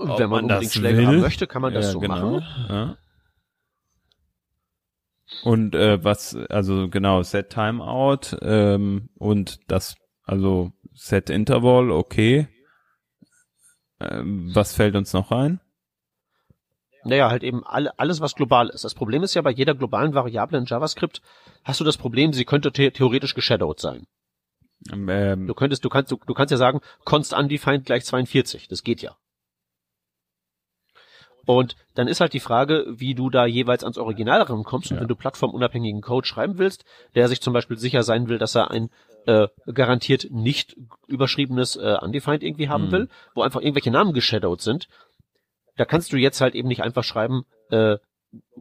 Wenn 0.00 0.08
man, 0.08 0.30
man 0.30 0.44
unbedingt 0.44 0.72
Schläge 0.72 0.98
will. 0.98 1.06
haben 1.06 1.20
möchte, 1.20 1.46
kann 1.46 1.62
man 1.62 1.74
das 1.74 1.86
ja, 1.86 1.92
so 1.92 2.00
genau. 2.00 2.38
machen. 2.38 2.66
Ja. 2.68 2.96
Und 5.44 5.74
äh, 5.74 6.02
was, 6.02 6.36
also 6.48 6.88
genau, 6.88 7.22
Set 7.22 7.50
Timeout 7.50 8.36
ähm, 8.42 9.10
und 9.18 9.60
das, 9.70 9.94
also 10.24 10.72
Set 10.94 11.30
Interval, 11.30 11.90
okay. 11.90 12.48
Ähm, 14.00 14.50
was 14.54 14.74
fällt 14.74 14.96
uns 14.96 15.12
noch 15.12 15.30
ein? 15.30 15.60
Naja, 17.04 17.30
halt 17.30 17.42
eben 17.42 17.64
alle, 17.64 17.98
alles, 17.98 18.20
was 18.20 18.34
global 18.34 18.68
ist. 18.68 18.84
Das 18.84 18.94
Problem 18.94 19.22
ist 19.22 19.34
ja, 19.34 19.42
bei 19.42 19.50
jeder 19.50 19.74
globalen 19.74 20.14
Variable 20.14 20.58
in 20.58 20.66
JavaScript 20.66 21.22
hast 21.64 21.80
du 21.80 21.84
das 21.84 21.96
Problem, 21.96 22.32
sie 22.32 22.44
könnte 22.44 22.70
the 22.74 22.90
theoretisch 22.90 23.34
geshadowed 23.34 23.80
sein. 23.80 24.06
Ähm, 24.92 25.46
du 25.46 25.54
könntest, 25.54 25.84
du 25.84 25.88
kannst, 25.88 26.10
du, 26.10 26.18
du 26.26 26.34
kannst 26.34 26.50
ja 26.50 26.56
sagen, 26.56 26.80
const 27.04 27.32
undefined 27.32 27.86
gleich 27.86 28.04
42. 28.04 28.68
Das 28.68 28.82
geht 28.82 29.02
ja. 29.02 29.16
Und 31.56 31.74
dann 31.94 32.06
ist 32.06 32.20
halt 32.20 32.32
die 32.32 32.40
Frage, 32.40 32.86
wie 32.88 33.14
du 33.14 33.28
da 33.28 33.44
jeweils 33.44 33.82
ans 33.82 33.98
Original 33.98 34.42
rankommst. 34.42 34.90
Und 34.90 34.96
ja. 34.96 35.00
wenn 35.00 35.08
du 35.08 35.16
plattformunabhängigen 35.16 36.00
Code 36.00 36.26
schreiben 36.26 36.58
willst, 36.58 36.84
der 37.14 37.28
sich 37.28 37.40
zum 37.40 37.52
Beispiel 37.52 37.76
sicher 37.76 38.02
sein 38.02 38.28
will, 38.28 38.38
dass 38.38 38.54
er 38.54 38.70
ein 38.70 38.90
äh, 39.26 39.48
garantiert 39.72 40.28
nicht 40.30 40.76
überschriebenes 41.08 41.76
äh, 41.76 41.96
Undefined 42.00 42.42
irgendwie 42.42 42.68
haben 42.68 42.86
mhm. 42.86 42.92
will, 42.92 43.08
wo 43.34 43.42
einfach 43.42 43.60
irgendwelche 43.60 43.90
Namen 43.90 44.14
geshadowed 44.14 44.60
sind, 44.60 44.88
da 45.76 45.84
kannst 45.84 46.12
du 46.12 46.16
jetzt 46.16 46.40
halt 46.40 46.54
eben 46.54 46.68
nicht 46.68 46.82
einfach 46.82 47.04
schreiben 47.04 47.44
äh, 47.70 47.98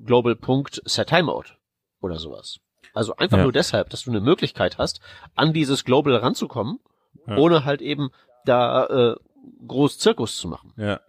global.setTimeout 0.04 1.56
oder 2.02 2.18
sowas. 2.18 2.60
Also 2.94 3.16
einfach 3.16 3.38
ja. 3.38 3.44
nur 3.44 3.52
deshalb, 3.52 3.90
dass 3.90 4.04
du 4.04 4.12
eine 4.12 4.20
Möglichkeit 4.20 4.78
hast, 4.78 5.00
an 5.36 5.54
dieses 5.54 5.86
Global 5.86 6.16
ranzukommen, 6.16 6.80
ja. 7.28 7.38
ohne 7.38 7.66
halt 7.66 7.82
eben 7.82 8.10
da 8.46 8.86
äh, 8.86 9.16
groß 9.68 10.00
Zirkus 10.00 10.38
zu 10.38 10.48
machen. 10.48 10.74
Ja. 10.78 11.00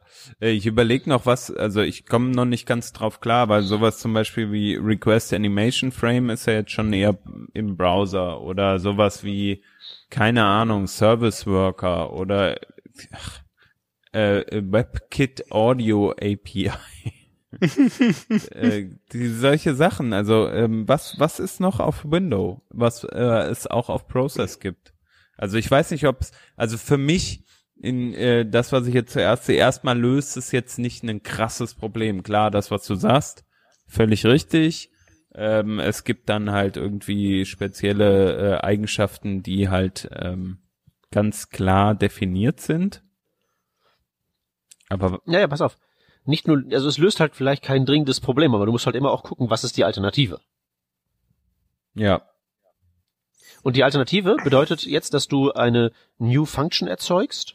Äh, 0.40 0.50
ich 0.50 0.66
überlege 0.66 1.08
noch 1.08 1.26
was, 1.26 1.50
also 1.50 1.80
ich 1.80 2.06
komme 2.06 2.30
noch 2.30 2.44
nicht 2.44 2.66
ganz 2.66 2.92
drauf 2.92 3.20
klar, 3.20 3.48
weil 3.48 3.62
sowas 3.62 3.98
zum 3.98 4.12
Beispiel 4.12 4.52
wie 4.52 4.76
Request 4.76 5.32
Animation 5.32 5.92
Frame 5.92 6.30
ist 6.30 6.46
ja 6.46 6.54
jetzt 6.54 6.72
schon 6.72 6.92
eher 6.92 7.18
im 7.54 7.76
Browser 7.76 8.40
oder 8.40 8.78
sowas 8.78 9.24
wie, 9.24 9.62
keine 10.10 10.44
Ahnung, 10.44 10.86
Service 10.86 11.46
Worker 11.46 12.12
oder 12.12 12.58
ach, 13.12 13.40
äh, 14.12 14.44
WebKit 14.62 15.50
Audio 15.50 16.12
API. 16.12 16.72
äh, 18.50 18.88
die, 19.12 19.28
solche 19.28 19.74
Sachen, 19.74 20.12
also 20.12 20.48
ähm, 20.48 20.86
was 20.86 21.18
was 21.18 21.40
ist 21.40 21.58
noch 21.60 21.80
auf 21.80 22.04
Window, 22.08 22.62
was 22.70 23.02
äh, 23.02 23.48
es 23.50 23.66
auch 23.66 23.88
auf 23.88 24.06
Process 24.06 24.60
gibt? 24.60 24.94
Also 25.36 25.56
ich 25.56 25.68
weiß 25.68 25.90
nicht, 25.90 26.06
ob 26.06 26.20
es, 26.20 26.32
also 26.54 26.78
für 26.78 26.98
mich 26.98 27.44
in 27.82 28.14
äh, 28.14 28.46
das, 28.46 28.72
was 28.72 28.86
ich 28.86 28.94
jetzt 28.94 29.12
zuerst 29.12 29.46
zuerst 29.46 29.84
mal 29.84 29.98
löst, 29.98 30.36
ist 30.36 30.52
jetzt 30.52 30.78
nicht 30.78 31.02
ein 31.02 31.22
krasses 31.22 31.74
Problem. 31.74 32.22
Klar, 32.22 32.50
das, 32.50 32.70
was 32.70 32.86
du 32.86 32.94
sagst, 32.94 33.44
völlig 33.86 34.26
richtig. 34.26 34.90
Ähm, 35.34 35.78
es 35.78 36.04
gibt 36.04 36.28
dann 36.28 36.50
halt 36.50 36.76
irgendwie 36.76 37.44
spezielle 37.46 38.56
äh, 38.56 38.60
Eigenschaften, 38.60 39.42
die 39.42 39.68
halt 39.68 40.08
ähm, 40.12 40.58
ganz 41.10 41.48
klar 41.48 41.94
definiert 41.94 42.60
sind. 42.60 43.02
Aber 44.88 45.20
naja, 45.24 45.46
pass 45.46 45.60
auf. 45.60 45.78
Nicht 46.24 46.46
nur, 46.46 46.62
also 46.72 46.88
es 46.88 46.98
löst 46.98 47.20
halt 47.20 47.34
vielleicht 47.34 47.62
kein 47.62 47.86
dringendes 47.86 48.20
Problem, 48.20 48.54
aber 48.54 48.66
du 48.66 48.72
musst 48.72 48.86
halt 48.86 48.96
immer 48.96 49.10
auch 49.10 49.22
gucken, 49.22 49.48
was 49.48 49.64
ist 49.64 49.76
die 49.76 49.84
Alternative. 49.84 50.40
Ja. 51.94 52.22
Und 53.62 53.76
die 53.76 53.84
Alternative 53.84 54.36
bedeutet 54.42 54.84
jetzt, 54.84 55.14
dass 55.14 55.28
du 55.28 55.52
eine 55.52 55.92
New 56.18 56.44
Function 56.44 56.88
erzeugst, 56.88 57.54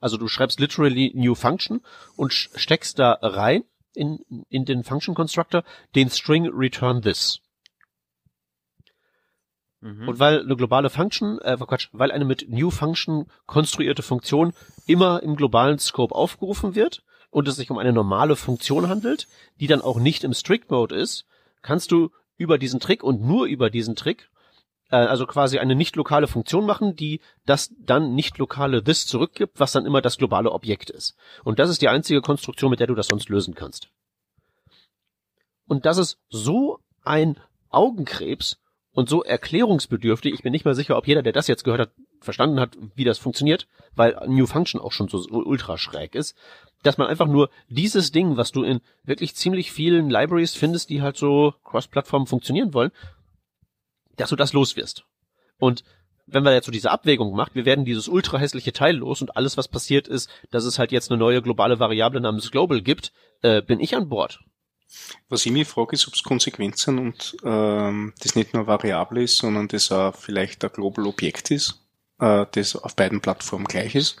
also 0.00 0.16
du 0.16 0.28
schreibst 0.28 0.60
literally 0.60 1.12
new 1.14 1.34
function 1.34 1.80
und 2.16 2.32
steckst 2.32 2.98
da 2.98 3.18
rein 3.22 3.64
in, 3.94 4.20
in 4.48 4.64
den 4.64 4.84
Function 4.84 5.14
Constructor 5.14 5.64
den 5.94 6.10
String 6.10 6.48
return 6.48 7.02
this. 7.02 7.40
Mhm. 9.80 10.08
Und 10.08 10.18
weil 10.18 10.40
eine 10.40 10.56
globale 10.56 10.90
Function, 10.90 11.38
äh, 11.40 11.56
Quatsch, 11.56 11.88
weil 11.92 12.10
eine 12.10 12.24
mit 12.24 12.48
New 12.48 12.70
Function 12.70 13.26
konstruierte 13.46 14.02
Funktion 14.02 14.52
immer 14.86 15.22
im 15.22 15.36
globalen 15.36 15.78
Scope 15.78 16.14
aufgerufen 16.14 16.74
wird 16.74 17.02
und 17.30 17.46
es 17.48 17.56
sich 17.56 17.70
um 17.70 17.78
eine 17.78 17.92
normale 17.92 18.36
Funktion 18.36 18.88
handelt, 18.88 19.28
die 19.60 19.66
dann 19.66 19.80
auch 19.80 19.98
nicht 19.98 20.24
im 20.24 20.34
Strict 20.34 20.70
Mode 20.70 20.94
ist, 20.94 21.26
kannst 21.62 21.92
du 21.92 22.10
über 22.36 22.58
diesen 22.58 22.80
Trick 22.80 23.02
und 23.02 23.20
nur 23.20 23.46
über 23.46 23.70
diesen 23.70 23.96
Trick 23.96 24.30
also 24.88 25.26
quasi 25.26 25.58
eine 25.58 25.74
nicht 25.74 25.96
lokale 25.96 26.26
Funktion 26.26 26.64
machen, 26.64 26.96
die 26.96 27.20
das 27.44 27.74
dann 27.78 28.14
nicht 28.14 28.38
lokale 28.38 28.82
this 28.82 29.06
zurückgibt, 29.06 29.60
was 29.60 29.72
dann 29.72 29.86
immer 29.86 30.00
das 30.00 30.16
globale 30.16 30.50
Objekt 30.52 30.90
ist. 30.90 31.16
Und 31.44 31.58
das 31.58 31.68
ist 31.68 31.82
die 31.82 31.88
einzige 31.88 32.22
Konstruktion, 32.22 32.70
mit 32.70 32.80
der 32.80 32.86
du 32.86 32.94
das 32.94 33.08
sonst 33.08 33.28
lösen 33.28 33.54
kannst. 33.54 33.88
Und 35.66 35.84
das 35.84 35.98
ist 35.98 36.18
so 36.30 36.78
ein 37.04 37.38
Augenkrebs 37.68 38.58
und 38.92 39.08
so 39.08 39.22
erklärungsbedürftig. 39.22 40.32
Ich 40.32 40.42
bin 40.42 40.52
nicht 40.52 40.64
mal 40.64 40.74
sicher, 40.74 40.96
ob 40.96 41.06
jeder, 41.06 41.22
der 41.22 41.32
das 41.32 41.46
jetzt 41.46 41.64
gehört 41.64 41.80
hat, 41.80 41.90
verstanden 42.20 42.58
hat, 42.58 42.76
wie 42.96 43.04
das 43.04 43.18
funktioniert, 43.18 43.68
weil 43.94 44.18
New 44.26 44.46
Function 44.46 44.80
auch 44.80 44.92
schon 44.92 45.08
so 45.08 45.24
ultra 45.30 45.78
schräg 45.78 46.14
ist, 46.14 46.36
dass 46.82 46.98
man 46.98 47.06
einfach 47.06 47.26
nur 47.26 47.50
dieses 47.68 48.10
Ding, 48.10 48.36
was 48.36 48.50
du 48.50 48.62
in 48.64 48.80
wirklich 49.04 49.36
ziemlich 49.36 49.70
vielen 49.70 50.10
Libraries 50.10 50.54
findest, 50.54 50.90
die 50.90 51.02
halt 51.02 51.16
so 51.16 51.54
cross-Plattform 51.64 52.26
funktionieren 52.26 52.74
wollen, 52.74 52.90
dass 54.18 54.30
du 54.30 54.36
das 54.36 54.52
los 54.52 54.76
wirst. 54.76 55.04
Und 55.58 55.84
wenn 56.26 56.42
man 56.42 56.52
jetzt 56.52 56.66
so 56.66 56.72
diese 56.72 56.90
Abwägung 56.90 57.34
macht, 57.34 57.54
wir 57.54 57.64
werden 57.64 57.84
dieses 57.84 58.06
ultra 58.06 58.38
hässliche 58.38 58.72
Teil 58.72 58.96
los 58.96 59.22
und 59.22 59.36
alles, 59.36 59.56
was 59.56 59.68
passiert 59.68 60.08
ist, 60.08 60.28
dass 60.50 60.64
es 60.64 60.78
halt 60.78 60.92
jetzt 60.92 61.10
eine 61.10 61.18
neue 61.18 61.40
globale 61.40 61.80
Variable 61.80 62.20
namens 62.20 62.50
Global 62.50 62.82
gibt, 62.82 63.12
äh, 63.42 63.62
bin 63.62 63.80
ich 63.80 63.96
an 63.96 64.08
Bord. 64.08 64.40
Was 65.28 65.44
ich 65.44 65.52
mich 65.52 65.68
frage, 65.68 65.94
ist, 65.94 66.06
ob 66.06 66.14
es 66.14 66.22
Konsequenzen 66.22 66.98
und 66.98 67.36
ähm, 67.44 68.14
das 68.20 68.36
nicht 68.36 68.54
nur 68.54 68.66
Variable 68.66 69.22
ist, 69.22 69.38
sondern 69.38 69.68
das 69.68 69.92
auch 69.92 70.14
vielleicht 70.14 70.64
ein 70.64 70.70
Global 70.72 71.06
Objekt 71.06 71.50
ist, 71.50 71.82
äh, 72.20 72.46
das 72.52 72.76
auf 72.76 72.96
beiden 72.96 73.20
Plattformen 73.20 73.66
gleich 73.66 73.94
ist 73.94 74.18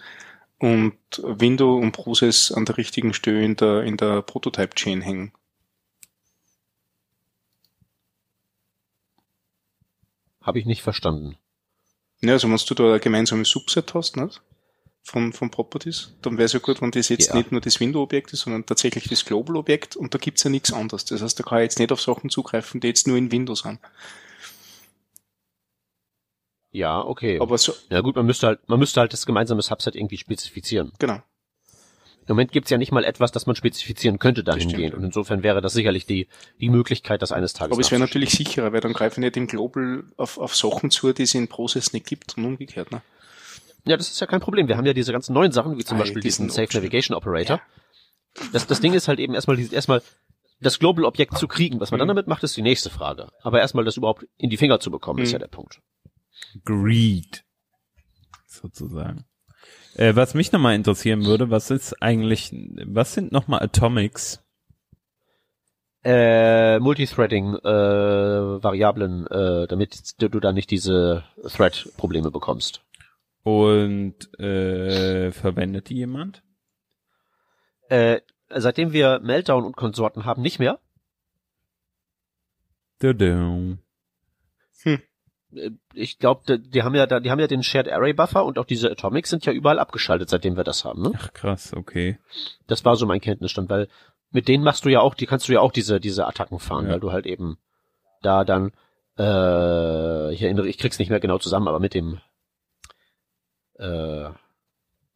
und 0.58 0.98
Window 1.22 1.76
und 1.76 1.92
Process 1.92 2.52
an 2.52 2.64
der 2.64 2.76
richtigen 2.76 3.14
Stelle 3.14 3.44
in 3.44 3.56
der, 3.56 3.82
in 3.82 3.96
der 3.96 4.22
Prototype-Chain 4.22 5.00
hängen. 5.00 5.32
Habe 10.48 10.58
ich 10.58 10.66
nicht 10.66 10.82
verstanden. 10.82 11.36
Ja, 12.20 12.32
also 12.32 12.48
wenn 12.48 12.56
du 12.56 12.74
da 12.74 12.94
ein 12.94 13.00
gemeinsames 13.00 13.50
Subset 13.50 13.94
hast, 13.94 14.16
nicht? 14.16 14.40
von, 15.02 15.32
von 15.32 15.50
Properties, 15.50 16.14
dann 16.22 16.36
wäre 16.36 16.46
es 16.46 16.52
ja 16.52 16.58
gut, 16.58 16.80
wenn 16.82 16.90
das 16.90 17.08
jetzt 17.08 17.28
ja. 17.28 17.36
nicht 17.36 17.50
nur 17.50 17.60
das 17.60 17.80
Window-Objekt 17.80 18.32
ist, 18.32 18.40
sondern 18.40 18.66
tatsächlich 18.66 19.08
das 19.08 19.24
Global-Objekt 19.24 19.96
und 19.96 20.14
da 20.14 20.18
gibt's 20.18 20.44
ja 20.44 20.50
nichts 20.50 20.72
anderes. 20.72 21.04
Das 21.04 21.22
heißt, 21.22 21.38
da 21.38 21.44
kann 21.44 21.58
ich 21.58 21.64
jetzt 21.64 21.78
nicht 21.78 21.92
auf 21.92 22.00
Sachen 22.00 22.30
zugreifen, 22.30 22.80
die 22.80 22.88
jetzt 22.88 23.06
nur 23.06 23.16
in 23.16 23.32
Windows 23.32 23.60
sind. 23.60 23.78
Ja, 26.70 27.00
okay. 27.00 27.40
Aber 27.40 27.56
so. 27.56 27.72
Ja 27.88 28.00
gut, 28.00 28.16
man 28.16 28.26
müsste 28.26 28.48
halt, 28.48 28.68
man 28.68 28.78
müsste 28.78 29.00
halt 29.00 29.12
das 29.12 29.24
gemeinsame 29.24 29.62
Subset 29.62 29.96
irgendwie 29.96 30.18
spezifizieren. 30.18 30.92
Genau. 30.98 31.22
Im 32.28 32.34
Moment 32.34 32.52
gibt's 32.52 32.68
ja 32.68 32.76
nicht 32.76 32.92
mal 32.92 33.04
etwas, 33.04 33.32
das 33.32 33.46
man 33.46 33.56
spezifizieren 33.56 34.18
könnte 34.18 34.44
dahingehend. 34.44 34.94
Und 34.94 35.02
insofern 35.02 35.42
wäre 35.42 35.62
das 35.62 35.72
sicherlich 35.72 36.04
die, 36.04 36.28
die 36.60 36.68
Möglichkeit, 36.68 37.22
das 37.22 37.32
eines 37.32 37.54
Tages 37.54 37.72
Aber 37.72 37.80
es 37.80 37.90
wäre 37.90 38.00
natürlich 38.00 38.30
sicherer, 38.30 38.70
weil 38.74 38.82
dann 38.82 38.92
greife 38.92 39.14
ich 39.14 39.24
nicht 39.24 39.36
im 39.38 39.46
Global 39.46 40.04
auf, 40.18 40.36
auf 40.36 40.54
Sachen 40.54 40.90
zu, 40.90 41.14
die 41.14 41.22
es 41.22 41.34
in 41.34 41.48
Process 41.48 41.94
nicht 41.94 42.06
gibt 42.06 42.36
und 42.36 42.44
umgekehrt. 42.44 42.92
Ne? 42.92 43.00
Ja, 43.86 43.96
das 43.96 44.10
ist 44.10 44.20
ja 44.20 44.26
kein 44.26 44.40
Problem. 44.40 44.68
Wir 44.68 44.76
haben 44.76 44.84
ja 44.84 44.92
diese 44.92 45.10
ganzen 45.10 45.32
neuen 45.32 45.52
Sachen, 45.52 45.78
wie 45.78 45.84
zum 45.84 45.96
Ei, 45.96 46.00
Beispiel 46.00 46.20
diesen 46.20 46.50
Safe 46.50 46.68
Navigation 46.74 47.16
Operator. 47.16 47.62
Ja. 48.36 48.42
Das, 48.52 48.66
das 48.66 48.82
Ding 48.82 48.92
ist 48.92 49.08
halt 49.08 49.20
eben 49.20 49.34
erstmal, 49.34 49.58
erstmal 49.72 50.02
das 50.60 50.78
Global 50.78 51.06
Objekt 51.06 51.38
zu 51.38 51.48
kriegen. 51.48 51.80
Was 51.80 51.92
man 51.92 51.98
dann 51.98 52.08
mhm. 52.08 52.10
damit 52.10 52.26
macht, 52.26 52.42
ist 52.42 52.58
die 52.58 52.62
nächste 52.62 52.90
Frage. 52.90 53.28
Aber 53.40 53.60
erstmal 53.60 53.86
das 53.86 53.96
überhaupt 53.96 54.26
in 54.36 54.50
die 54.50 54.58
Finger 54.58 54.80
zu 54.80 54.90
bekommen, 54.90 55.20
mhm. 55.20 55.24
ist 55.24 55.32
ja 55.32 55.38
der 55.38 55.48
Punkt. 55.48 55.80
Greed. 56.66 57.42
Sozusagen. 58.46 59.24
Äh, 59.98 60.14
was 60.14 60.34
mich 60.34 60.52
nochmal 60.52 60.76
interessieren 60.76 61.26
würde, 61.26 61.50
was 61.50 61.72
ist 61.72 62.00
eigentlich, 62.00 62.54
was 62.86 63.14
sind 63.14 63.32
nochmal 63.32 63.62
Atomics? 63.64 64.44
Äh, 66.04 66.78
Multithreading, 66.78 67.54
äh, 67.54 68.62
Variablen, 68.62 69.26
äh, 69.26 69.66
damit 69.66 70.14
du 70.22 70.40
da 70.40 70.52
nicht 70.52 70.70
diese 70.70 71.24
Thread-Probleme 71.44 72.30
bekommst. 72.30 72.86
Und 73.42 74.32
äh, 74.38 75.32
verwendet 75.32 75.88
die 75.88 75.96
jemand? 75.96 76.44
Äh, 77.88 78.20
seitdem 78.50 78.92
wir 78.92 79.18
Meltdown 79.18 79.64
und 79.64 79.76
Konsorten 79.76 80.24
haben, 80.24 80.42
nicht 80.42 80.60
mehr. 80.60 80.78
Hm. 84.82 85.02
Äh, 85.54 85.70
ich 85.94 86.18
glaube, 86.18 86.42
die, 86.48 86.70
die 86.70 86.82
haben 86.82 86.94
ja 86.94 87.06
da, 87.06 87.20
die 87.20 87.30
haben 87.30 87.40
ja 87.40 87.46
den 87.46 87.62
Shared 87.62 87.88
Array 87.88 88.12
Buffer 88.12 88.44
und 88.44 88.58
auch 88.58 88.64
diese 88.64 88.90
Atomics 88.90 89.30
sind 89.30 89.46
ja 89.46 89.52
überall 89.52 89.78
abgeschaltet, 89.78 90.28
seitdem 90.28 90.56
wir 90.56 90.64
das 90.64 90.84
haben, 90.84 91.02
ne? 91.02 91.12
Ach 91.16 91.32
krass, 91.32 91.72
okay. 91.74 92.18
Das 92.66 92.84
war 92.84 92.96
so 92.96 93.06
mein 93.06 93.20
Kenntnisstand, 93.20 93.70
weil 93.70 93.88
mit 94.30 94.48
denen 94.48 94.64
machst 94.64 94.84
du 94.84 94.88
ja 94.88 95.00
auch, 95.00 95.14
die 95.14 95.26
kannst 95.26 95.48
du 95.48 95.52
ja 95.52 95.60
auch 95.60 95.72
diese 95.72 96.00
diese 96.00 96.26
Attacken 96.26 96.58
fahren, 96.58 96.86
ja. 96.86 96.92
weil 96.92 97.00
du 97.00 97.12
halt 97.12 97.26
eben 97.26 97.58
da 98.22 98.44
dann 98.44 98.72
äh, 99.18 100.32
ich 100.32 100.42
erinnere, 100.42 100.68
ich 100.68 100.78
krieg's 100.78 100.98
nicht 100.98 101.10
mehr 101.10 101.20
genau 101.20 101.38
zusammen, 101.38 101.68
aber 101.68 101.80
mit 101.80 101.94
dem 101.94 102.20
äh, 103.78 104.30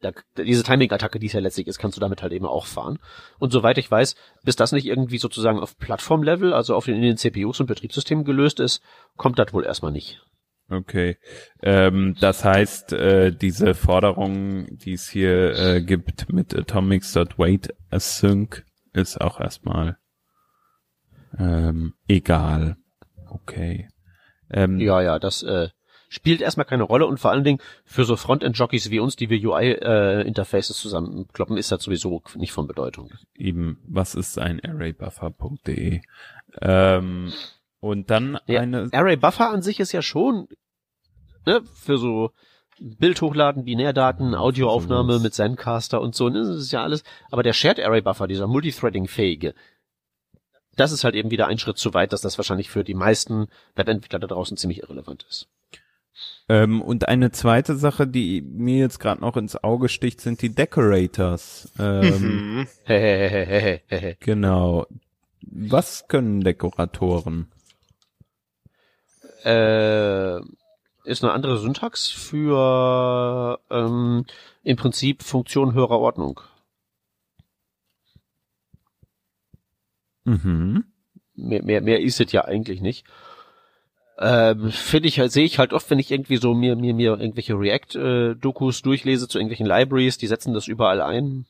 da, 0.03 0.11
diese 0.37 0.63
Timing-Attacke, 0.63 1.19
die 1.19 1.27
es 1.27 1.33
ja 1.33 1.39
letztlich 1.39 1.67
ist, 1.67 1.79
kannst 1.79 1.97
du 1.97 2.01
damit 2.01 2.21
halt 2.21 2.33
eben 2.33 2.45
auch 2.45 2.65
fahren. 2.65 2.99
Und 3.39 3.51
soweit 3.51 3.77
ich 3.77 3.89
weiß, 3.89 4.15
bis 4.43 4.55
das 4.55 4.71
nicht 4.71 4.85
irgendwie 4.85 5.17
sozusagen 5.17 5.59
auf 5.59 5.77
Plattform-Level, 5.77 6.53
also 6.53 6.75
auf 6.75 6.85
den, 6.85 6.95
in 6.95 7.01
den 7.01 7.17
CPUs 7.17 7.59
und 7.59 7.67
Betriebssystemen 7.67 8.25
gelöst 8.25 8.59
ist, 8.59 8.81
kommt 9.17 9.39
das 9.39 9.53
wohl 9.53 9.65
erstmal 9.65 9.91
nicht. 9.91 10.21
Okay. 10.69 11.17
Ähm, 11.61 12.15
das 12.19 12.43
heißt, 12.45 12.93
äh, 12.93 13.31
diese 13.31 13.73
Forderung, 13.73 14.77
die 14.77 14.93
es 14.93 15.09
hier 15.09 15.57
äh, 15.57 15.81
gibt 15.81 16.31
mit 16.31 16.55
atomics.wait 16.55 17.73
async, 17.89 18.65
ist 18.93 19.19
auch 19.19 19.39
erstmal 19.39 19.97
ähm, 21.37 21.93
egal. 22.07 22.77
Okay. 23.29 23.89
Ähm, 24.49 24.79
ja, 24.79 25.01
ja, 25.01 25.19
das 25.19 25.43
äh, 25.43 25.69
spielt 26.13 26.41
erstmal 26.41 26.65
keine 26.65 26.83
Rolle 26.83 27.07
und 27.07 27.19
vor 27.19 27.31
allen 27.31 27.43
Dingen 27.43 27.59
für 27.85 28.05
so 28.05 28.15
Frontend-Jockeys 28.15 28.91
wie 28.91 28.99
uns, 28.99 29.15
die 29.15 29.31
wir 29.31 29.49
UI-Interfaces 29.49 30.77
äh, 30.77 30.79
zusammenkloppen, 30.79 31.57
ist 31.57 31.71
das 31.71 31.81
sowieso 31.81 32.21
nicht 32.35 32.51
von 32.51 32.67
Bedeutung. 32.67 33.09
Eben, 33.35 33.79
was 33.87 34.13
ist 34.13 34.37
ein 34.37 34.63
arraybuffer.de? 34.63 36.01
Ähm, 36.61 37.33
und 37.79 38.11
dann 38.11 38.37
ja, 38.45 38.61
eine... 38.61 38.89
Arraybuffer 38.91 39.49
an 39.49 39.63
sich 39.63 39.79
ist 39.79 39.91
ja 39.91 40.03
schon 40.03 40.47
ne, 41.47 41.61
für 41.73 41.97
so 41.97 42.31
Bild 42.79 43.19
hochladen, 43.19 43.65
Binärdaten, 43.65 44.35
Audioaufnahme 44.35 45.19
mit 45.19 45.33
Zencaster 45.33 45.99
und 45.99 46.13
so, 46.13 46.29
ne, 46.29 46.39
das 46.39 46.57
ist 46.57 46.71
ja 46.71 46.83
alles. 46.83 47.03
Aber 47.31 47.41
der 47.41 47.53
Shared 47.53 47.79
Array 47.79 48.01
Buffer, 48.01 48.27
dieser 48.27 48.45
Multithreading-fähige, 48.45 49.55
das 50.75 50.91
ist 50.91 51.03
halt 51.03 51.15
eben 51.15 51.31
wieder 51.31 51.47
ein 51.47 51.57
Schritt 51.57 51.79
zu 51.79 51.95
weit, 51.95 52.13
dass 52.13 52.21
das 52.21 52.37
wahrscheinlich 52.37 52.69
für 52.69 52.83
die 52.83 52.93
meisten 52.93 53.47
Webentwickler 53.73 54.19
da 54.19 54.27
draußen 54.27 54.57
ziemlich 54.57 54.83
irrelevant 54.83 55.25
ist. 55.27 55.47
Ähm, 56.49 56.81
und 56.81 57.07
eine 57.07 57.31
zweite 57.31 57.75
Sache, 57.75 58.07
die 58.07 58.41
mir 58.41 58.77
jetzt 58.77 58.99
gerade 58.99 59.21
noch 59.21 59.37
ins 59.37 59.63
Auge 59.63 59.89
sticht, 59.89 60.21
sind 60.21 60.41
die 60.41 60.53
Decorators. 60.53 61.71
Ähm, 61.79 62.67
genau. 64.19 64.85
Was 65.41 66.07
können 66.07 66.41
Dekoratoren? 66.41 67.51
Äh, 69.43 70.39
ist 71.05 71.23
eine 71.23 71.33
andere 71.33 71.57
Syntax 71.57 72.09
für 72.09 73.59
ähm, 73.69 74.25
im 74.63 74.77
Prinzip 74.77 75.23
Funktion 75.23 75.73
höherer 75.73 75.99
Ordnung. 75.99 76.39
Mhm. 80.25 80.85
Mehr, 81.35 81.63
mehr, 81.63 81.81
mehr 81.81 81.99
ist 82.01 82.21
es 82.21 82.31
ja 82.31 82.45
eigentlich 82.45 82.81
nicht. 82.81 83.05
Ähm, 84.19 84.71
Finde 84.71 85.07
ich 85.07 85.19
halt, 85.19 85.31
sehe 85.31 85.45
ich 85.45 85.57
halt 85.57 85.73
oft, 85.73 85.89
wenn 85.89 85.99
ich 85.99 86.11
irgendwie 86.11 86.37
so 86.37 86.53
mir, 86.53 86.75
mir, 86.75 86.93
mir 86.93 87.17
irgendwelche 87.17 87.57
React-Dokus 87.57 88.79
äh, 88.79 88.83
durchlese 88.83 89.27
zu 89.27 89.39
irgendwelchen 89.39 89.65
Libraries, 89.65 90.17
die 90.17 90.27
setzen 90.27 90.53
das 90.53 90.67
überall 90.67 91.01
ein. 91.01 91.45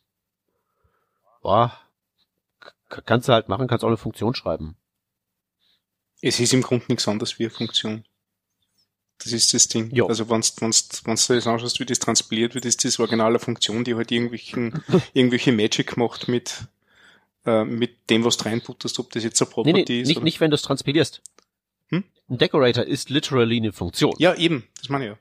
Boah, 1.41 1.77
kannst 3.05 3.27
du 3.27 3.33
halt 3.33 3.49
machen, 3.49 3.67
kannst 3.67 3.83
auch 3.83 3.89
eine 3.89 3.97
Funktion 3.97 4.33
schreiben. 4.33 4.75
Es 6.21 6.39
ist 6.39 6.53
im 6.53 6.61
Grunde 6.61 6.85
nichts 6.87 7.07
anderes 7.07 7.37
wie 7.37 7.43
eine 7.43 7.51
Funktion. 7.51 8.05
Das 9.17 9.31
ist 9.31 9.53
das 9.53 9.67
Ding. 9.67 9.93
Jo. 9.93 10.07
Also 10.07 10.29
wenn 10.29 10.41
du 10.41 10.47
wenn's, 10.61 11.01
wenn's 11.05 11.27
das 11.27 11.47
anschaust, 11.47 11.79
wie 11.79 11.85
das 11.85 11.99
transpiliert 11.99 12.55
wird, 12.55 12.65
ist 12.65 12.83
das 12.83 12.99
originale 12.99 13.39
Funktion, 13.39 13.83
die 13.83 13.95
halt 13.95 14.11
irgendwelchen, 14.11 14.83
irgendwelche 15.13 15.51
Magic 15.51 15.97
macht 15.97 16.27
mit, 16.27 16.65
äh, 17.45 17.63
mit 17.63 18.09
dem, 18.09 18.23
was 18.23 18.37
du 18.37 18.45
reinputterst, 18.45 18.99
ob 18.99 19.11
das 19.11 19.23
jetzt 19.23 19.41
ein 19.41 19.49
Property 19.49 19.73
nee, 19.73 19.85
nee, 19.87 20.01
ist. 20.01 20.07
Nicht, 20.07 20.17
oder? 20.17 20.23
nicht 20.23 20.39
wenn 20.39 20.51
du 20.51 20.55
es 20.55 20.61
transpilierst. 20.61 21.21
Hm? 21.93 22.03
Ein 22.29 22.37
Decorator 22.37 22.83
ist 22.83 23.09
literally 23.09 23.57
eine 23.57 23.71
Funktion. 23.71 24.13
Ja, 24.17 24.33
eben, 24.35 24.67
das 24.79 24.89
meine 24.89 25.05
ich 25.05 25.11
ja. 25.11 25.17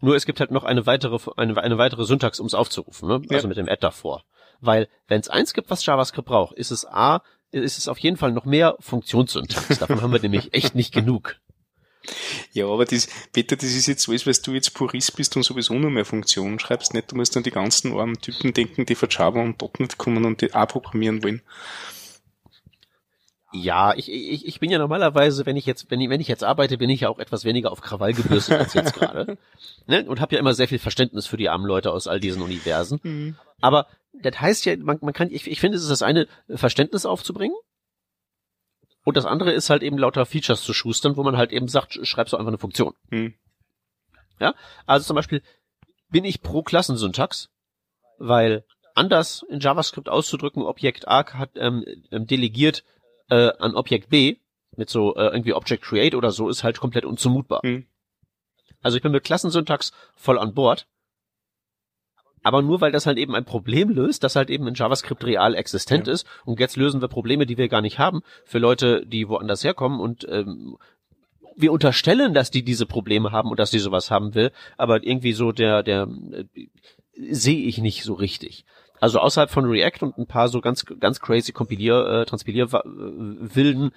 Nur 0.00 0.14
es 0.14 0.26
gibt 0.26 0.40
halt 0.40 0.50
noch 0.50 0.64
eine 0.64 0.86
weitere, 0.86 1.18
eine, 1.36 1.56
eine 1.60 1.78
weitere 1.78 2.04
Syntax, 2.04 2.38
um 2.38 2.46
es 2.46 2.54
aufzurufen, 2.54 3.08
ne? 3.08 3.22
Also 3.30 3.46
ja. 3.46 3.48
mit 3.48 3.56
dem 3.56 3.68
Add 3.68 3.80
davor. 3.80 4.24
Weil, 4.60 4.88
wenn 5.08 5.20
es 5.20 5.28
eins 5.28 5.54
gibt, 5.54 5.70
was 5.70 5.84
JavaScript 5.84 6.28
braucht, 6.28 6.56
ist 6.56 6.70
es 6.70 6.86
A, 6.86 7.22
ist 7.50 7.78
es 7.78 7.88
auf 7.88 7.98
jeden 7.98 8.16
Fall 8.16 8.32
noch 8.32 8.44
mehr 8.44 8.76
Funktionssyntax. 8.80 9.78
Davon 9.78 10.02
haben 10.02 10.12
wir 10.12 10.20
nämlich 10.20 10.52
echt 10.52 10.74
nicht 10.74 10.92
genug. 10.92 11.36
Ja, 12.52 12.66
aber 12.66 12.84
das, 12.84 13.08
Peter, 13.32 13.56
das 13.56 13.74
ist 13.74 13.86
jetzt 13.86 14.08
alles, 14.08 14.26
weil 14.26 14.34
du 14.34 14.52
jetzt 14.52 14.74
Purist 14.74 15.16
bist 15.16 15.36
und 15.36 15.42
sowieso 15.42 15.74
nur 15.74 15.90
mehr 15.90 16.04
Funktionen 16.04 16.58
schreibst, 16.58 16.94
nicht? 16.94 17.10
Du 17.10 17.16
musst 17.16 17.36
an 17.36 17.42
die 17.42 17.50
ganzen 17.50 17.92
armen 17.98 18.20
Typen 18.20 18.54
denken, 18.54 18.86
die 18.86 18.94
von 18.94 19.08
Java 19.10 19.40
und 19.40 19.60
.NET 19.78 19.98
kommen 19.98 20.24
und 20.24 20.40
die 20.40 20.54
auch 20.54 20.68
programmieren 20.68 21.22
wollen. 21.22 21.42
Ja, 23.52 23.94
ich, 23.94 24.12
ich, 24.12 24.46
ich 24.46 24.60
bin 24.60 24.70
ja 24.70 24.78
normalerweise, 24.78 25.46
wenn 25.46 25.56
ich 25.56 25.64
jetzt, 25.64 25.90
wenn 25.90 26.00
ich, 26.00 26.10
wenn 26.10 26.20
ich 26.20 26.28
jetzt 26.28 26.44
arbeite, 26.44 26.76
bin 26.76 26.90
ich 26.90 27.00
ja 27.00 27.08
auch 27.08 27.18
etwas 27.18 27.44
weniger 27.44 27.72
auf 27.72 27.80
Krawall 27.80 28.12
gebürstet 28.12 28.58
als 28.58 28.74
jetzt 28.74 28.94
gerade. 28.94 29.38
Ne? 29.86 30.04
Und 30.04 30.20
habe 30.20 30.34
ja 30.34 30.38
immer 30.38 30.52
sehr 30.52 30.68
viel 30.68 30.78
Verständnis 30.78 31.26
für 31.26 31.38
die 31.38 31.48
armen 31.48 31.64
Leute 31.64 31.92
aus 31.92 32.08
all 32.08 32.20
diesen 32.20 32.42
Universen. 32.42 33.00
Mhm. 33.02 33.36
Aber 33.62 33.86
das 34.12 34.38
heißt 34.38 34.66
ja, 34.66 34.76
man, 34.76 34.98
man 35.00 35.14
kann, 35.14 35.30
ich, 35.30 35.46
ich 35.46 35.60
finde, 35.60 35.78
es 35.78 35.82
ist 35.82 35.90
das 35.90 36.02
eine, 36.02 36.28
Verständnis 36.48 37.06
aufzubringen. 37.06 37.56
Und 39.04 39.16
das 39.16 39.24
andere 39.24 39.52
ist 39.52 39.70
halt 39.70 39.82
eben 39.82 39.96
lauter 39.96 40.26
Features 40.26 40.62
zu 40.62 40.74
schustern, 40.74 41.16
wo 41.16 41.22
man 41.22 41.38
halt 41.38 41.52
eben 41.52 41.68
sagt, 41.68 41.98
schreibst 42.02 42.34
du 42.34 42.36
einfach 42.36 42.48
eine 42.48 42.58
Funktion. 42.58 42.92
Mhm. 43.08 43.32
Ja, 44.38 44.54
also 44.84 45.06
zum 45.06 45.16
Beispiel 45.16 45.42
bin 46.10 46.26
ich 46.26 46.42
pro 46.42 46.62
Klassensyntax, 46.62 47.48
weil 48.18 48.64
anders 48.94 49.42
in 49.48 49.60
JavaScript 49.60 50.10
auszudrücken, 50.10 50.62
Objekt 50.62 51.08
A 51.08 51.24
hat 51.32 51.52
ähm, 51.54 51.84
ähm 52.10 52.26
delegiert 52.26 52.84
äh, 53.30 53.52
an 53.58 53.74
Objekt 53.74 54.10
B 54.10 54.36
mit 54.76 54.90
so 54.90 55.16
äh, 55.16 55.26
irgendwie 55.26 55.54
Object 55.54 55.82
Create 55.82 56.14
oder 56.14 56.30
so 56.30 56.48
ist 56.48 56.64
halt 56.64 56.78
komplett 56.78 57.04
unzumutbar. 57.04 57.60
Mhm. 57.64 57.86
Also 58.80 58.96
ich 58.96 59.02
bin 59.02 59.12
mit 59.12 59.24
Klassensyntax 59.24 59.92
voll 60.14 60.38
an 60.38 60.54
Bord. 60.54 60.86
Aber 62.44 62.62
nur 62.62 62.80
weil 62.80 62.92
das 62.92 63.06
halt 63.06 63.18
eben 63.18 63.34
ein 63.34 63.44
Problem 63.44 63.90
löst, 63.90 64.22
das 64.22 64.36
halt 64.36 64.48
eben 64.48 64.68
in 64.68 64.74
JavaScript 64.74 65.24
real 65.24 65.54
existent 65.54 66.06
ja. 66.06 66.12
ist. 66.12 66.26
Und 66.44 66.60
jetzt 66.60 66.76
lösen 66.76 67.00
wir 67.00 67.08
Probleme, 67.08 67.46
die 67.46 67.58
wir 67.58 67.68
gar 67.68 67.80
nicht 67.80 67.98
haben, 67.98 68.22
für 68.44 68.58
Leute, 68.58 69.04
die 69.04 69.28
woanders 69.28 69.64
herkommen. 69.64 69.98
Und 69.98 70.26
ähm, 70.30 70.78
wir 71.56 71.72
unterstellen, 71.72 72.34
dass 72.34 72.52
die 72.52 72.62
diese 72.62 72.86
Probleme 72.86 73.32
haben 73.32 73.50
und 73.50 73.58
dass 73.58 73.72
die 73.72 73.80
sowas 73.80 74.10
haben 74.12 74.34
will. 74.36 74.52
Aber 74.76 75.04
irgendwie 75.04 75.32
so 75.32 75.50
der, 75.50 75.82
der 75.82 76.08
äh, 76.32 76.44
sehe 77.30 77.66
ich 77.66 77.78
nicht 77.78 78.04
so 78.04 78.14
richtig. 78.14 78.64
Also 79.00 79.20
außerhalb 79.20 79.50
von 79.50 79.66
React 79.66 80.02
und 80.02 80.18
ein 80.18 80.26
paar 80.26 80.48
so 80.48 80.60
ganz, 80.60 80.84
ganz 80.84 81.20
crazy 81.20 81.52
Kompilier, 81.52 82.06
äh, 82.06 82.26
Transpilier 82.26 82.70
wilden 82.72 83.92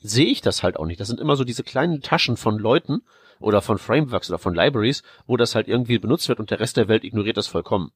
sehe 0.00 0.26
ich 0.26 0.40
das 0.40 0.62
halt 0.62 0.76
auch 0.76 0.86
nicht. 0.86 1.00
Das 1.00 1.08
sind 1.08 1.20
immer 1.20 1.36
so 1.36 1.44
diese 1.44 1.64
kleinen 1.64 2.00
Taschen 2.00 2.36
von 2.36 2.58
Leuten 2.58 3.02
oder 3.40 3.60
von 3.60 3.78
Frameworks 3.78 4.30
oder 4.30 4.38
von 4.38 4.54
Libraries, 4.54 5.02
wo 5.26 5.36
das 5.36 5.54
halt 5.54 5.68
irgendwie 5.68 5.98
benutzt 5.98 6.28
wird 6.28 6.38
und 6.38 6.50
der 6.50 6.60
Rest 6.60 6.76
der 6.76 6.88
Welt 6.88 7.04
ignoriert 7.04 7.36
das 7.36 7.46
vollkommen. 7.46 7.92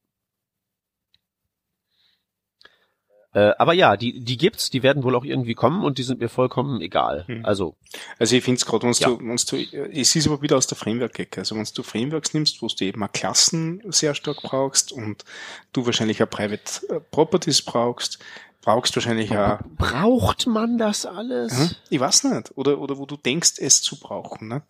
Äh, 3.33 3.51
aber 3.57 3.73
ja, 3.73 3.95
die, 3.95 4.19
die 4.19 4.37
gibt's, 4.37 4.69
die 4.69 4.83
werden 4.83 5.03
wohl 5.03 5.15
auch 5.15 5.23
irgendwie 5.23 5.53
kommen 5.53 5.85
und 5.85 5.97
die 5.97 6.03
sind 6.03 6.19
mir 6.19 6.27
vollkommen 6.27 6.81
egal. 6.81 7.25
Hm. 7.27 7.45
Also. 7.45 7.75
Also 8.19 8.35
ich 8.35 8.43
finde 8.43 8.57
es 8.57 8.65
gerade, 8.65 8.85
wenn 8.85 8.93
ja. 8.93 9.07
du, 9.07 9.19
wenn 9.19 9.37
du, 9.37 9.91
es 9.91 10.15
ist 10.15 10.27
aber 10.27 10.41
wieder 10.41 10.57
aus 10.57 10.67
der 10.67 10.77
Framework-Ecke. 10.77 11.39
Also 11.39 11.55
wenn 11.55 11.65
du 11.73 11.83
Frameworks 11.83 12.33
nimmst, 12.33 12.61
wo 12.61 12.67
du 12.67 12.85
eben 12.85 13.01
auch 13.03 13.11
Klassen 13.11 13.81
sehr 13.87 14.15
stark 14.15 14.41
brauchst 14.41 14.91
und 14.91 15.23
du 15.71 15.85
wahrscheinlich 15.85 16.21
auch 16.21 16.29
Private 16.29 16.87
äh, 16.89 16.99
Properties 16.99 17.61
brauchst, 17.61 18.19
brauchst 18.61 18.95
wahrscheinlich 18.95 19.35
auch. 19.37 19.59
Braucht 19.77 20.47
man 20.47 20.77
das 20.77 21.05
alles? 21.05 21.75
Ich 21.89 21.99
weiß 21.99 22.25
nicht. 22.25 22.51
Oder, 22.55 22.79
oder 22.79 22.97
wo 22.97 23.05
du 23.05 23.17
denkst, 23.17 23.53
es 23.57 23.81
zu 23.81 23.99
brauchen. 23.99 24.49
Ne? 24.49 24.61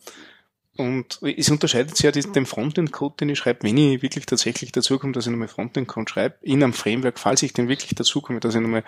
Und 0.78 1.19
es 1.22 1.49
unterscheidet 1.49 1.97
sich 1.97 2.05
ja 2.05 2.11
den 2.11 2.45
Frontend-Code, 2.45 3.15
den 3.19 3.30
ich 3.30 3.39
schreibe, 3.39 3.63
wenn 3.63 3.78
ich 3.78 4.01
wirklich 4.01 4.26
tatsächlich 4.26 4.72
dazu 4.72 4.97
komme, 4.99 5.11
dass 5.11 5.26
ich 5.26 5.32
nochmal 5.32 5.49
Frontend-Code 5.49 6.09
schreibe, 6.09 6.38
in 6.41 6.63
einem 6.63 6.72
Framework, 6.74 7.19
falls 7.19 7.43
ich 7.43 7.51
denn 7.51 7.67
wirklich 7.67 7.93
dazu 7.93 8.22
komme, 8.22 8.39
dass 8.39 8.55
ich 8.55 8.61
nochmal 8.61 8.86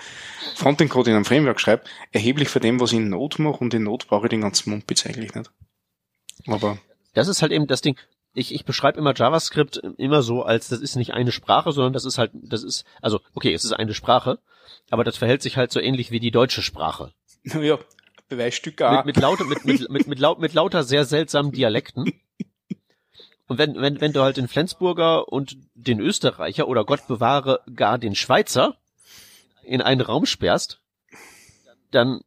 Frontend-Code 0.55 1.09
in 1.09 1.15
einem 1.17 1.25
Framework 1.25 1.59
schreibe, 1.59 1.83
erheblich 2.11 2.47
von 2.47 2.61
dem, 2.61 2.79
was 2.79 2.93
ich 2.93 2.99
in 2.99 3.09
Node 3.09 3.41
mache, 3.41 3.57
und 3.57 3.73
in 3.73 3.83
Node 3.83 4.05
brauche 4.07 4.27
ich 4.27 4.29
den 4.29 4.41
ganzen 4.41 4.69
Mumpitz 4.69 5.05
eigentlich 5.05 5.35
nicht. 5.35 5.51
Aber. 6.47 6.77
Das 7.13 7.27
ist 7.27 7.41
halt 7.41 7.51
eben 7.51 7.67
das 7.67 7.81
Ding. 7.81 7.97
Ich, 8.33 8.55
ich 8.55 8.65
beschreibe 8.65 8.97
immer 8.97 9.13
JavaScript 9.13 9.77
immer 9.97 10.23
so, 10.23 10.41
als 10.43 10.69
das 10.69 10.79
ist 10.79 10.95
nicht 10.95 11.13
eine 11.13 11.31
Sprache, 11.31 11.73
sondern 11.73 11.93
das 11.93 12.05
ist 12.05 12.17
halt, 12.17 12.31
das 12.33 12.63
ist, 12.63 12.85
also, 13.01 13.19
okay, 13.35 13.53
es 13.53 13.65
ist 13.65 13.73
eine 13.73 13.93
Sprache, 13.93 14.39
aber 14.89 15.03
das 15.03 15.17
verhält 15.17 15.41
sich 15.41 15.57
halt 15.57 15.71
so 15.71 15.79
ähnlich 15.79 16.11
wie 16.11 16.19
die 16.19 16.31
deutsche 16.31 16.61
Sprache. 16.61 17.11
Ja, 17.43 17.77
Beweisstück 18.35 18.81
A. 18.81 18.97
Mit, 18.97 19.15
mit, 19.15 19.17
lauter, 19.17 19.45
mit, 19.45 19.65
mit, 19.65 19.89
mit, 19.89 20.07
mit, 20.07 20.19
laut, 20.19 20.39
mit 20.39 20.53
lauter 20.53 20.83
sehr 20.83 21.05
seltsamen 21.05 21.51
Dialekten. 21.51 22.11
Und 23.47 23.57
wenn, 23.57 23.75
wenn, 23.75 24.01
wenn 24.01 24.13
du 24.13 24.21
halt 24.21 24.37
den 24.37 24.47
Flensburger 24.47 25.31
und 25.31 25.57
den 25.75 25.99
Österreicher 25.99 26.67
oder 26.67 26.85
Gott 26.85 27.07
bewahre 27.07 27.61
gar 27.75 27.97
den 27.97 28.15
Schweizer 28.15 28.77
in 29.63 29.81
einen 29.81 30.01
Raum 30.01 30.25
sperrst, 30.25 30.79
dann 31.91 32.21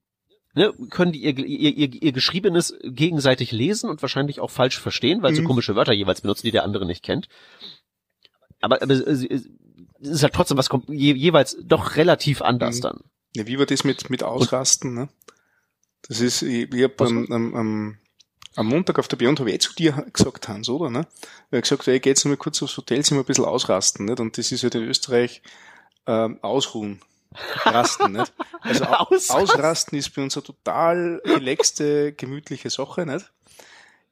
ne, 0.54 0.72
können 0.90 1.12
die 1.12 1.22
ihr, 1.22 1.36
ihr, 1.38 1.76
ihr, 1.76 2.02
ihr 2.02 2.12
Geschriebenes 2.12 2.76
gegenseitig 2.82 3.52
lesen 3.52 3.88
und 3.88 4.02
wahrscheinlich 4.02 4.40
auch 4.40 4.50
falsch 4.50 4.78
verstehen, 4.78 5.22
weil 5.22 5.32
mhm. 5.32 5.36
sie 5.36 5.44
komische 5.44 5.74
Wörter 5.74 5.92
jeweils 5.92 6.20
benutzen, 6.20 6.46
die 6.46 6.52
der 6.52 6.64
andere 6.64 6.86
nicht 6.86 7.02
kennt. 7.02 7.28
Aber, 8.60 8.82
aber 8.82 8.92
es 8.92 9.22
ist 9.22 10.22
halt 10.22 10.34
trotzdem 10.34 10.58
was 10.58 10.68
je, 10.88 11.14
jeweils 11.14 11.56
doch 11.62 11.96
relativ 11.96 12.42
anders 12.42 12.76
mhm. 12.76 12.82
dann. 12.82 13.00
Ja, 13.34 13.46
wie 13.46 13.58
war 13.58 13.66
das 13.66 13.84
mit, 13.84 14.10
mit 14.10 14.22
Ausrasten, 14.22 14.90
und, 14.90 14.94
ne? 14.96 15.08
Das 16.08 16.20
ist, 16.20 16.42
ich, 16.42 16.72
ich 16.72 16.82
habe 16.82 17.04
am, 17.04 17.32
am, 17.32 17.54
am, 17.54 17.98
am 18.54 18.66
Montag 18.66 18.98
auf 18.98 19.08
der 19.08 19.16
Beyond 19.16 19.40
habe 19.40 19.50
ich 19.50 19.56
eh 19.56 19.58
zu 19.58 19.74
dir 19.74 20.06
gesagt, 20.12 20.48
Hans, 20.48 20.68
oder? 20.68 20.90
Ne? 20.90 21.06
Ich 21.50 21.56
habe 21.56 21.62
gesagt, 21.62 21.88
ey, 21.88 22.00
geht's 22.00 22.24
mal 22.24 22.36
kurz 22.36 22.62
aufs 22.62 22.76
Hotelzimmer 22.76 23.20
ein 23.20 23.26
bisschen 23.26 23.44
ausrasten, 23.44 24.06
nicht? 24.06 24.20
Und 24.20 24.38
das 24.38 24.52
ist 24.52 24.62
halt 24.62 24.74
in 24.74 24.84
Österreich 24.84 25.42
ähm, 26.06 26.38
ausruhen. 26.42 27.00
Rasten, 27.64 28.12
nicht? 28.12 28.32
Also 28.62 28.84
ausrasten. 28.84 29.36
ausrasten 29.36 29.98
ist 29.98 30.14
bei 30.14 30.22
uns 30.22 30.36
eine 30.36 30.42
total 30.42 31.22
relaxte, 31.24 32.12
gemütliche 32.12 32.70
Sache, 32.70 33.06
nicht? 33.06 33.30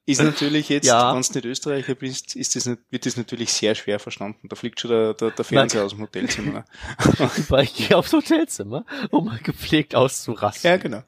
Ist 0.07 0.21
natürlich 0.21 0.69
jetzt, 0.69 0.87
ja. 0.87 1.15
wenn 1.15 1.23
du 1.23 1.33
nicht 1.33 1.45
Österreicher 1.47 1.95
bist, 1.95 2.37
ist 2.37 2.57
das, 2.57 2.67
wird 2.67 3.07
das 3.07 3.17
natürlich 3.17 3.51
sehr 3.55 3.75
schwer 3.75 3.99
verstanden. 3.99 4.49
Da 4.49 4.57
fliegt 4.57 4.79
schon 4.79 4.91
der, 4.91 5.15
der, 5.15 5.31
der 5.31 5.45
Fernseher 5.47 5.85
aus 5.85 5.93
dem 5.93 6.03
Hotelzimmer. 6.03 6.67
Ich 7.63 7.75
gehe 7.75 7.97
aufs 7.97 8.13
Hotelzimmer, 8.13 8.85
um 9.11 9.27
mal 9.27 9.39
gepflegt 9.39 9.95
auszurasten. 9.95 10.71
Ja, 10.71 10.77
genau. 10.77 11.03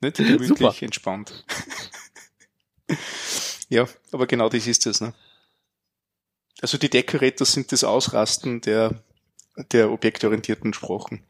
Nicht 0.00 0.18
gemütlich, 0.18 0.48
Super. 0.48 0.74
entspannt. 0.80 1.44
ja, 3.68 3.88
aber 4.12 4.28
genau 4.28 4.48
das 4.48 4.66
ist 4.68 4.86
es. 4.86 5.00
Ne? 5.00 5.12
Also 6.60 6.78
die 6.78 6.88
Decorators 6.88 7.52
sind 7.52 7.72
das 7.72 7.82
Ausrasten 7.82 8.60
der, 8.60 9.02
der 9.72 9.90
objektorientierten 9.90 10.72
Sprachen. 10.72 11.24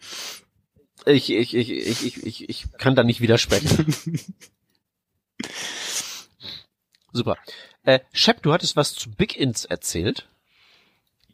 Ich, 1.06 1.30
ich, 1.30 1.54
ich, 1.54 1.70
ich, 1.70 2.26
ich, 2.26 2.48
ich 2.48 2.66
kann 2.76 2.94
da 2.94 3.04
nicht 3.04 3.22
widersprechen. 3.22 3.94
Super. 7.12 7.36
Äh, 7.84 8.00
Shep, 8.12 8.42
du 8.42 8.52
hattest 8.52 8.76
was 8.76 8.94
zu 8.94 9.10
Big 9.10 9.36
Ins 9.36 9.64
erzählt. 9.64 10.26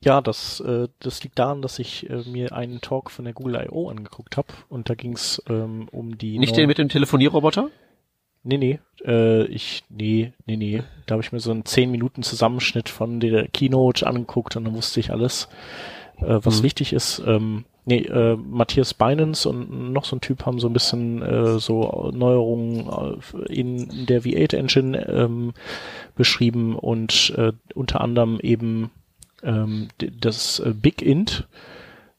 Ja, 0.00 0.20
das, 0.20 0.60
äh, 0.60 0.88
das 1.00 1.22
liegt 1.24 1.38
daran, 1.38 1.62
dass 1.62 1.78
ich 1.78 2.08
äh, 2.08 2.22
mir 2.26 2.52
einen 2.52 2.80
Talk 2.80 3.10
von 3.10 3.24
der 3.24 3.34
Google 3.34 3.66
I.O. 3.66 3.88
angeguckt 3.88 4.36
habe 4.36 4.48
und 4.68 4.88
da 4.88 4.94
ging's 4.94 5.42
ähm, 5.48 5.88
um 5.90 6.18
die... 6.18 6.38
Nicht 6.38 6.56
den 6.56 6.68
mit 6.68 6.78
dem 6.78 6.88
Telefonierroboter? 6.88 7.70
Nee, 8.42 8.58
nee, 8.58 8.78
äh, 9.04 9.44
ich, 9.46 9.82
nee, 9.88 10.32
nee, 10.46 10.56
nee. 10.56 10.82
Da 11.06 11.14
habe 11.14 11.22
ich 11.22 11.32
mir 11.32 11.40
so 11.40 11.50
einen 11.50 11.64
10 11.64 11.90
Minuten 11.90 12.22
Zusammenschnitt 12.22 12.88
von 12.88 13.18
der 13.18 13.48
Keynote 13.48 14.06
angeguckt 14.06 14.54
und 14.54 14.64
dann 14.64 14.74
wusste 14.74 15.00
ich 15.00 15.10
alles, 15.10 15.48
äh, 16.18 16.38
was 16.42 16.60
mhm. 16.60 16.62
wichtig 16.62 16.92
ist. 16.92 17.20
Ähm, 17.26 17.64
nee, 17.86 18.02
äh, 18.02 18.36
Matthias 18.36 18.92
Binance 18.92 19.48
und 19.48 19.92
noch 19.92 20.04
so 20.04 20.16
ein 20.16 20.20
Typ 20.20 20.44
haben 20.44 20.60
so 20.60 20.68
ein 20.68 20.72
bisschen 20.72 21.22
äh, 21.22 21.58
so 21.58 22.10
Neuerungen 22.14 22.86
äh, 23.48 23.52
in 23.52 24.06
der 24.06 24.22
V8 24.22 24.54
Engine 24.54 25.08
ähm, 25.08 25.54
beschrieben 26.14 26.76
und 26.76 27.32
äh, 27.36 27.52
unter 27.74 28.00
anderem 28.02 28.38
eben 28.40 28.90
ähm, 29.42 29.88
das 29.98 30.58
äh, 30.58 30.74
Big 30.74 31.00
Int, 31.00 31.46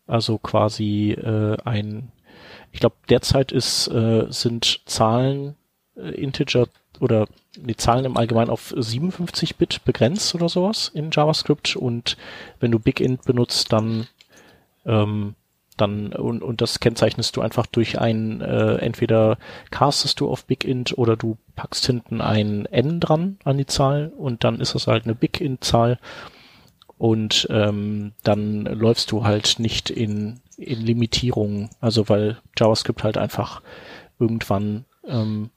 also 0.08 0.38
quasi 0.38 1.12
äh, 1.12 1.58
ein, 1.66 2.12
ich 2.72 2.80
glaube 2.80 2.96
derzeit 3.10 3.52
ist 3.52 3.88
äh, 3.90 4.26
sind 4.30 4.82
Zahlen 4.86 5.56
äh, 5.98 6.12
Integer 6.12 6.68
oder 7.02 7.28
die 7.58 7.76
Zahlen 7.76 8.06
im 8.06 8.16
Allgemeinen 8.16 8.50
auf 8.50 8.74
57 8.76 9.58
Bit 9.58 9.84
begrenzt 9.84 10.34
oder 10.34 10.48
sowas 10.48 10.92
in 10.94 11.10
JavaScript 11.12 11.76
und 11.76 12.16
wenn 12.62 12.72
du 12.72 12.80
Big 12.80 13.02
Int 13.02 13.26
benutzt, 13.26 13.74
dann 13.74 14.08
ähm, 14.86 15.36
dann 15.78 16.14
und, 16.14 16.42
und 16.42 16.62
das 16.62 16.80
kennzeichnest 16.80 17.36
du 17.36 17.42
einfach 17.42 17.66
durch 17.66 18.00
ein 18.00 18.42
äh, 18.42 18.76
entweder 18.78 19.38
castest 19.72 20.20
du 20.20 20.30
auf 20.30 20.46
BigInt 20.46 20.98
oder 20.98 21.16
du 21.16 21.38
packst 21.56 21.86
hinten 21.86 22.22
ein 22.22 22.66
n 22.66 23.00
dran 23.00 23.38
an 23.44 23.58
die 23.58 23.66
Zahl 23.66 24.12
und 24.18 24.44
dann 24.44 24.60
ist 24.60 24.76
das 24.76 24.88
halt 24.88 25.06
eine 25.06 25.16
BigInt-Zahl 25.16 26.00
und 26.98 27.48
ähm, 27.50 28.14
dann 28.24 28.64
läufst 28.66 29.12
du 29.12 29.24
halt 29.24 29.60
nicht 29.60 29.90
in 29.90 30.40
in 30.58 30.82
Limitierungen, 30.82 31.70
also 31.80 32.10
weil 32.10 32.40
JavaScript 32.58 33.04
halt 33.04 33.18
einfach 33.18 33.62
irgendwann 34.20 34.86
ähm, 35.08 35.52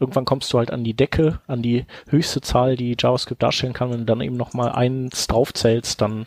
irgendwann 0.00 0.24
kommst 0.24 0.52
du 0.52 0.58
halt 0.58 0.70
an 0.70 0.84
die 0.84 0.94
Decke, 0.94 1.40
an 1.46 1.62
die 1.62 1.86
höchste 2.08 2.40
Zahl, 2.40 2.76
die 2.76 2.96
JavaScript 2.98 3.42
darstellen 3.42 3.72
kann, 3.72 3.90
und 3.90 4.06
dann 4.06 4.20
eben 4.20 4.36
nochmal 4.36 4.72
eins 4.72 5.26
draufzählst, 5.26 6.00
dann 6.00 6.26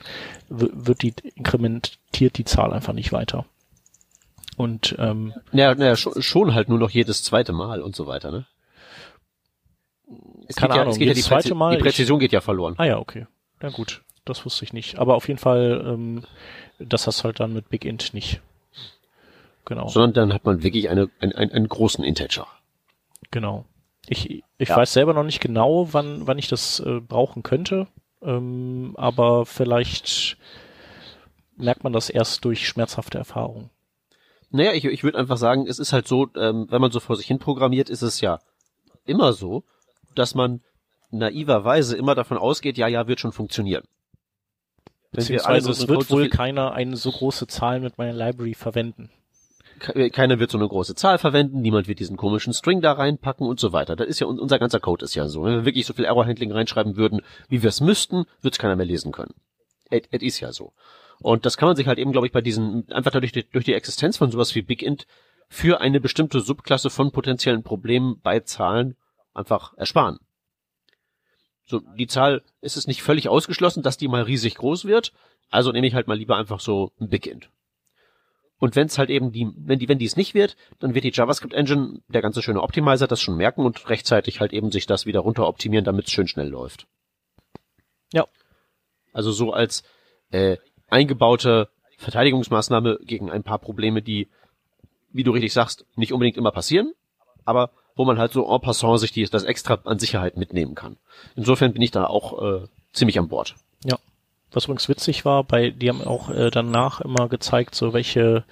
wird 0.50 1.02
die 1.02 1.14
inkrementiert 1.36 2.38
die 2.38 2.46
Zahl 2.46 2.74
einfach 2.74 2.94
nicht 2.94 3.14
weiter. 3.14 3.46
Und 4.58 4.96
ähm, 5.00 5.34
ja, 5.54 5.74
ja 5.74 5.96
schon, 5.96 6.22
schon 6.22 6.54
halt 6.54 6.70
nur 6.70 6.80
noch 6.80 6.90
jedes 6.90 7.24
zweite 7.24 7.54
Mal 7.54 7.82
und 7.82 7.96
so 7.96 8.08
weiter, 8.08 8.32
ne? 8.32 8.46
Es 10.48 10.58
Keine 10.58 10.74
Ahnung, 10.74 10.86
ja, 10.88 10.92
es 10.92 10.98
geht 11.00 11.08
ja 11.08 11.14
die, 11.14 11.20
jedes 11.20 11.30
zweite 11.30 11.56
Mal, 11.56 11.78
die 11.78 11.82
Präzision 11.82 12.20
geht 12.20 12.34
ja 12.34 12.42
verloren. 12.42 12.76
Ah 12.78 12.86
ja, 12.86 12.98
okay. 12.98 13.28
Na 13.62 13.70
gut, 13.70 14.04
das 14.26 14.44
wusste 14.46 14.66
ich 14.66 14.74
nicht. 14.74 15.00
Aber 15.00 15.16
auf 15.16 15.30
jeden 15.30 15.40
Fall, 15.40 15.84
ähm, 15.88 16.26
das 16.80 17.08
hast 17.08 17.22
du 17.22 17.24
halt 17.26 17.40
dann 17.40 17.54
mit 17.54 17.70
Big 17.70 17.86
Int 17.86 18.14
nicht. 18.14 18.42
Genau. 19.64 19.88
Sondern 19.88 20.14
dann 20.14 20.34
hat 20.34 20.44
man 20.44 20.64
wirklich 20.64 20.90
eine, 20.90 21.10
ein, 21.22 21.34
ein, 21.34 21.52
einen 21.52 21.70
großen 21.70 22.04
Integer. 22.04 22.48
Genau. 23.32 23.66
Ich, 24.08 24.44
ich 24.58 24.70
Ja. 24.70 24.78
weiß 24.78 24.94
selber 24.94 25.14
noch 25.14 25.24
nicht 25.24 25.42
genau, 25.42 25.94
wann, 25.94 26.28
wann 26.28 26.38
ich 26.38 26.48
das 26.48 26.80
äh, 26.80 27.00
brauchen 27.00 27.44
könnte, 27.44 27.88
ähm, 28.22 28.94
aber 28.98 29.46
vielleicht 29.46 30.38
merkt 31.56 31.84
man 31.84 31.94
das 31.94 32.10
erst 32.10 32.44
durch 32.46 32.68
schmerzhafte 32.68 33.18
Erfahrungen. 33.18 33.70
Naja, 34.50 34.74
ich, 34.74 34.84
ich 34.86 35.04
würde 35.04 35.18
einfach 35.18 35.38
sagen, 35.38 35.66
es 35.68 35.80
ist 35.80 35.94
halt 35.94 36.08
so, 36.08 36.28
ähm, 36.36 36.68
wenn 36.70 36.82
man 36.82 36.92
so 36.92 37.00
vor 37.00 37.16
sich 37.16 37.28
hin 37.28 37.40
programmiert, 37.40 37.90
ist 37.90 38.02
es 38.02 38.20
ja 38.22 38.40
immer 39.06 39.34
so, 39.34 39.64
dass 40.16 40.36
man 40.36 40.62
naiverweise 41.10 41.96
immer 41.96 42.16
davon 42.16 42.38
ausgeht, 42.38 42.78
ja, 42.78 42.88
ja, 42.88 43.08
wird 43.08 43.20
schon 43.20 43.32
funktionieren. 43.32 43.84
Beziehungsweise 45.12 45.72
es 45.72 45.88
wird 45.88 46.04
so 46.04 46.16
wohl 46.16 46.22
viel- 46.24 46.30
keiner 46.30 46.74
eine 46.74 46.96
so 46.98 47.12
große 47.12 47.48
Zahl 47.48 47.80
mit 47.82 47.98
meiner 47.98 48.14
Library 48.14 48.54
verwenden. 48.54 49.10
Ke- 49.82 50.10
Keiner 50.12 50.40
wird 50.40 50.52
so 50.52 50.58
eine 50.58 50.68
große 50.68 50.96
Zahl 50.96 51.18
verwenden, 51.18 51.62
niemand 51.62 51.88
wird 51.88 52.00
diesen 52.00 52.16
komischen 52.16 52.54
String 52.54 52.82
da 52.82 52.94
reinpacken 52.94 53.48
und 53.48 53.60
so 53.60 53.74
weiter. 53.74 53.96
Das 53.96 54.08
ist 54.08 54.20
ja, 54.20 54.28
un- 54.28 54.40
unser 54.40 54.60
ganzer 54.60 54.80
Code 54.80 55.04
ist 55.04 55.16
ja 55.16 55.28
so. 55.28 55.44
Wenn 55.44 55.54
wir 55.54 55.66
wirklich 55.66 55.86
so 55.86 55.94
viel 55.94 56.06
Error-Handling 56.06 56.52
reinschreiben 56.52 56.96
würden, 56.96 57.22
wie 57.50 57.64
wir 57.64 57.70
es 57.70 57.82
müssten, 57.82 58.26
wird 58.42 58.54
es 58.54 58.60
keiner 58.60 58.76
mehr 58.76 58.86
lesen 58.86 59.12
können. 59.12 59.34
Es 59.90 60.04
ist 60.22 60.40
ja 60.40 60.54
so. 60.54 60.74
Und 61.20 61.46
das 61.46 61.58
kann 61.58 61.68
man 61.68 61.76
sich 61.76 61.88
halt 61.88 62.00
eben, 62.00 62.12
glaube 62.12 62.28
ich, 62.28 62.34
bei 62.34 62.42
diesen, 62.42 62.90
einfach 62.92 63.12
dadurch, 63.12 63.32
durch 63.34 63.66
die 63.66 63.74
Existenz 63.74 64.18
von 64.18 64.32
sowas 64.32 64.56
wie 64.56 64.62
BigInt 64.62 65.06
für 65.50 65.82
eine 65.82 66.00
bestimmte 66.00 66.40
Subklasse 66.40 66.90
von 66.90 67.12
potenziellen 67.12 67.64
Problemen 67.64 68.20
bei 68.22 68.40
Zahlen 68.40 68.96
einfach 69.34 69.78
ersparen. 69.78 70.20
So, 71.66 71.82
die 71.98 72.08
Zahl 72.08 72.42
ist 72.62 72.78
es 72.78 72.88
nicht 72.88 73.04
völlig 73.04 73.30
ausgeschlossen, 73.30 73.84
dass 73.84 73.98
die 73.98 74.08
mal 74.08 74.24
riesig 74.24 74.56
groß 74.56 74.86
wird, 74.86 75.14
also 75.50 75.72
nehme 75.72 75.88
ich 75.88 75.94
halt 75.94 76.08
mal 76.08 76.18
lieber 76.18 76.38
einfach 76.38 76.60
so 76.60 76.92
ein 77.00 77.10
BigInt. 77.10 77.50
Und 78.62 78.76
wenn 78.76 78.86
es 78.86 79.00
halt 79.00 79.10
eben 79.10 79.32
die, 79.32 79.52
wenn 79.56 79.80
die, 79.80 79.90
wenn 79.90 79.98
dies 79.98 80.16
nicht 80.16 80.36
wird, 80.36 80.56
dann 80.80 80.94
wird 80.94 81.04
die 81.04 81.12
JavaScript 81.12 81.52
Engine, 81.52 82.00
der 82.10 82.22
ganze 82.22 82.44
schöne 82.44 82.62
Optimizer, 82.62 83.08
das 83.08 83.20
schon 83.20 83.36
merken 83.36 83.66
und 83.66 83.90
rechtzeitig 83.90 84.40
halt 84.40 84.54
eben 84.54 84.72
sich 84.72 84.86
das 84.86 85.08
wieder 85.08 85.22
runter 85.22 85.48
optimieren, 85.48 85.84
damit 85.84 86.06
es 86.06 86.12
schön 86.12 86.28
schnell 86.28 86.48
läuft. 86.48 86.86
Ja. 88.14 88.28
Also 89.14 89.32
so 89.32 89.52
als 89.52 89.82
äh, 90.30 90.58
eingebaute 90.90 91.70
Verteidigungsmaßnahme 91.98 93.00
gegen 93.02 93.32
ein 93.32 93.42
paar 93.42 93.58
Probleme, 93.58 94.04
die, 94.04 94.30
wie 95.10 95.24
du 95.24 95.32
richtig 95.32 95.54
sagst, 95.54 95.88
nicht 95.96 96.14
unbedingt 96.14 96.38
immer 96.38 96.52
passieren, 96.52 96.94
aber 97.46 97.72
wo 97.96 98.06
man 98.06 98.20
halt 98.20 98.32
so 98.32 98.48
en 98.48 98.62
passant 98.62 99.00
sich 99.00 99.12
die, 99.12 99.26
das 99.26 99.44
extra 99.44 99.80
an 99.86 99.98
Sicherheit 99.98 100.38
mitnehmen 100.38 100.76
kann. 100.76 100.98
Insofern 101.36 101.74
bin 101.74 101.82
ich 101.82 101.90
da 101.90 102.06
auch 102.06 102.40
äh, 102.44 102.68
ziemlich 102.94 103.18
an 103.18 103.28
Bord. 103.28 103.56
Ja. 103.84 103.98
Was 104.54 104.66
übrigens 104.66 104.90
witzig 104.90 105.24
war, 105.26 105.44
bei, 105.44 105.70
die 105.72 105.90
haben 105.90 106.02
auch 106.02 106.30
äh, 106.30 106.50
danach 106.52 107.02
immer 107.02 107.30
gezeigt, 107.30 107.74
so 107.76 107.94
welche 107.94 108.44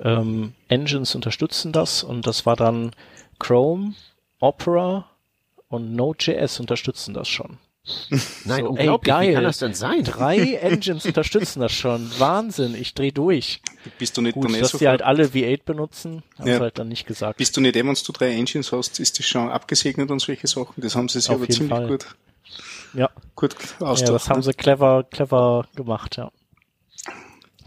ähm, 0.00 0.52
Engines 0.68 1.14
unterstützen 1.14 1.72
das 1.72 2.02
und 2.02 2.26
das 2.26 2.44
war 2.46 2.54
dann 2.56 2.92
Chrome, 3.38 3.94
Opera 4.40 5.06
und 5.68 5.94
Node.js 5.96 6.60
unterstützen 6.60 7.14
das 7.14 7.28
schon. 7.28 7.58
Nein, 8.44 8.64
So, 8.64 8.70
unglaublich, 8.70 9.14
ey, 9.14 9.18
geil. 9.20 9.28
wie 9.30 9.34
kann 9.34 9.44
das 9.44 9.58
denn 9.58 9.72
sein? 9.72 10.04
Drei 10.04 10.36
Engines 10.56 11.06
unterstützen 11.06 11.60
das 11.60 11.72
schon. 11.72 12.10
Wahnsinn, 12.18 12.74
ich 12.74 12.92
dreh 12.92 13.10
durch. 13.10 13.62
Bist 13.98 14.16
du 14.18 14.20
nicht 14.20 14.34
Gut, 14.34 14.52
dass 14.60 14.72
die 14.72 14.88
halt 14.88 15.00
alle 15.00 15.24
V8 15.28 15.64
benutzen, 15.64 16.22
haben 16.38 16.48
Ja. 16.48 16.56
sie 16.56 16.60
halt 16.60 16.78
dann 16.78 16.88
nicht 16.88 17.06
gesagt. 17.06 17.38
Bist 17.38 17.56
du 17.56 17.62
nicht 17.62 17.76
eh, 17.76 17.84
wenn 17.86 17.94
du 17.94 18.12
drei 18.12 18.30
Engines 18.32 18.72
hast, 18.72 19.00
ist 19.00 19.18
das 19.18 19.24
schon 19.24 19.48
abgesegnet 19.48 20.10
und 20.10 20.18
solche 20.20 20.46
Sachen? 20.46 20.74
Das 20.82 20.94
haben 20.96 21.08
sie 21.08 21.20
sich 21.20 21.30
Auf 21.30 21.36
aber 21.36 21.44
jeden 21.44 21.52
ziemlich 21.54 21.70
Fall. 21.78 21.88
gut, 21.88 22.06
ja, 22.94 23.10
gut 23.34 23.54
ja, 23.80 23.86
ausgedacht. 23.86 24.14
das 24.14 24.30
haben 24.30 24.42
sie 24.42 24.52
clever, 24.52 25.04
clever 25.04 25.66
gemacht, 25.74 26.16
ja. 26.16 26.30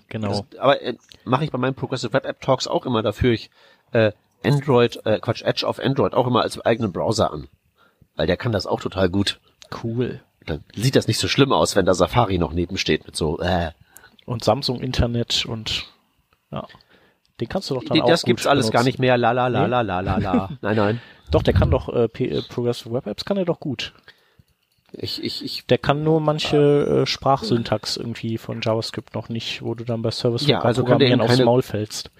Genau. 0.09 0.27
Das, 0.27 0.59
aber 0.59 0.81
äh, 0.81 0.95
mache 1.23 1.45
ich 1.45 1.51
bei 1.51 1.57
meinen 1.57 1.75
Progressive 1.75 2.13
Web 2.13 2.25
App 2.25 2.41
Talks 2.41 2.67
auch 2.67 2.85
immer 2.85 3.01
dafür, 3.01 3.31
ich 3.31 3.49
äh, 3.93 4.11
Android, 4.43 5.05
äh, 5.05 5.19
Quatsch, 5.19 5.43
Edge 5.43 5.67
auf 5.67 5.79
Android 5.79 6.13
auch 6.13 6.27
immer 6.27 6.41
als 6.41 6.59
eigenen 6.59 6.91
Browser 6.91 7.31
an. 7.31 7.47
Weil 8.15 8.27
der 8.27 8.37
kann 8.37 8.51
das 8.51 8.67
auch 8.67 8.81
total 8.81 9.09
gut. 9.09 9.39
Cool. 9.83 10.21
Dann 10.45 10.63
sieht 10.75 10.95
das 10.95 11.07
nicht 11.07 11.19
so 11.19 11.27
schlimm 11.27 11.53
aus, 11.53 11.75
wenn 11.75 11.85
da 11.85 11.93
Safari 11.93 12.37
noch 12.37 12.51
neben 12.51 12.77
steht 12.77 13.05
mit 13.05 13.15
so, 13.15 13.39
äh. 13.39 13.71
Und 14.25 14.43
Samsung 14.43 14.81
Internet 14.81 15.45
und 15.45 15.87
ja. 16.51 16.67
Den 17.39 17.47
kannst 17.47 17.69
du 17.69 17.75
doch 17.75 17.83
dann 17.83 18.01
auch 18.01 18.07
Das 18.07 18.23
gibt's 18.23 18.45
alles 18.45 18.65
benutzen. 18.65 18.73
gar 18.73 18.83
nicht 18.83 18.99
mehr, 18.99 19.17
la 19.17 19.31
la 19.31 19.47
la 19.47 19.65
la 19.65 19.81
la 19.81 19.99
la 20.01 20.17
la. 20.17 20.49
Nein, 20.61 20.75
nein. 20.75 21.01
Doch, 21.31 21.43
der 21.43 21.53
kann 21.53 21.71
doch 21.71 21.89
äh, 21.89 22.07
P 22.07 22.27
äh, 22.27 22.41
Progressive 22.41 22.93
Web 22.93 23.07
Apps 23.07 23.23
kann 23.23 23.37
er 23.37 23.45
doch 23.45 23.59
gut. 23.59 23.93
Ich, 24.93 25.23
ich, 25.23 25.43
ich, 25.43 25.65
Der 25.67 25.77
kann 25.77 26.03
nur 26.03 26.19
manche 26.19 26.57
äh, 27.03 27.05
Sprachsyntax 27.05 27.95
irgendwie 27.97 28.37
von 28.37 28.59
JavaScript 28.61 29.13
noch 29.15 29.29
nicht, 29.29 29.61
wo 29.61 29.73
du 29.73 29.85
dann 29.85 30.01
bei 30.01 30.11
Service 30.11 30.45
Ja, 30.45 30.59
also 30.61 30.81
Programmieren 30.83 31.13
eben 31.13 31.21
aufs 31.21 31.31
keine- 31.33 31.45
Maul 31.45 31.61
fällst. 31.61 32.11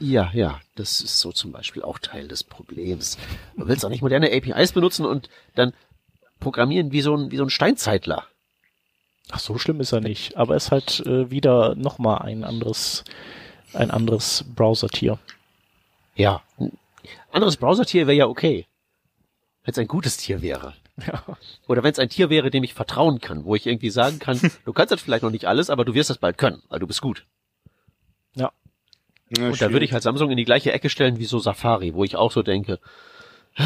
ja, 0.00 0.30
ja, 0.32 0.60
das 0.74 1.00
ist 1.02 1.20
so 1.20 1.32
zum 1.32 1.52
Beispiel 1.52 1.82
auch 1.82 1.98
Teil 1.98 2.26
des 2.26 2.42
Problems. 2.42 3.18
Du 3.56 3.68
willst 3.68 3.84
auch 3.84 3.90
nicht 3.90 4.00
moderne 4.02 4.32
APIs 4.32 4.72
benutzen 4.72 5.04
und 5.04 5.28
dann 5.54 5.74
programmieren 6.40 6.92
wie 6.92 7.02
so 7.02 7.14
ein, 7.14 7.30
wie 7.30 7.36
so 7.36 7.44
ein 7.44 7.50
Steinzeitler. 7.50 8.24
Ach, 9.30 9.38
so 9.38 9.58
schlimm 9.58 9.80
ist 9.80 9.92
er 9.92 10.00
nicht. 10.00 10.36
Aber 10.36 10.56
ist 10.56 10.70
halt 10.70 11.00
äh, 11.06 11.30
wieder 11.30 11.74
nochmal 11.74 12.22
ein 12.22 12.42
anderes, 12.44 13.04
ein 13.74 13.90
anderes 13.90 14.44
Browser-Tier. 14.54 15.18
Ja. 16.16 16.42
Anderes 17.32 17.56
Browsertier 17.58 18.06
wäre 18.06 18.16
ja 18.16 18.26
okay. 18.26 18.66
Wenn 19.64 19.72
es 19.72 19.78
ein 19.78 19.88
gutes 19.88 20.16
Tier 20.16 20.40
wäre. 20.42 20.74
Ja. 21.06 21.24
Oder 21.66 21.82
wenn 21.82 21.90
es 21.90 21.98
ein 21.98 22.08
Tier 22.08 22.30
wäre, 22.30 22.50
dem 22.52 22.62
ich 22.62 22.72
vertrauen 22.72 23.20
kann, 23.20 23.44
wo 23.44 23.56
ich 23.56 23.66
irgendwie 23.66 23.90
sagen 23.90 24.20
kann, 24.20 24.40
du 24.64 24.72
kannst 24.72 24.92
das 24.92 25.02
vielleicht 25.02 25.24
noch 25.24 25.30
nicht 25.30 25.46
alles, 25.46 25.68
aber 25.68 25.84
du 25.84 25.92
wirst 25.94 26.08
das 26.08 26.18
bald 26.18 26.38
können, 26.38 26.62
weil 26.68 26.78
du 26.78 26.86
bist 26.86 27.00
gut. 27.00 27.26
Ja. 28.36 28.52
Ja, 29.36 29.48
Und 29.48 29.60
da 29.60 29.72
würde 29.72 29.84
ich 29.84 29.92
halt 29.92 30.04
Samsung 30.04 30.30
in 30.30 30.36
die 30.36 30.44
gleiche 30.44 30.72
Ecke 30.72 30.88
stellen 30.88 31.18
wie 31.18 31.24
so 31.24 31.40
Safari, 31.40 31.94
wo 31.94 32.04
ich 32.04 32.14
auch 32.14 32.30
so 32.30 32.42
denke, 32.44 32.78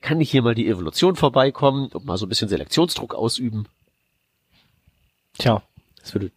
kann 0.00 0.18
nicht 0.18 0.30
hier 0.30 0.42
mal 0.42 0.54
die 0.54 0.68
Evolution 0.68 1.16
vorbeikommen 1.16 1.88
und 1.88 2.04
mal 2.04 2.16
so 2.18 2.26
ein 2.26 2.28
bisschen 2.28 2.48
Selektionsdruck 2.48 3.14
ausüben? 3.14 3.66
Tja, 5.38 5.62
Das 6.00 6.14
würde, 6.14 6.30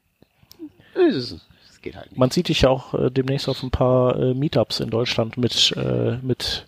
das, 0.96 1.36
das 1.68 1.82
geht 1.82 1.96
halt 1.96 2.10
nicht. 2.12 2.18
man 2.18 2.32
sieht 2.32 2.48
dich 2.48 2.62
ja 2.62 2.70
auch 2.70 2.94
äh, 2.96 3.12
demnächst 3.12 3.48
auf 3.50 3.62
ein 3.62 3.70
paar 3.72 4.18
äh, 4.18 4.34
Meetups 4.34 4.80
in 4.80 4.90
Deutschland 4.90 5.38
mit, 5.38 5.72
äh, 5.78 6.18
mit 6.24 6.66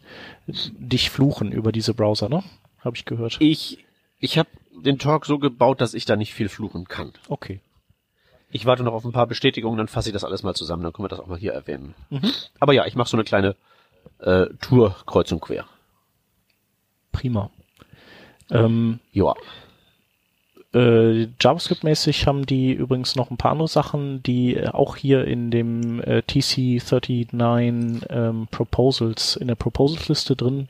dich 0.77 1.09
fluchen 1.09 1.51
über 1.51 1.71
diese 1.71 1.93
Browser, 1.93 2.29
ne? 2.29 2.43
Habe 2.79 2.95
ich 2.95 3.05
gehört. 3.05 3.37
Ich, 3.39 3.85
ich 4.19 4.37
habe 4.37 4.49
den 4.71 4.99
Talk 4.99 5.25
so 5.25 5.39
gebaut, 5.39 5.81
dass 5.81 5.93
ich 5.93 6.05
da 6.05 6.15
nicht 6.15 6.33
viel 6.33 6.49
fluchen 6.49 6.87
kann. 6.87 7.13
Okay. 7.27 7.59
Ich 8.51 8.65
warte 8.65 8.83
noch 8.83 8.93
auf 8.93 9.05
ein 9.05 9.11
paar 9.11 9.27
Bestätigungen, 9.27 9.77
dann 9.77 9.87
fasse 9.87 10.09
ich 10.09 10.13
das 10.13 10.23
alles 10.23 10.43
mal 10.43 10.55
zusammen, 10.55 10.83
dann 10.83 10.93
können 10.93 11.05
wir 11.05 11.09
das 11.09 11.19
auch 11.19 11.27
mal 11.27 11.37
hier 11.37 11.53
erwähnen. 11.53 11.93
Mhm. 12.09 12.31
Aber 12.59 12.73
ja, 12.73 12.85
ich 12.85 12.95
mache 12.95 13.09
so 13.09 13.17
eine 13.17 13.23
kleine 13.23 13.55
äh, 14.19 14.47
Tour 14.61 14.95
kreuz 15.05 15.31
und 15.31 15.41
quer. 15.41 15.65
Prima. 17.11 17.51
Ähm, 18.49 18.99
Ja. 19.11 19.35
Äh, 20.73 21.27
JavaScript-mäßig 21.39 22.27
haben 22.27 22.45
die 22.45 22.71
übrigens 22.71 23.15
noch 23.15 23.31
ein 23.31 23.37
paar 23.37 23.53
andere 23.53 23.67
Sachen, 23.67 24.21
die 24.21 24.55
äh, 24.55 24.67
auch 24.67 24.95
hier 24.95 25.25
in 25.25 25.49
dem 25.49 25.99
äh, 26.01 26.21
TC39 26.27 28.05
ähm, 28.09 28.47
Proposals, 28.51 29.35
in 29.35 29.47
der 29.47 29.55
Proposals-Liste 29.55 30.35
drin 30.35 30.67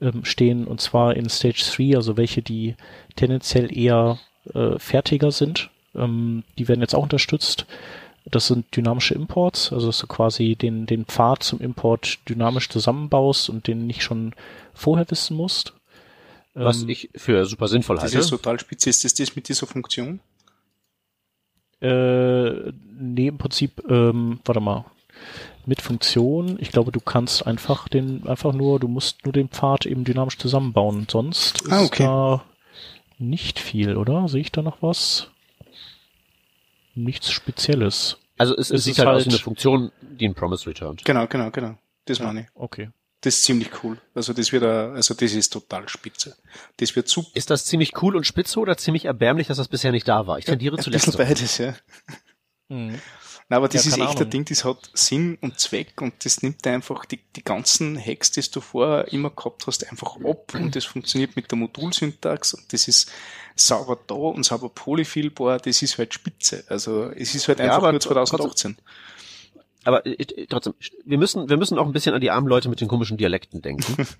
ähm, 0.00 0.24
stehen, 0.24 0.66
und 0.66 0.80
zwar 0.80 1.16
in 1.16 1.28
Stage 1.28 1.62
3, 1.76 1.96
also 1.96 2.16
welche, 2.16 2.40
die 2.40 2.76
tendenziell 3.16 3.76
eher 3.76 4.18
äh, 4.54 4.78
fertiger 4.78 5.30
sind. 5.30 5.68
Ähm, 5.94 6.44
die 6.56 6.66
werden 6.68 6.80
jetzt 6.80 6.94
auch 6.94 7.02
unterstützt. 7.02 7.66
Das 8.24 8.46
sind 8.48 8.74
dynamische 8.74 9.14
Imports, 9.14 9.72
also 9.72 9.86
dass 9.86 9.98
du 9.98 10.06
quasi 10.06 10.56
den, 10.56 10.86
den 10.86 11.04
Pfad 11.04 11.42
zum 11.42 11.60
Import 11.60 12.18
dynamisch 12.28 12.68
zusammenbaust 12.70 13.48
und 13.50 13.68
den 13.68 13.86
nicht 13.86 14.02
schon 14.02 14.34
vorher 14.74 15.08
wissen 15.10 15.36
musst. 15.36 15.75
Was 16.58 16.82
Ähm, 16.82 16.88
ich 16.88 17.10
für 17.14 17.44
super 17.44 17.68
sinnvoll 17.68 17.96
Das 17.96 18.04
halte. 18.04 18.18
ist 18.18 18.30
total 18.30 18.58
spitze. 18.58 18.88
Ist 18.90 19.04
das 19.04 19.14
das 19.14 19.36
mit 19.36 19.48
dieser 19.48 19.66
Funktion? 19.66 20.20
Äh, 21.80 22.72
nee, 22.98 23.28
im 23.28 23.36
Prinzip, 23.38 23.82
ähm, 23.88 24.40
warte 24.44 24.60
mal, 24.60 24.86
mit 25.66 25.82
Funktion, 25.82 26.56
ich 26.60 26.70
glaube, 26.70 26.92
du 26.92 27.00
kannst 27.00 27.46
einfach 27.46 27.88
den, 27.88 28.26
einfach 28.26 28.52
nur, 28.54 28.80
du 28.80 28.88
musst 28.88 29.24
nur 29.24 29.32
den 29.32 29.48
Pfad 29.48 29.84
eben 29.84 30.04
dynamisch 30.04 30.38
zusammenbauen. 30.38 31.06
Sonst 31.10 31.60
ist 31.62 31.72
Ah, 31.72 31.82
okay. 31.84 32.04
da 32.04 32.44
nicht 33.18 33.58
viel, 33.58 33.96
oder? 33.96 34.28
Sehe 34.28 34.40
ich 34.40 34.52
da 34.52 34.62
noch 34.62 34.80
was? 34.82 35.28
Nichts 36.94 37.30
Spezielles. 37.30 38.16
Also 38.38 38.54
es, 38.54 38.70
es 38.70 38.78
Es 38.78 38.84
sieht 38.84 38.92
ist 38.92 38.98
halt, 39.00 39.08
aus 39.08 39.14
halt- 39.16 39.26
wie 39.26 39.30
eine 39.30 39.38
Funktion, 39.38 39.92
die 40.00 40.26
ein 40.26 40.34
Promise 40.34 40.66
returnt. 40.70 41.04
Genau, 41.04 41.26
genau, 41.26 41.50
genau. 41.50 41.76
Das 42.06 42.20
meine 42.20 42.42
ich. 42.42 42.46
Okay. 42.54 42.90
Das 43.26 43.38
ist 43.38 43.42
ziemlich 43.42 43.70
cool. 43.82 44.00
Also 44.14 44.32
das 44.32 44.52
wird, 44.52 44.62
ein- 44.62 44.94
also 44.94 45.12
das 45.12 45.32
ist 45.32 45.52
total 45.52 45.88
spitze. 45.88 46.36
Das 46.76 46.94
wird 46.94 47.08
super. 47.08 47.30
Ist 47.34 47.50
das 47.50 47.64
ziemlich 47.64 48.00
cool 48.00 48.14
und 48.14 48.24
spitze 48.24 48.60
oder 48.60 48.76
ziemlich 48.76 49.06
erbärmlich, 49.06 49.48
dass 49.48 49.56
das 49.56 49.66
bisher 49.66 49.90
nicht 49.90 50.06
da 50.06 50.28
war? 50.28 50.38
Ich 50.38 50.44
tendiere 50.44 50.76
Ein 50.76 50.82
zu 50.84 50.90
letzterem. 50.90 51.26
beides, 51.26 51.58
ja. 51.58 51.74
Mhm. 52.68 53.00
Na, 53.48 53.56
aber 53.56 53.68
das 53.68 53.84
ja, 53.84 53.90
ist 53.92 53.98
echt 53.98 54.20
ein 54.20 54.30
Ding, 54.30 54.44
das 54.44 54.64
hat 54.64 54.90
Sinn 54.94 55.38
und 55.40 55.58
Zweck 55.58 56.00
und 56.02 56.24
das 56.24 56.42
nimmt 56.42 56.64
einfach 56.68 57.04
die, 57.04 57.18
die 57.34 57.42
ganzen 57.42 57.98
Hacks, 57.98 58.30
die 58.30 58.42
du 58.48 58.60
vorher 58.60 59.12
immer 59.12 59.30
gehabt 59.30 59.66
hast, 59.66 59.88
einfach 59.90 60.16
ab 60.24 60.54
und 60.54 60.76
das 60.76 60.84
funktioniert 60.84 61.34
mit 61.34 61.50
der 61.50 61.58
Modulsyntax 61.58 62.54
und 62.54 62.72
das 62.72 62.86
ist 62.86 63.10
sauber 63.56 63.98
da 64.06 64.14
und 64.14 64.44
sauber 64.44 64.68
polyfillbar, 64.68 65.58
das 65.58 65.82
ist 65.82 65.98
halt 65.98 66.14
spitze. 66.14 66.62
Also 66.68 67.10
es 67.10 67.34
ist 67.34 67.48
halt 67.48 67.60
einfach 67.60 67.82
ja, 67.82 67.90
nur 67.92 68.00
2018. 68.00 68.78
Aber 69.86 70.04
äh, 70.04 70.46
trotzdem, 70.48 70.74
wir 71.04 71.16
müssen, 71.16 71.48
wir 71.48 71.56
müssen 71.56 71.78
auch 71.78 71.86
ein 71.86 71.92
bisschen 71.92 72.14
an 72.14 72.20
die 72.20 72.30
armen 72.30 72.48
Leute 72.48 72.68
mit 72.68 72.80
den 72.80 72.88
komischen 72.88 73.16
Dialekten 73.16 73.62
denken. 73.62 74.06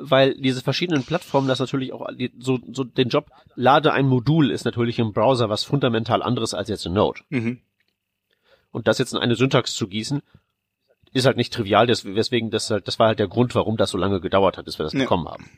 weil 0.00 0.34
diese 0.34 0.62
verschiedenen 0.62 1.04
Plattformen 1.04 1.48
das 1.48 1.58
natürlich 1.58 1.92
auch 1.92 2.08
so, 2.38 2.58
so 2.72 2.84
den 2.84 3.08
Job 3.08 3.30
lade 3.54 3.92
ein 3.92 4.08
Modul 4.08 4.50
ist 4.50 4.64
natürlich 4.64 4.98
im 4.98 5.12
Browser 5.12 5.48
was 5.48 5.62
fundamental 5.64 6.22
anderes 6.22 6.54
als 6.54 6.68
jetzt 6.68 6.86
in 6.86 6.94
Node. 6.94 7.20
Mhm. 7.28 7.60
Und 8.72 8.88
das 8.88 8.98
jetzt 8.98 9.12
in 9.12 9.18
eine 9.18 9.36
Syntax 9.36 9.74
zu 9.74 9.88
gießen, 9.88 10.22
ist 11.12 11.26
halt 11.26 11.36
nicht 11.36 11.52
trivial, 11.52 11.86
deswegen 11.86 12.50
das 12.50 12.70
halt, 12.70 12.86
das 12.86 12.98
war 12.98 13.08
halt 13.08 13.18
der 13.18 13.28
Grund, 13.28 13.54
warum 13.54 13.76
das 13.76 13.90
so 13.90 13.98
lange 13.98 14.20
gedauert 14.20 14.56
hat, 14.56 14.64
bis 14.64 14.78
wir 14.78 14.84
das 14.84 14.92
ja. 14.92 15.00
bekommen 15.00 15.28
haben. 15.28 15.50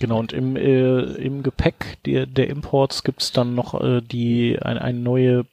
Genau, 0.00 0.18
und 0.18 0.32
im, 0.32 0.56
äh, 0.56 1.00
im 1.00 1.42
Gepäck 1.42 1.98
der, 2.04 2.26
der 2.26 2.48
Imports 2.48 3.02
gibt's 3.02 3.32
dann 3.32 3.54
noch 3.54 3.80
äh, 3.80 4.00
die 4.00 4.58
ein, 4.60 4.78
eine 4.78 4.98
neue 4.98 5.44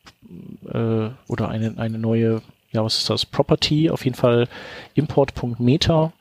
äh, 0.67 1.09
oder 1.27 1.49
eine, 1.49 1.77
eine 1.77 1.97
neue 1.97 2.41
ja, 2.75 2.83
was 2.83 2.97
ist 2.97 3.09
das? 3.09 3.25
Property, 3.25 3.89
auf 3.89 4.03
jeden 4.03 4.17
Fall 4.17 4.47
import.meta. 4.93 6.11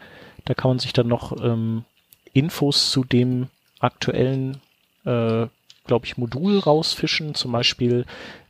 Da 0.44 0.54
kann 0.54 0.70
man 0.70 0.78
sich 0.78 0.92
dann 0.92 1.08
noch 1.08 1.32
ähm, 1.42 1.84
Infos 2.32 2.90
zu 2.90 3.02
dem 3.04 3.48
aktuellen, 3.80 4.60
äh, 5.04 5.46
glaube 5.86 6.06
ich, 6.06 6.16
Modul 6.16 6.58
rausfischen, 6.58 7.34
zum 7.34 7.52
Beispiel 7.52 8.06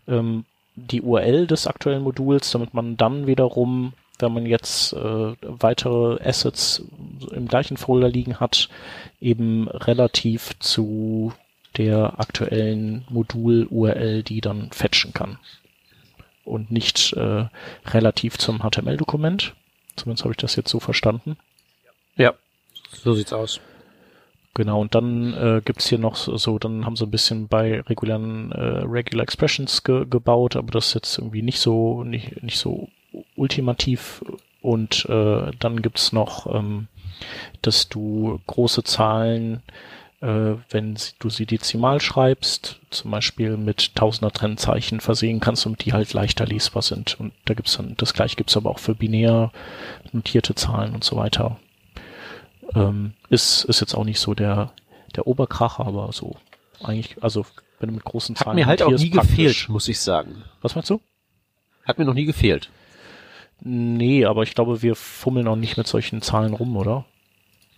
ähm, 0.06 0.44
die 0.76 1.00
URL 1.00 1.46
des 1.46 1.66
aktuellen 1.66 2.02
Moduls, 2.02 2.50
damit 2.50 2.74
man 2.74 2.96
dann 2.96 3.26
wiederum, 3.26 3.94
wenn 4.18 4.34
man 4.34 4.44
jetzt 4.44 4.92
äh, 4.92 5.32
weitere 5.40 6.22
Assets 6.22 6.82
im 7.32 7.48
gleichen 7.48 7.76
Folder 7.76 8.08
liegen 8.08 8.38
hat, 8.38 8.68
eben 9.20 9.68
relativ 9.68 10.58
zu 10.58 11.32
der 11.76 12.20
aktuellen 12.20 13.04
Modul-URL 13.08 14.22
die 14.22 14.40
dann 14.40 14.70
fetchen 14.70 15.12
kann 15.12 15.38
und 16.44 16.70
nicht 16.70 17.12
äh, 17.14 17.46
relativ 17.86 18.38
zum 18.38 18.60
HTML-Dokument. 18.60 19.54
Zumindest 19.96 20.24
habe 20.24 20.32
ich 20.32 20.38
das 20.38 20.56
jetzt 20.56 20.70
so 20.70 20.80
verstanden. 20.80 21.36
Ja, 22.16 22.34
so 22.92 23.14
sieht's 23.14 23.32
aus. 23.32 23.60
Genau, 24.54 24.80
und 24.80 24.94
dann 24.94 25.34
äh, 25.34 25.62
gibt's 25.64 25.88
hier 25.88 25.98
noch 25.98 26.14
so, 26.14 26.58
dann 26.60 26.86
haben 26.86 26.94
sie 26.94 27.04
ein 27.04 27.10
bisschen 27.10 27.48
bei 27.48 27.80
regulären 27.80 28.52
äh, 28.52 28.84
Regular 28.84 29.24
Expressions 29.24 29.82
ge 29.82 30.06
gebaut, 30.08 30.54
aber 30.54 30.70
das 30.70 30.88
ist 30.88 30.94
jetzt 30.94 31.18
irgendwie 31.18 31.42
nicht 31.42 31.58
so, 31.58 32.04
nicht, 32.04 32.40
nicht 32.42 32.58
so 32.58 32.88
ultimativ. 33.34 34.24
Und 34.60 35.06
äh, 35.08 35.50
dann 35.58 35.82
gibt's 35.82 36.12
noch, 36.12 36.54
ähm, 36.54 36.86
dass 37.62 37.88
du 37.88 38.40
große 38.46 38.84
Zahlen 38.84 39.56
äh, 39.56 39.93
wenn 40.26 40.96
du 41.18 41.28
sie 41.28 41.44
dezimal 41.44 42.00
schreibst, 42.00 42.80
zum 42.90 43.10
Beispiel 43.10 43.56
mit 43.56 43.94
Tausender 43.94 44.32
Trennzeichen 44.32 45.00
versehen 45.00 45.40
kannst 45.40 45.66
und 45.66 45.84
die 45.84 45.92
halt 45.92 46.12
leichter 46.14 46.46
lesbar 46.46 46.82
sind. 46.82 47.20
Und 47.20 47.32
da 47.44 47.54
gibt's 47.54 47.76
dann, 47.76 47.94
das 47.96 48.14
gleiche 48.14 48.36
gibt's 48.36 48.56
aber 48.56 48.70
auch 48.70 48.78
für 48.78 48.94
binär 48.94 49.52
notierte 50.12 50.54
Zahlen 50.54 50.94
und 50.94 51.04
so 51.04 51.16
weiter. 51.16 51.58
Ähm, 52.74 53.12
ist, 53.28 53.64
ist 53.64 53.80
jetzt 53.80 53.94
auch 53.94 54.04
nicht 54.04 54.20
so 54.20 54.34
der, 54.34 54.72
der 55.14 55.26
Oberkracher, 55.26 55.86
aber 55.86 56.10
so 56.12 56.36
eigentlich, 56.82 57.22
also 57.22 57.44
wenn 57.78 57.90
du 57.90 57.94
mit 57.96 58.04
großen 58.04 58.34
Zahlen. 58.34 58.50
Hat 58.50 58.56
mir 58.56 58.66
halt 58.66 58.82
auch 58.82 58.90
nie 58.90 59.10
gefehlt, 59.10 59.68
muss 59.68 59.88
ich 59.88 60.00
sagen. 60.00 60.44
Was 60.62 60.74
meinst 60.74 60.88
du? 60.88 61.00
Hat 61.84 61.98
mir 61.98 62.06
noch 62.06 62.14
nie 62.14 62.24
gefehlt. 62.24 62.70
Nee, 63.60 64.24
aber 64.24 64.42
ich 64.42 64.54
glaube, 64.54 64.82
wir 64.82 64.96
fummeln 64.96 65.48
auch 65.48 65.56
nicht 65.56 65.76
mit 65.76 65.86
solchen 65.86 66.22
Zahlen 66.22 66.54
rum, 66.54 66.76
oder? 66.76 67.04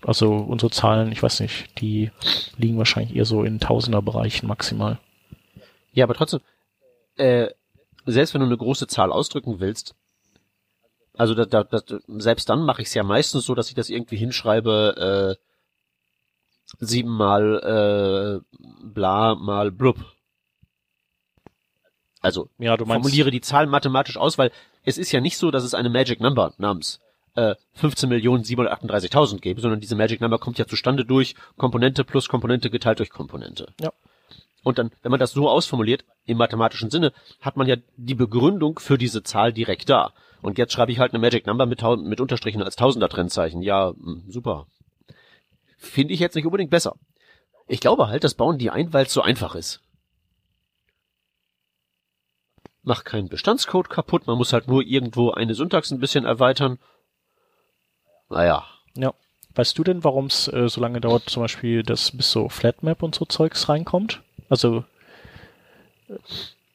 Also 0.03 0.35
unsere 0.35 0.71
Zahlen, 0.71 1.11
ich 1.11 1.23
weiß 1.23 1.41
nicht, 1.41 1.81
die 1.81 2.11
liegen 2.57 2.79
wahrscheinlich 2.79 3.17
eher 3.17 3.25
so 3.25 3.43
in 3.43 3.61
Tausenderbereichen 3.61 4.49
maximal. 4.49 4.99
Ja, 5.93 6.05
aber 6.05 6.15
trotzdem, 6.15 6.41
äh, 7.17 7.49
selbst 8.05 8.35
wenn 8.35 8.41
du 8.41 8.47
eine 8.47 8.57
große 8.57 8.87
Zahl 8.87 9.11
ausdrücken 9.11 9.59
willst, 9.61 9.95
also 11.17 11.35
da, 11.35 11.47
da, 11.47 11.65
da, 11.65 11.81
selbst 12.19 12.49
dann 12.49 12.63
mache 12.63 12.83
ich 12.83 12.89
es 12.89 12.95
ja 12.95 13.03
meistens 13.03 13.47
so, 13.47 13.55
dass 13.55 13.69
ich 13.69 13.75
das 13.75 13.89
irgendwie 13.89 14.17
hinschreibe, 14.17 15.37
äh, 15.39 15.43
sieben 16.79 17.11
mal 17.11 18.43
äh, 18.43 18.59
bla 18.85 19.35
mal 19.35 19.71
blub. 19.71 19.97
Also 22.21 22.51
ja, 22.59 22.77
du 22.77 22.85
formuliere 22.87 23.31
die 23.31 23.41
Zahl 23.41 23.67
mathematisch 23.67 24.17
aus, 24.17 24.37
weil 24.37 24.51
es 24.83 24.99
ist 24.99 25.13
ja 25.13 25.21
nicht 25.21 25.39
so, 25.39 25.51
dass 25.51 25.65
es 25.65 25.75
eine 25.75 25.91
Magic 25.91 26.21
Number 26.21 26.53
namens 26.59 27.01
äh, 27.37 27.55
15.738.000 27.81 29.41
gebe, 29.41 29.61
sondern 29.61 29.81
diese 29.81 29.95
Magic 29.95 30.21
Number 30.21 30.39
kommt 30.39 30.59
ja 30.59 30.67
zustande 30.67 31.05
durch 31.05 31.35
Komponente 31.57 32.05
plus 32.05 32.29
Komponente 32.29 32.71
geteilt 32.71 32.99
durch 32.99 33.11
Komponente. 33.11 33.73
Ja. 33.81 33.93
Und 34.65 34.79
dann, 34.79 34.91
wenn 35.03 35.13
man 35.13 35.21
das 35.21 35.33
so 35.33 35.49
ausformuliert, 35.49 36.05
im 36.25 36.39
mathematischen 36.39 36.91
Sinne, 36.91 37.13
hat 37.41 37.57
man 37.57 37.69
ja 37.69 37.77
die 37.97 38.15
Begründung 38.15 38.81
für 38.81 38.99
diese 38.99 39.23
Zahl 39.23 39.53
direkt 39.53 39.89
da. 39.89 40.13
Und 40.43 40.59
jetzt 40.59 40.73
schreibe 40.73 40.91
ich 40.91 40.99
halt 40.99 41.13
eine 41.13 41.21
Magic 41.21 41.47
Number 41.47 41.67
mit, 41.67 41.83
mit 41.83 42.21
Unterstrichen 42.21 42.63
als 42.63 42.75
Tausender 42.75 43.09
Trennzeichen. 43.09 43.63
Ja, 43.63 43.91
hm, 43.91 44.25
super. 44.29 44.67
Finde 45.79 46.15
ich 46.15 46.21
jetzt 46.21 46.35
nicht 46.35 46.47
unbedingt 46.47 46.71
besser. 46.71 46.97
Ich 47.69 47.81
glaube 47.81 48.09
halt, 48.09 48.25
das 48.25 48.35
bauen 48.35 48.59
die 48.59 48.71
ein, 48.71 48.93
weil 48.93 49.07
es 49.07 49.13
so 49.13 49.23
einfach 49.23 49.55
ist. 49.55 49.83
Mach 52.83 53.05
keinen 53.05 53.29
Bestandscode 53.29 53.91
kaputt, 53.91 54.27
man 54.27 54.39
muss 54.39 54.53
halt 54.53 54.69
nur 54.69 54.83
irgendwo 54.83 55.33
eine 55.33 55.55
Syntax 55.55 55.91
ein 55.91 55.99
bisschen 55.99 56.25
erweitern 56.25 56.79
naja. 58.31 58.65
Ja. 58.97 59.13
Weißt 59.55 59.79
du 59.79 59.85
denn, 59.85 60.05
warum 60.05 60.27
es 60.27 60.49
äh, 60.49 60.69
so 60.69 60.81
lange 60.81 61.01
dauert, 61.01 61.31
zum 61.31 61.43
Beispiel, 61.43 61.83
dass 61.83 62.11
bis 62.11 62.31
so 62.31 62.49
Flatmap 62.49 63.03
und 63.03 63.15
so 63.15 63.25
Zeugs 63.25 63.69
reinkommt? 63.69 64.21
Also, 64.49 64.85
äh, 66.09 66.15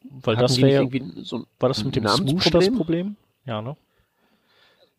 weil 0.03 0.35
Hatten 0.35 0.47
das 0.47 0.61
wäre 0.61 0.89
so 1.23 1.45
war 1.59 1.69
das 1.69 1.83
mit 1.83 1.95
dem 1.95 2.07
Smoosh 2.07 2.49
das 2.49 2.71
Problem? 2.71 3.15
Ja, 3.45 3.61
ne? 3.61 3.75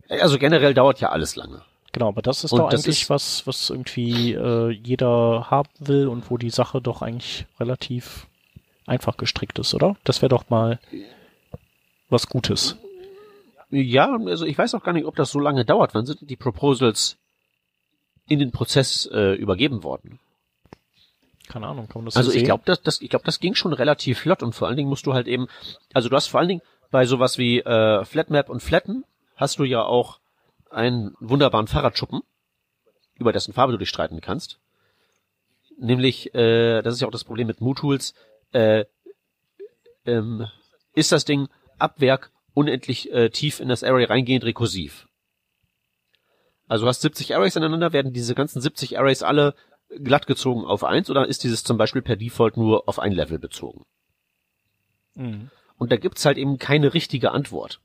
Also 0.09 0.39
generell 0.39 0.75
dauert 0.75 1.01
ja 1.01 1.11
alles 1.11 1.37
lange. 1.37 1.63
Genau, 1.93 2.09
aber 2.09 2.23
das 2.23 2.45
ist 2.45 2.53
und 2.53 2.61
doch 2.61 2.71
das 2.71 2.85
eigentlich 2.85 3.03
ist 3.03 3.11
was, 3.11 3.47
was 3.47 3.71
irgendwie 3.71 4.33
äh, 4.33 4.71
jeder 4.71 5.51
haben 5.51 5.69
will 5.79 6.09
und 6.09 6.31
wo 6.31 6.39
die 6.39 6.51
Sache 6.51 6.81
doch 6.81 7.03
eigentlich 7.03 7.47
relativ 7.61 8.27
einfach 8.87 9.17
gestrickt 9.17 9.59
ist, 9.59 9.75
oder? 9.75 9.97
Das 10.05 10.23
wäre 10.23 10.31
doch 10.31 10.49
mal 10.49 10.81
was 12.09 12.29
Gutes. 12.29 12.77
Ja, 13.73 14.15
also 14.27 14.45
ich 14.45 14.59
weiß 14.59 14.75
auch 14.75 14.83
gar 14.83 14.93
nicht, 14.93 15.07
ob 15.07 15.17
das 15.17 15.31
so 15.31 15.41
lange 15.41 15.65
dauert. 15.65 15.95
Wann 15.95 16.05
sind 16.05 16.29
die 16.29 16.37
Proposals 16.37 17.17
in 18.29 18.39
den 18.39 18.53
Prozess 18.53 19.09
äh, 19.11 19.33
übergeben 19.35 19.83
worden? 19.83 20.21
Keine 21.49 21.69
Ahnung, 21.69 21.89
kann 21.89 22.03
man 22.03 22.07
das 22.07 22.17
Also 22.17 22.31
so 22.31 22.37
ich 22.37 22.45
glaube, 22.45 22.65
das, 22.67 22.83
das, 22.83 23.01
ich 23.01 23.09
glaube, 23.09 23.25
das 23.25 23.41
ging 23.41 23.55
schon 23.55 23.73
relativ 23.73 24.21
flott 24.21 24.43
und 24.43 24.55
vor 24.55 24.69
allen 24.69 24.77
Dingen 24.77 24.91
musst 24.91 25.07
du 25.07 25.15
halt 25.15 25.27
eben, 25.27 25.49
also 25.95 26.11
du 26.11 26.17
hast 26.17 26.27
vor 26.27 26.41
allen 26.41 26.51
Dingen 26.51 26.63
bei 26.91 27.07
sowas 27.07 27.39
wie 27.39 27.61
äh, 27.61 28.05
Flatmap 28.05 28.51
und 28.51 28.63
Flatten 28.63 29.05
hast 29.37 29.59
du 29.59 29.65
ja 29.65 29.83
auch 29.83 30.21
einen 30.71 31.15
wunderbaren 31.19 31.67
Fahrradschuppen, 31.67 32.21
über 33.15 33.33
dessen 33.33 33.55
Farbe 33.55 33.73
du 33.73 33.79
dich 33.79 33.89
streiten 33.89 34.21
kannst. 34.21 34.59
Nämlich, 35.79 36.35
äh, 36.35 36.83
das 36.83 36.95
ist 36.95 37.01
ja 37.01 37.07
auch 37.07 37.13
das 37.13 37.25
Problem 37.25 37.47
mit 37.47 37.63
MooTools, 37.63 38.13
äh, 38.53 38.85
ähm, 40.05 40.47
ist 40.95 41.11
das 41.11 41.25
Ding 41.25 41.49
ab 41.79 42.01
Werk 42.01 42.31
unendlich 42.55 43.13
äh, 43.13 43.31
tief 43.31 43.61
in 43.61 43.69
das 43.69 43.83
Array 43.83 44.05
reingehend 44.05 44.45
rekursiv. 44.45 45.07
Also 46.69 46.85
du 46.85 46.89
hast 46.89 47.03
70 47.03 47.35
Arrays 47.35 47.57
aneinander, 47.57 47.93
werden 47.93 48.13
diese 48.13 48.35
ganzen 48.35 48.61
70 48.61 48.99
Arrays 48.99 49.23
alle 49.23 49.55
glatt 50.03 50.27
gezogen 50.27 50.65
auf 50.65 50.85
eins 50.85 51.11
oder 51.11 51.27
ist 51.27 51.45
dieses 51.45 51.65
zum 51.65 51.77
Beispiel 51.77 52.03
per 52.03 52.17
Default 52.17 52.57
nur 52.57 52.89
auf 52.89 52.99
ein 52.99 53.13
Level 53.13 53.39
bezogen? 53.39 53.85
Mhm. 55.15 55.51
Und 55.77 55.93
da 55.93 55.97
gibt's 55.97 56.25
halt 56.25 56.39
eben 56.39 56.59
keine 56.59 56.95
richtige 56.95 57.33
Antwort. 57.33 57.81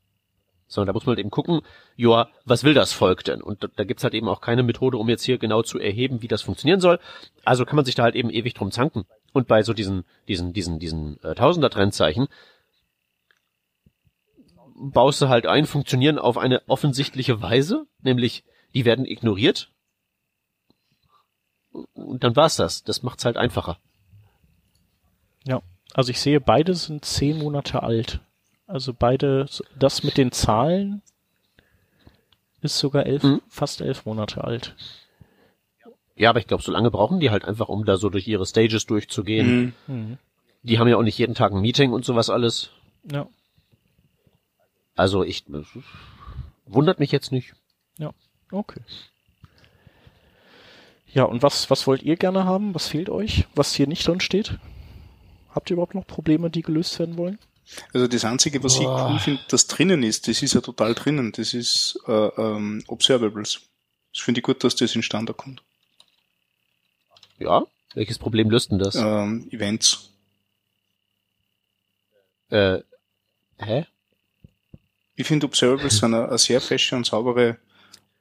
Sondern 0.68 0.88
da 0.88 0.92
muss 0.92 1.06
man 1.06 1.12
halt 1.12 1.20
eben 1.20 1.30
gucken, 1.30 1.62
ja, 1.96 2.28
was 2.44 2.62
will 2.62 2.74
das 2.74 2.92
Volk 2.92 3.24
denn? 3.24 3.42
Und 3.42 3.64
da, 3.64 3.68
da 3.74 3.84
gibt's 3.84 4.04
halt 4.04 4.14
eben 4.14 4.28
auch 4.28 4.40
keine 4.40 4.62
Methode, 4.62 4.98
um 4.98 5.08
jetzt 5.08 5.24
hier 5.24 5.38
genau 5.38 5.62
zu 5.62 5.78
erheben, 5.78 6.20
wie 6.20 6.28
das 6.28 6.42
funktionieren 6.42 6.80
soll. 6.80 6.98
Also 7.44 7.64
kann 7.64 7.76
man 7.76 7.86
sich 7.86 7.94
da 7.94 8.02
halt 8.02 8.14
eben 8.14 8.30
ewig 8.30 8.54
drum 8.54 8.70
zanken. 8.70 9.04
Und 9.32 9.48
bei 9.48 9.62
so 9.62 9.72
diesen, 9.72 10.04
diesen, 10.28 10.52
diesen, 10.52 10.78
diesen 10.78 11.22
äh, 11.22 11.34
Tausender-Trennzeichen, 11.34 12.28
baust 14.78 15.20
du 15.20 15.28
halt 15.28 15.46
ein, 15.46 15.66
funktionieren 15.66 16.18
auf 16.18 16.38
eine 16.38 16.62
offensichtliche 16.68 17.42
Weise, 17.42 17.86
nämlich 18.02 18.44
die 18.74 18.84
werden 18.84 19.04
ignoriert. 19.04 19.70
Und 21.94 22.24
dann 22.24 22.36
war's 22.36 22.56
das. 22.56 22.84
Das 22.84 23.02
macht's 23.02 23.24
halt 23.24 23.36
einfacher. 23.36 23.78
Ja, 25.44 25.62
also 25.94 26.10
ich 26.10 26.20
sehe, 26.20 26.40
beide 26.40 26.74
sind 26.74 27.04
zehn 27.04 27.38
Monate 27.38 27.82
alt. 27.82 28.20
Also 28.66 28.92
beide, 28.92 29.48
das 29.78 30.02
mit 30.02 30.16
den 30.16 30.32
Zahlen 30.32 31.02
ist 32.60 32.78
sogar 32.78 33.06
elf, 33.06 33.22
mhm. 33.22 33.40
fast 33.48 33.80
elf 33.80 34.04
Monate 34.04 34.44
alt. 34.44 34.74
Ja, 36.16 36.30
aber 36.30 36.40
ich 36.40 36.46
glaube, 36.46 36.62
so 36.62 36.72
lange 36.72 36.90
brauchen 36.90 37.20
die 37.20 37.30
halt 37.30 37.44
einfach, 37.44 37.68
um 37.68 37.84
da 37.84 37.96
so 37.96 38.10
durch 38.10 38.26
ihre 38.26 38.44
Stages 38.44 38.86
durchzugehen. 38.86 39.74
Mhm. 39.86 39.94
mhm 39.94 40.18
die 40.62 40.78
haben 40.78 40.88
ja 40.88 40.96
auch 40.96 41.02
nicht 41.02 41.18
jeden 41.18 41.34
Tag 41.34 41.52
ein 41.52 41.60
Meeting 41.60 41.92
und 41.92 42.04
sowas 42.04 42.30
alles. 42.30 42.70
Ja. 43.10 43.28
Also 44.98 45.22
ich 45.22 45.44
wundert 46.66 46.98
mich 46.98 47.12
jetzt 47.12 47.30
nicht. 47.30 47.54
Ja, 47.98 48.12
okay. 48.50 48.80
Ja, 51.06 51.22
und 51.22 51.40
was, 51.40 51.70
was 51.70 51.86
wollt 51.86 52.02
ihr 52.02 52.16
gerne 52.16 52.44
haben? 52.44 52.74
Was 52.74 52.88
fehlt 52.88 53.08
euch, 53.08 53.46
was 53.54 53.72
hier 53.72 53.86
nicht 53.86 54.04
drin 54.08 54.18
steht? 54.18 54.58
Habt 55.50 55.70
ihr 55.70 55.74
überhaupt 55.74 55.94
noch 55.94 56.04
Probleme, 56.04 56.50
die 56.50 56.62
gelöst 56.62 56.98
werden 56.98 57.16
wollen? 57.16 57.38
Also 57.94 58.08
das 58.08 58.24
Einzige, 58.24 58.64
was 58.64 58.76
oh. 58.78 58.82
ich 58.82 58.88
cool 58.88 59.18
finde, 59.20 59.42
das 59.48 59.68
drinnen 59.68 60.02
ist, 60.02 60.26
das 60.26 60.42
ist 60.42 60.54
ja 60.54 60.60
total 60.60 60.96
drinnen, 60.96 61.30
das 61.30 61.54
ist 61.54 62.00
äh, 62.08 62.12
ähm, 62.12 62.82
Observables. 62.88 63.60
Das 64.12 64.22
finde 64.22 64.40
ich 64.40 64.44
gut, 64.44 64.64
dass 64.64 64.74
das 64.74 64.96
in 64.96 65.04
Standard 65.04 65.36
kommt. 65.36 65.62
Ja? 67.38 67.62
Welches 67.94 68.18
Problem 68.18 68.50
löst 68.50 68.72
denn 68.72 68.80
das? 68.80 68.96
Ähm, 68.96 69.48
Events. 69.52 70.10
Äh, 72.50 72.80
hä? 73.58 73.86
Ich 75.18 75.26
finde 75.26 75.46
Observables 75.46 75.98
sind 75.98 76.14
eine, 76.14 76.28
eine 76.28 76.38
sehr 76.38 76.60
fesche 76.60 76.94
und 76.94 77.04
saubere 77.04 77.58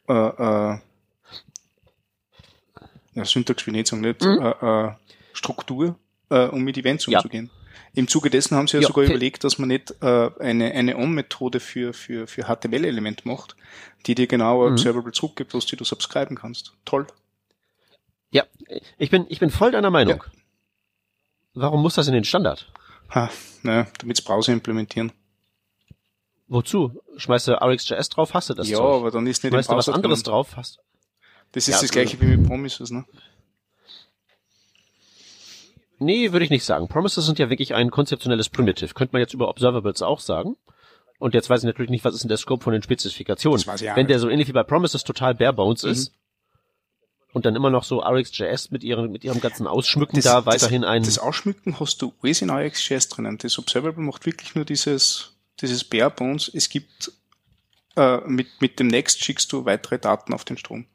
äh, 0.09 0.13
äh, 0.13 0.79
ja, 3.13 3.23
Syntax 3.23 3.67
will 3.67 3.75
ich 3.75 3.77
nicht 3.77 3.87
sagen, 3.87 4.01
nicht, 4.01 4.23
mhm. 4.23 4.41
äh, 4.41 4.85
äh, 4.87 4.91
Struktur, 5.31 5.95
äh, 6.29 6.45
um 6.45 6.63
mit 6.63 6.75
Events 6.75 7.07
umzugehen. 7.07 7.51
Ja. 7.53 7.67
Im 7.93 8.07
Zuge 8.07 8.31
dessen 8.31 8.57
haben 8.57 8.67
sie 8.67 8.77
ja, 8.77 8.81
ja 8.81 8.87
sogar 8.87 9.05
überlegt, 9.05 9.43
dass 9.43 9.59
man 9.59 9.69
nicht 9.69 9.93
äh, 10.01 10.31
eine, 10.39 10.71
eine 10.71 10.97
On-Methode 10.97 11.59
für, 11.59 11.93
für, 11.93 12.25
für 12.25 12.45
HTML-Element 12.45 13.27
macht, 13.27 13.55
die 14.07 14.15
dir 14.15 14.25
genau 14.25 14.65
mhm. 14.65 14.73
Observable 14.73 15.11
zurückgibt, 15.11 15.53
was 15.53 15.67
du 15.67 15.83
subscriben 15.83 16.35
kannst. 16.35 16.73
Toll. 16.83 17.05
Ja, 18.31 18.43
ich 18.97 19.11
bin, 19.11 19.27
ich 19.29 19.39
bin 19.39 19.51
voll 19.51 19.69
deiner 19.69 19.91
Meinung. 19.91 20.23
Ja. 20.23 20.31
Warum 21.53 21.83
muss 21.83 21.93
das 21.93 22.07
in 22.07 22.13
den 22.13 22.23
Standard? 22.23 22.71
Ha, 23.13 23.29
naja, 23.61 23.85
damit 23.99 24.25
Browser 24.25 24.51
implementieren. 24.51 25.11
Wozu? 26.47 27.01
Schmeißt 27.17 27.49
du 27.49 27.53
RxJS 27.61 28.09
drauf, 28.09 28.33
hast 28.33 28.49
du 28.49 28.53
das 28.53 28.69
Ja, 28.69 28.77
Zeug. 28.77 29.01
aber 29.01 29.11
dann 29.11 29.27
ist 29.27 29.43
nicht 29.43 29.51
Schmeißt 29.51 29.71
du 29.71 29.75
was 29.75 29.89
anderes 29.89 30.23
drin. 30.23 30.31
drauf, 30.31 30.55
hast 30.55 30.79
Das 31.51 31.67
ist 31.67 31.75
ja, 31.75 31.81
das 31.81 31.91
gleiche 31.91 32.19
wie 32.21 32.25
mit 32.25 32.47
Promises, 32.47 32.89
ne? 32.89 33.05
Nee, 35.99 36.31
würde 36.31 36.45
ich 36.45 36.51
nicht 36.51 36.63
sagen. 36.63 36.87
Promises 36.87 37.25
sind 37.25 37.39
ja 37.39 37.49
wirklich 37.49 37.73
ein 37.73 37.89
konzeptionelles 37.89 38.49
Primitive. 38.49 38.93
Könnte 38.93 39.13
man 39.13 39.21
jetzt 39.21 39.33
über 39.33 39.49
Observables 39.49 40.01
auch 40.01 40.19
sagen. 40.19 40.55
Und 41.19 41.33
jetzt 41.33 41.49
weiß 41.49 41.61
ich 41.61 41.65
natürlich 41.65 41.89
nicht, 41.89 42.05
was 42.05 42.13
ist 42.13 42.21
denn 42.23 42.29
der 42.29 42.37
Scope 42.37 42.63
von 42.63 42.73
den 42.73 42.83
Spezifikationen. 42.83 43.63
Ja 43.79 43.95
Wenn 43.95 44.07
der 44.07 44.19
so 44.19 44.29
ähnlich 44.29 44.47
wie 44.47 44.53
bei 44.53 44.63
Promises 44.63 45.03
total 45.03 45.33
bare 45.33 45.53
bones 45.53 45.83
mhm. 45.83 45.91
ist 45.91 46.13
und 47.33 47.45
dann 47.45 47.55
immer 47.55 47.71
noch 47.71 47.83
so 47.83 48.01
RxJS 48.01 48.69
mit 48.69 48.83
ihren, 48.83 49.11
mit 49.11 49.23
ihrem 49.23 49.41
ganzen 49.41 49.65
Ausschmücken 49.65 50.17
das, 50.17 50.25
da 50.25 50.45
weiterhin 50.45 50.83
das, 50.83 50.91
ein. 50.91 51.03
Das 51.03 51.17
Ausschmücken 51.17 51.79
hast 51.79 52.01
du 52.03 52.13
alles 52.21 52.43
in 52.43 52.51
RxJS 52.51 53.09
drinnen. 53.09 53.39
Das 53.39 53.57
Observable 53.57 54.03
macht 54.03 54.27
wirklich 54.27 54.53
nur 54.53 54.65
dieses, 54.65 55.36
dieses 55.61 55.83
bare 55.83 56.11
bones. 56.11 56.51
Es 56.53 56.69
gibt, 56.69 57.11
äh, 57.95 58.17
mit, 58.27 58.47
mit 58.59 58.79
dem 58.79 58.87
Next 58.87 59.23
schickst 59.23 59.51
du 59.51 59.65
weitere 59.65 59.99
Daten 59.99 60.33
auf 60.33 60.45
den 60.45 60.57
Strom 60.57 60.85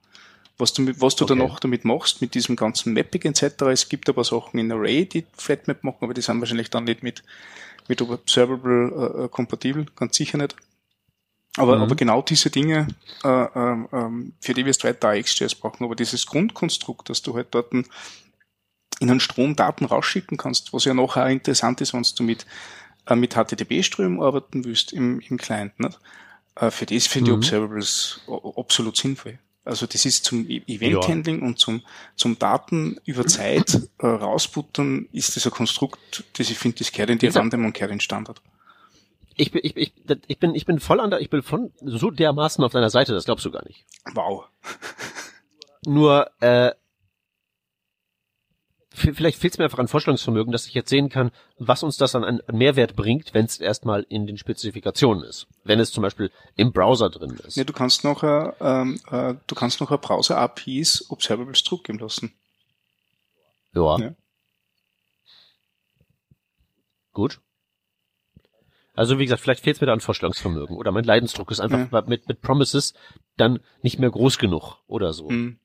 was 0.59 0.73
du, 0.73 0.87
was 1.01 1.17
du 1.17 1.25
okay. 1.25 1.33
dann 1.33 1.39
noch 1.47 1.61
damit 1.61 1.85
machst, 1.85 2.21
mit 2.21 2.35
diesem 2.35 2.57
ganzen 2.57 2.95
Mapping 2.95 3.23
etc. 3.23 3.63
Es 3.63 3.89
gibt 3.89 4.09
aber 4.09 4.25
Sachen 4.25 4.59
in 4.59 4.73
Array, 4.73 5.07
die 5.07 5.27
Flatmap 5.37 5.85
machen, 5.85 5.99
aber 6.01 6.15
die 6.15 6.23
sind 6.23 6.41
wahrscheinlich 6.41 6.71
dann 6.71 6.85
nicht 6.85 7.03
mit, 7.03 7.23
mit 7.89 8.01
Observable 8.01 9.25
äh, 9.25 9.29
kompatibel, 9.29 9.87
ganz 9.97 10.17
sicher 10.17 10.39
nicht. 10.39 10.57
Aber, 11.57 11.77
mhm. 11.77 11.83
aber 11.83 11.97
genau 11.97 12.23
diese 12.23 12.49
Dinge, 12.49 12.89
äh, 13.25 13.29
äh, 13.29 14.09
für 14.41 14.55
die 14.55 14.65
wirst 14.65 14.85
du 14.85 14.89
weiter 14.89 15.21
XJS 15.21 15.57
brauchen. 15.57 15.85
Aber 15.85 15.97
dieses 15.97 16.27
Grundkonstrukt, 16.27 17.11
dass 17.11 17.21
du 17.21 17.35
halt 17.35 17.49
dort 17.51 17.73
in 17.73 17.85
einen 19.01 19.21
Strom 19.21 19.57
Daten 19.57 19.85
rausschicken 19.85 20.39
kannst, 20.39 20.73
was 20.73 20.85
ja 20.85 20.95
noch 20.95 21.17
auch 21.17 21.27
interessant 21.27 21.81
ist, 21.81 21.93
wenn 21.93 22.07
du 22.17 22.23
mit, 22.23 22.43
äh, 22.43 22.47
mit 23.15 23.35
HTTP-Strömen 23.35 24.23
arbeiten 24.23 24.65
willst 24.65 24.93
im, 24.93 25.21
im 25.21 25.39
Client. 25.39 25.79
Nicht? 25.81 25.99
Äh, 26.57 26.71
für 26.71 26.87
das 26.87 27.07
finde 27.07 27.33
mhm. 27.33 27.41
ich 27.41 27.47
Observables 27.47 28.21
absolut 28.57 28.97
sinnvoll. 28.97 29.39
Also 29.65 29.87
das 29.87 30.05
ist 30.05 30.25
zum 30.25 30.49
e- 30.49 30.63
Event-Handling 30.67 31.41
ja. 31.41 31.47
und 31.47 31.59
zum, 31.59 31.83
zum 32.17 32.39
Daten 32.39 32.99
über 33.05 33.27
Zeit 33.27 33.81
äh, 33.99 34.07
rausputtern, 34.07 35.09
ist 35.13 35.37
das 35.37 35.47
ein 35.47 35.53
Konstrukt, 35.53 36.25
das 36.37 36.51
ich 36.51 36.59
finde, 36.59 36.79
das 36.79 36.91
kehrt 36.91 37.11
in 37.11 37.19
die 37.19 37.29
Random 37.29 37.67
und 37.67 37.73
kehrt 37.73 37.93
in 37.93 38.01
Standard. 38.01 38.43
Ich 39.37 39.53
bin, 39.53 39.61
ich, 39.65 39.77
ich, 39.77 39.93
ich 40.27 40.39
bin, 40.39 40.55
ich 40.55 40.67
bin 40.67 40.81
voll 40.81 41.01
an 41.01 41.11
der, 41.11 41.21
ich 41.21 41.31
bin 41.31 41.43
von 41.43 41.73
so 41.81 42.11
dermaßen 42.11 42.63
auf 42.65 42.73
deiner 42.73 42.91
Seite, 42.91 43.13
das 43.13 43.25
glaubst 43.25 43.45
du 43.45 43.51
gar 43.51 43.65
nicht. 43.65 43.85
Wow. 44.13 44.45
Nur, 45.87 46.31
äh, 46.41 46.73
vielleicht 48.95 49.39
fehlt 49.39 49.55
es 49.55 49.59
mir 49.59 49.65
einfach 49.65 49.79
an 49.79 49.89
Vorstellungsvermögen, 49.89 50.53
dass 50.53 50.67
ich 50.67 50.75
jetzt 50.75 50.91
sehen 50.91 51.09
kann, 51.09 51.31
was 51.59 51.83
uns 51.83 51.97
das 51.97 52.15
an, 52.15 52.25
an 52.25 52.41
Mehrwert 52.53 52.97
bringt, 52.97 53.35
wenn 53.35 53.45
es 53.45 53.59
erstmal 53.59 54.05
in 54.09 54.27
den 54.27 54.39
Spezifikationen 54.39 55.25
ist. 55.25 55.47
Wenn 55.65 55.81
es 55.81 55.91
zum 55.91 56.03
Beispiel 56.03 56.31
im 56.57 56.73
Browser 56.73 57.11
drin 57.11 57.39
ist. 57.47 57.57
Ja, 57.57 57.65
du 57.65 57.73
kannst 57.73 58.05
noch, 58.05 58.23
äh, 58.23 58.49
äh, 58.59 59.35
du 59.47 59.55
kannst 59.55 59.81
noch 59.81 59.89
Browser-APIs 60.01 61.11
Observables 61.11 61.63
zurückgeben 61.65 61.99
lassen. 61.99 62.35
Ja. 63.75 63.99
ja. 63.99 64.15
Gut. 67.13 67.41
Also 68.95 69.19
wie 69.19 69.25
gesagt, 69.25 69.41
vielleicht 69.41 69.63
fehlt 69.63 69.77
es 69.77 69.81
mir 69.81 69.87
da 69.87 69.95
an 69.95 70.01
Vorstellungsvermögen 70.01 70.77
oder 70.77 70.93
mein 70.93 71.05
Leidensdruck 71.05 71.51
ist 71.51 71.61
einfach 71.61 71.91
ja. 71.91 72.03
mit, 72.03 72.29
mit 72.29 72.43
Promises 72.43 72.93
dann 73.37 73.61
nicht 73.83 73.99
mehr 73.99 74.11
groß 74.11 74.39
genug 74.39 74.77
oder 74.87 75.13
so. 75.13 75.31
Hm. 75.31 75.59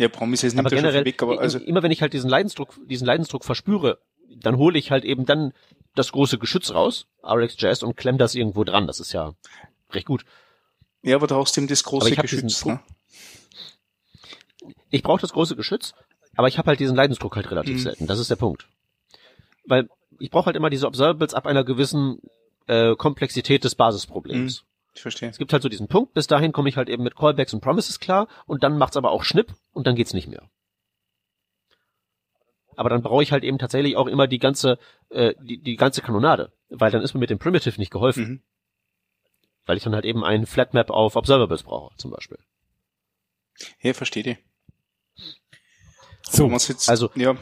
Ja, 0.00 0.08
Promises 0.08 0.54
nimmt 0.54 0.66
aber 0.66 0.74
generell, 0.74 1.04
weg, 1.04 1.22
aber 1.22 1.38
also 1.40 1.58
immer 1.58 1.82
wenn 1.82 1.90
ich 1.90 2.00
halt 2.00 2.14
diesen 2.14 2.30
Leidensdruck, 2.30 2.74
diesen 2.88 3.06
Leidensdruck 3.06 3.44
verspüre, 3.44 3.98
dann 4.34 4.56
hole 4.56 4.78
ich 4.78 4.90
halt 4.90 5.04
eben 5.04 5.26
dann 5.26 5.52
das 5.94 6.12
große 6.12 6.38
Geschütz 6.38 6.72
raus, 6.72 7.06
RxJS, 7.22 7.82
und 7.82 7.98
klemm 7.98 8.16
das 8.16 8.34
irgendwo 8.34 8.64
dran. 8.64 8.86
Das 8.86 8.98
ist 8.98 9.12
ja 9.12 9.34
recht 9.90 10.06
gut. 10.06 10.24
Ja, 11.02 11.16
aber 11.16 11.26
eben 11.26 11.68
das 11.68 11.84
große 11.84 12.16
Geschütz. 12.16 12.64
Ne? 12.64 12.80
Ich 14.88 15.02
brauche 15.02 15.20
das 15.20 15.34
große 15.34 15.54
Geschütz, 15.54 15.92
aber 16.34 16.48
ich 16.48 16.56
habe 16.56 16.68
halt 16.68 16.80
diesen 16.80 16.96
Leidensdruck 16.96 17.36
halt 17.36 17.50
relativ 17.50 17.74
mhm. 17.74 17.82
selten. 17.82 18.06
Das 18.06 18.18
ist 18.18 18.30
der 18.30 18.36
Punkt. 18.36 18.68
Weil 19.66 19.90
ich 20.18 20.30
brauche 20.30 20.46
halt 20.46 20.56
immer 20.56 20.70
diese 20.70 20.86
Observables 20.86 21.34
ab 21.34 21.44
einer 21.44 21.62
gewissen 21.62 22.22
äh, 22.68 22.96
Komplexität 22.96 23.64
des 23.64 23.74
Basisproblems. 23.74 24.62
Mhm. 24.62 24.69
Ich 24.92 25.02
verstehe. 25.02 25.28
Es 25.28 25.38
gibt 25.38 25.52
halt 25.52 25.62
so 25.62 25.68
diesen 25.68 25.88
Punkt, 25.88 26.14
bis 26.14 26.26
dahin 26.26 26.52
komme 26.52 26.68
ich 26.68 26.76
halt 26.76 26.88
eben 26.88 27.04
mit 27.04 27.16
Callbacks 27.16 27.54
und 27.54 27.60
Promises 27.60 28.00
klar 28.00 28.28
und 28.46 28.62
dann 28.62 28.76
macht's 28.76 28.96
aber 28.96 29.10
auch 29.10 29.22
Schnipp 29.22 29.54
und 29.72 29.86
dann 29.86 29.94
geht's 29.94 30.14
nicht 30.14 30.28
mehr. 30.28 30.50
Aber 32.76 32.88
dann 32.88 33.02
brauche 33.02 33.22
ich 33.22 33.32
halt 33.32 33.44
eben 33.44 33.58
tatsächlich 33.58 33.96
auch 33.96 34.06
immer 34.06 34.26
die 34.26 34.38
ganze, 34.38 34.78
äh, 35.10 35.34
die, 35.40 35.58
die 35.58 35.76
ganze 35.76 36.02
Kanonade, 36.02 36.52
weil 36.70 36.90
dann 36.90 37.02
ist 37.02 37.14
mir 37.14 37.20
mit 37.20 37.30
dem 37.30 37.38
Primitive 37.38 37.78
nicht 37.78 37.92
geholfen. 37.92 38.24
Mhm. 38.24 38.42
Weil 39.66 39.76
ich 39.76 39.84
dann 39.84 39.94
halt 39.94 40.04
eben 40.04 40.24
einen 40.24 40.46
Flatmap 40.46 40.90
auf 40.90 41.14
Observables 41.14 41.62
brauche, 41.62 41.94
zum 41.96 42.10
Beispiel. 42.10 42.38
Ja, 43.80 43.92
verstehe. 43.92 44.38
So, 46.22 46.48
jetzt, 46.48 46.88
also 46.88 47.10
ja 47.14 47.36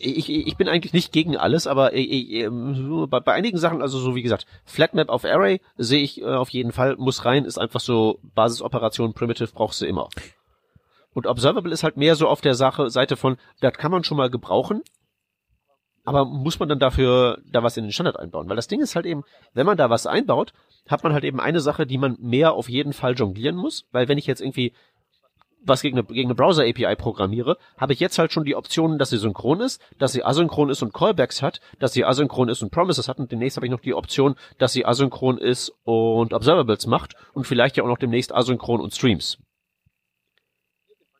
ich, 0.00 0.30
ich 0.30 0.56
bin 0.56 0.68
eigentlich 0.68 0.92
nicht 0.92 1.12
gegen 1.12 1.36
alles, 1.36 1.66
aber 1.66 1.92
ich, 1.92 2.32
ich, 2.32 2.48
bei, 2.50 3.20
bei 3.20 3.32
einigen 3.32 3.58
Sachen, 3.58 3.82
also 3.82 3.98
so 3.98 4.14
wie 4.14 4.22
gesagt, 4.22 4.46
Flatmap 4.64 5.08
auf 5.08 5.24
Array 5.24 5.60
sehe 5.76 6.02
ich 6.02 6.20
äh, 6.20 6.24
auf 6.24 6.48
jeden 6.50 6.72
Fall, 6.72 6.96
muss 6.96 7.24
rein, 7.24 7.44
ist 7.44 7.58
einfach 7.58 7.80
so 7.80 8.18
Basisoperation, 8.22 9.14
Primitive 9.14 9.52
brauchst 9.52 9.80
du 9.80 9.86
immer. 9.86 10.08
Und 11.12 11.26
Observable 11.26 11.72
ist 11.72 11.82
halt 11.82 11.96
mehr 11.96 12.16
so 12.16 12.28
auf 12.28 12.40
der 12.40 12.54
Sache, 12.54 12.88
Seite 12.90 13.16
von, 13.16 13.36
das 13.60 13.74
kann 13.74 13.90
man 13.90 14.04
schon 14.04 14.16
mal 14.16 14.30
gebrauchen, 14.30 14.82
aber 16.04 16.24
muss 16.24 16.58
man 16.58 16.68
dann 16.68 16.78
dafür 16.78 17.38
da 17.50 17.62
was 17.62 17.76
in 17.76 17.84
den 17.84 17.92
Standard 17.92 18.18
einbauen? 18.18 18.48
Weil 18.48 18.56
das 18.56 18.68
Ding 18.68 18.80
ist 18.80 18.96
halt 18.96 19.06
eben, 19.06 19.22
wenn 19.52 19.66
man 19.66 19.76
da 19.76 19.90
was 19.90 20.06
einbaut, 20.06 20.52
hat 20.88 21.04
man 21.04 21.12
halt 21.12 21.24
eben 21.24 21.40
eine 21.40 21.60
Sache, 21.60 21.86
die 21.86 21.98
man 21.98 22.16
mehr 22.20 22.54
auf 22.54 22.68
jeden 22.68 22.92
Fall 22.92 23.14
jonglieren 23.14 23.56
muss, 23.56 23.86
weil 23.92 24.08
wenn 24.08 24.18
ich 24.18 24.26
jetzt 24.26 24.40
irgendwie 24.40 24.72
was 25.64 25.82
gegen 25.82 25.98
eine, 25.98 26.06
gegen 26.06 26.28
eine 26.28 26.34
Browser-API 26.34 26.96
programmiere, 26.96 27.56
habe 27.76 27.92
ich 27.92 28.00
jetzt 28.00 28.18
halt 28.18 28.32
schon 28.32 28.44
die 28.44 28.56
Optionen, 28.56 28.98
dass 28.98 29.10
sie 29.10 29.18
synchron 29.18 29.60
ist, 29.60 29.80
dass 29.98 30.12
sie 30.12 30.24
asynchron 30.24 30.70
ist 30.70 30.82
und 30.82 30.94
Callbacks 30.94 31.42
hat, 31.42 31.60
dass 31.78 31.92
sie 31.92 32.04
asynchron 32.04 32.48
ist 32.48 32.62
und 32.62 32.70
Promises 32.70 33.08
hat 33.08 33.18
und 33.18 33.30
demnächst 33.30 33.56
habe 33.56 33.66
ich 33.66 33.72
noch 33.72 33.80
die 33.80 33.94
Option, 33.94 34.36
dass 34.58 34.72
sie 34.72 34.84
asynchron 34.84 35.38
ist 35.38 35.72
und 35.84 36.32
Observables 36.32 36.86
macht 36.86 37.14
und 37.32 37.46
vielleicht 37.46 37.76
ja 37.76 37.84
auch 37.84 37.88
noch 37.88 37.98
demnächst 37.98 38.34
asynchron 38.34 38.80
und 38.80 38.94
Streams. 38.94 39.38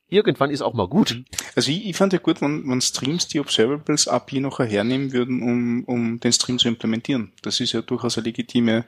Irgendwann 0.09 0.51
ist 0.51 0.63
auch 0.63 0.75
mal 0.75 0.89
gut. 0.89 1.23
Also 1.55 1.71
ich, 1.71 1.87
ich 1.87 1.97
fand 1.97 2.13
ja 2.13 2.19
gut, 2.19 2.43
wenn, 2.43 2.69
wenn 2.69 2.81
Streams 2.81 3.29
die 3.29 3.39
Observables 3.39 4.09
API 4.09 4.41
noch 4.41 4.59
hernehmen 4.59 5.13
würden, 5.13 5.41
um, 5.41 5.85
um 5.85 6.19
den 6.19 6.33
Stream 6.33 6.59
zu 6.59 6.67
implementieren. 6.67 7.33
Das 7.43 7.61
ist 7.61 7.73
ja 7.73 7.81
durchaus 7.81 8.19
eine 8.19 8.25
legitime 8.25 8.87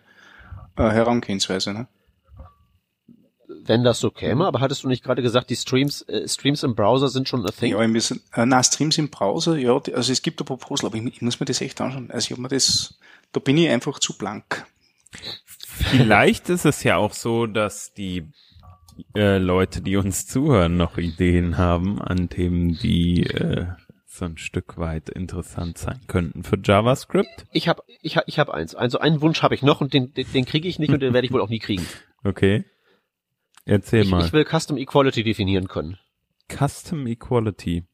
äh, 0.76 0.82
Herangehensweise. 0.82 1.72
Ne? 1.72 1.86
Wenn 3.64 3.84
das 3.84 4.00
so 4.00 4.10
käme, 4.10 4.46
aber 4.46 4.60
hattest 4.60 4.84
du 4.84 4.88
nicht 4.88 5.04
gerade 5.04 5.22
gesagt, 5.22 5.50
die 5.50 5.56
Streams, 5.56 6.02
äh, 6.02 6.26
Streams 6.28 6.62
im 6.62 6.74
Browser 6.74 7.08
sind 7.08 7.28
schon 7.28 7.46
a 7.46 7.50
thing? 7.50 7.72
Ja, 7.72 7.78
ein 7.78 7.92
bisschen, 7.92 8.20
äh, 8.34 8.44
na, 8.46 8.62
Streams 8.62 8.98
im 8.98 9.10
Browser, 9.10 9.56
ja, 9.56 9.80
also 9.94 10.12
es 10.12 10.22
gibt 10.22 10.40
ein 10.40 10.46
Proposal, 10.46 10.88
aber 10.88 10.96
ich, 10.96 11.04
ich 11.04 11.22
muss 11.22 11.40
mir 11.40 11.46
das 11.46 11.60
echt 11.60 11.80
anschauen. 11.80 12.10
Also 12.10 12.26
ich 12.26 12.30
habe 12.32 12.42
mir 12.42 12.48
das, 12.48 12.98
da 13.32 13.40
bin 13.40 13.56
ich 13.58 13.68
einfach 13.68 13.98
zu 13.98 14.16
blank. 14.16 14.66
Vielleicht 15.56 16.48
ist 16.48 16.64
es 16.64 16.82
ja 16.82 16.96
auch 16.96 17.12
so, 17.12 17.46
dass 17.46 17.92
die 17.94 18.28
äh, 19.14 19.38
Leute, 19.38 19.80
die 19.80 19.96
uns 19.96 20.26
zuhören, 20.26 20.76
noch 20.76 20.98
Ideen 20.98 21.58
haben 21.58 22.00
an 22.00 22.28
Themen, 22.28 22.78
die 22.78 23.24
äh, 23.24 23.66
so 24.06 24.26
ein 24.26 24.36
Stück 24.36 24.76
weit 24.76 25.08
interessant 25.08 25.78
sein 25.78 26.00
könnten 26.06 26.44
für 26.44 26.58
JavaScript? 26.62 27.46
Ich 27.52 27.68
habe 27.68 27.82
ich 28.02 28.16
hab, 28.16 28.24
ich 28.26 28.38
hab 28.38 28.50
eins. 28.50 28.74
Also 28.74 28.98
einen 28.98 29.20
Wunsch 29.22 29.42
habe 29.42 29.54
ich 29.54 29.62
noch 29.62 29.80
und 29.80 29.94
den, 29.94 30.12
den, 30.12 30.26
den 30.32 30.44
kriege 30.44 30.68
ich 30.68 30.78
nicht 30.78 30.92
und 30.92 31.00
den 31.00 31.14
werde 31.14 31.26
ich 31.26 31.32
wohl 31.32 31.40
auch 31.40 31.48
nie 31.48 31.58
kriegen. 31.58 31.86
Okay. 32.24 32.64
Erzähl 33.64 34.02
ich, 34.02 34.10
mal. 34.10 34.24
Ich 34.24 34.32
will 34.32 34.44
Custom 34.44 34.76
Equality 34.76 35.22
definieren 35.22 35.68
können. 35.68 35.98
Custom 36.48 37.06
Equality. 37.06 37.84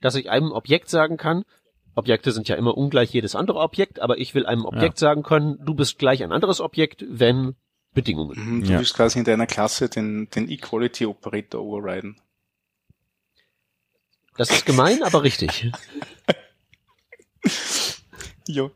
Dass 0.00 0.14
ich 0.14 0.30
einem 0.30 0.52
Objekt 0.52 0.88
sagen 0.88 1.16
kann, 1.16 1.44
Objekte 1.94 2.32
sind 2.32 2.48
ja 2.48 2.56
immer 2.56 2.76
ungleich 2.76 3.12
jedes 3.12 3.34
andere 3.34 3.60
Objekt, 3.60 4.00
aber 4.00 4.18
ich 4.18 4.34
will 4.34 4.46
einem 4.46 4.64
Objekt 4.64 5.00
ja. 5.00 5.08
sagen 5.08 5.22
können, 5.22 5.58
du 5.64 5.74
bist 5.74 5.98
gleich 5.98 6.22
ein 6.22 6.32
anderes 6.32 6.60
Objekt, 6.60 7.04
wenn 7.08 7.54
Bedingungen. 7.92 8.36
Mhm, 8.36 8.64
du 8.64 8.72
ja. 8.72 8.78
willst 8.78 8.94
quasi 8.94 9.20
in 9.20 9.24
deiner 9.24 9.46
Klasse 9.46 9.88
den, 9.88 10.28
den 10.30 10.50
Equality 10.50 11.06
Operator 11.06 11.62
overriden. 11.62 12.20
Das 14.36 14.50
ist 14.50 14.66
gemein, 14.66 15.02
aber 15.04 15.22
richtig. 15.22 15.70
jo. 18.48 18.72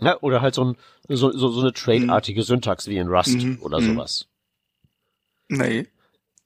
Ja, 0.00 0.20
oder 0.20 0.42
halt 0.42 0.54
so, 0.54 0.64
ein, 0.64 0.76
so, 1.08 1.32
so, 1.32 1.48
so 1.48 1.60
eine 1.60 1.72
Trade-artige 1.72 2.40
mhm. 2.40 2.44
Syntax 2.44 2.88
wie 2.88 2.98
in 2.98 3.08
Rust 3.08 3.42
mhm. 3.42 3.58
oder 3.62 3.80
mhm. 3.80 3.94
sowas. 3.94 4.28
Nee. 5.48 5.86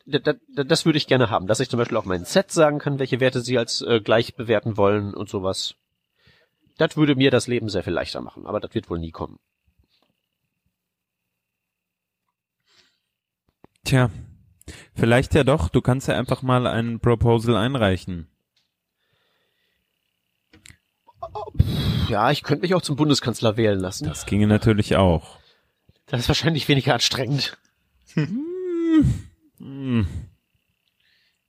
Das, 0.06 0.22
das, 0.22 0.36
das 0.66 0.84
würde 0.86 0.98
ich 0.98 1.06
gerne 1.06 1.30
haben, 1.30 1.46
dass 1.46 1.60
ich 1.60 1.68
zum 1.68 1.78
Beispiel 1.78 1.96
auch 1.96 2.04
mein 2.04 2.24
Set 2.24 2.50
sagen 2.52 2.78
kann, 2.78 2.98
welche 2.98 3.20
Werte 3.20 3.40
sie 3.40 3.58
als 3.58 3.82
äh, 3.82 4.00
gleich 4.00 4.34
bewerten 4.34 4.76
wollen 4.76 5.14
und 5.14 5.28
sowas. 5.28 5.74
Das 6.78 6.96
würde 6.96 7.14
mir 7.14 7.30
das 7.30 7.46
Leben 7.46 7.68
sehr 7.68 7.82
viel 7.82 7.92
leichter 7.92 8.20
machen, 8.20 8.46
aber 8.46 8.60
das 8.60 8.74
wird 8.74 8.88
wohl 8.88 8.98
nie 8.98 9.10
kommen. 9.10 9.38
Tja, 13.84 14.10
vielleicht 14.94 15.34
ja 15.34 15.44
doch. 15.44 15.68
Du 15.68 15.80
kannst 15.80 16.08
ja 16.08 16.16
einfach 16.16 16.42
mal 16.42 16.66
ein 16.66 17.00
Proposal 17.00 17.56
einreichen. 17.56 18.29
Ja, 22.08 22.30
ich 22.30 22.42
könnte 22.42 22.62
mich 22.62 22.74
auch 22.74 22.82
zum 22.82 22.96
Bundeskanzler 22.96 23.56
wählen 23.56 23.78
lassen. 23.78 24.06
Das 24.06 24.26
ginge 24.26 24.46
natürlich 24.46 24.96
auch. 24.96 25.38
Das 26.06 26.20
ist 26.20 26.28
wahrscheinlich 26.28 26.68
weniger 26.68 26.94
anstrengend. 26.94 27.56
Hm. 28.14 28.44
Hm. 29.58 30.06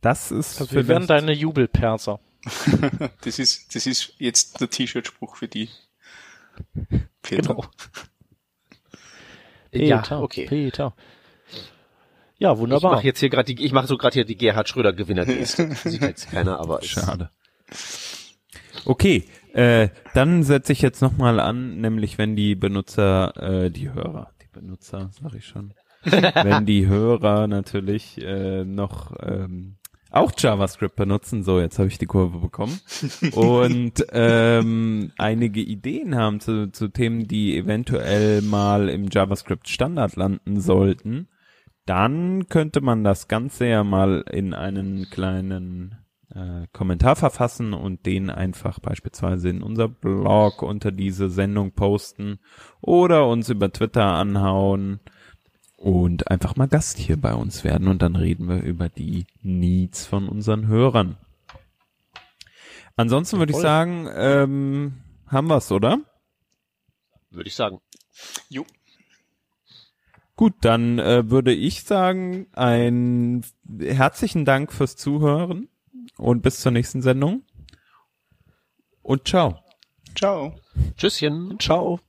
Das 0.01 0.31
ist. 0.31 0.61
Also 0.61 0.75
wir 0.75 0.87
werden 0.87 1.07
deine 1.07 1.33
Jubelperser. 1.33 2.19
das 3.23 3.39
ist, 3.39 3.75
das 3.75 3.85
ist 3.85 4.13
jetzt 4.17 4.59
der 4.61 4.69
T-Shirt-Spruch 4.69 5.35
für 5.35 5.47
die. 5.47 5.69
Peter. 7.21 7.53
Genau. 7.53 7.65
Peter, 9.71 9.85
ja, 9.85 10.19
okay. 10.19 10.45
Peter. 10.47 10.93
Ja, 12.37 12.57
wunderbar. 12.57 12.91
Ich 12.91 12.95
mache 12.97 13.05
jetzt 13.05 13.19
hier 13.19 13.29
gerade 13.29 13.53
die, 13.53 13.63
ich 13.63 13.71
mache 13.71 13.87
so 13.87 13.97
gerade 13.97 14.13
hier 14.15 14.25
die 14.25 14.35
Gerhard 14.35 14.67
Schröder 14.67 14.93
Gewinner. 14.93 15.25
Sieht 15.45 16.01
jetzt 16.01 16.31
keiner, 16.31 16.59
aber 16.59 16.81
schade. 16.81 17.29
Okay, 18.85 19.25
äh, 19.53 19.89
dann 20.13 20.43
setze 20.43 20.71
ich 20.73 20.81
jetzt 20.81 21.01
nochmal 21.01 21.39
an, 21.39 21.79
nämlich 21.81 22.17
wenn 22.17 22.35
die 22.35 22.55
Benutzer, 22.55 23.35
äh, 23.37 23.71
die 23.71 23.91
Hörer, 23.91 24.31
die 24.41 24.47
Benutzer, 24.51 25.09
sag 25.11 25.33
ich 25.35 25.45
schon, 25.45 25.73
wenn 26.03 26.65
die 26.65 26.87
Hörer 26.87 27.47
natürlich 27.47 28.21
äh, 28.21 28.63
noch 28.63 29.13
ähm, 29.21 29.77
auch 30.11 30.33
JavaScript 30.37 30.95
benutzen. 30.95 31.43
So, 31.43 31.59
jetzt 31.59 31.79
habe 31.79 31.87
ich 31.87 31.97
die 31.97 32.05
Kurve 32.05 32.39
bekommen. 32.39 32.79
Und 33.31 34.05
ähm, 34.11 35.11
einige 35.17 35.61
Ideen 35.61 36.15
haben 36.15 36.39
zu, 36.39 36.71
zu 36.71 36.89
Themen, 36.89 37.27
die 37.27 37.57
eventuell 37.57 38.41
mal 38.41 38.89
im 38.89 39.07
JavaScript 39.09 39.69
Standard 39.69 40.17
landen 40.17 40.59
sollten. 40.59 41.29
Dann 41.85 42.47
könnte 42.47 42.81
man 42.81 43.03
das 43.03 43.27
Ganze 43.27 43.67
ja 43.67 43.83
mal 43.83 44.23
in 44.29 44.53
einen 44.53 45.09
kleinen 45.09 46.00
äh, 46.35 46.67
Kommentar 46.71 47.15
verfassen 47.15 47.73
und 47.73 48.05
den 48.05 48.29
einfach 48.29 48.79
beispielsweise 48.79 49.49
in 49.49 49.61
unser 49.61 49.87
Blog 49.87 50.61
unter 50.61 50.91
diese 50.91 51.29
Sendung 51.29 51.71
posten 51.71 52.39
oder 52.79 53.27
uns 53.27 53.49
über 53.49 53.71
Twitter 53.71 54.05
anhauen 54.05 54.99
und 55.77 56.29
einfach 56.29 56.55
mal 56.55 56.67
Gast 56.67 56.97
hier 56.97 57.17
bei 57.17 57.33
uns 57.33 57.63
werden 57.63 57.87
und 57.87 58.01
dann 58.01 58.15
reden 58.15 58.47
wir 58.47 58.61
über 58.61 58.87
die 58.87 59.25
Needs 59.41 60.05
von 60.05 60.29
unseren 60.29 60.67
Hörern. 60.67 61.17
Ansonsten 62.95 63.39
würde 63.39 63.53
ich 63.53 63.57
sagen, 63.59 64.07
ähm, 64.13 64.93
haben 65.27 65.47
wir's, 65.47 65.71
oder? 65.71 65.99
Würde 67.29 67.47
ich 67.47 67.55
sagen. 67.55 67.79
Jo. 68.49 68.65
Gut, 70.35 70.53
dann 70.61 70.99
äh, 70.99 71.29
würde 71.29 71.53
ich 71.53 71.83
sagen, 71.83 72.47
ein 72.53 73.43
herzlichen 73.79 74.45
Dank 74.45 74.71
fürs 74.71 74.95
Zuhören 74.95 75.67
und 76.21 76.41
bis 76.43 76.61
zur 76.61 76.71
nächsten 76.71 77.01
Sendung. 77.01 77.43
Und 79.01 79.27
ciao. 79.27 79.59
Ciao. 80.15 80.55
Tschüsschen. 80.95 81.57
Ciao. 81.59 81.99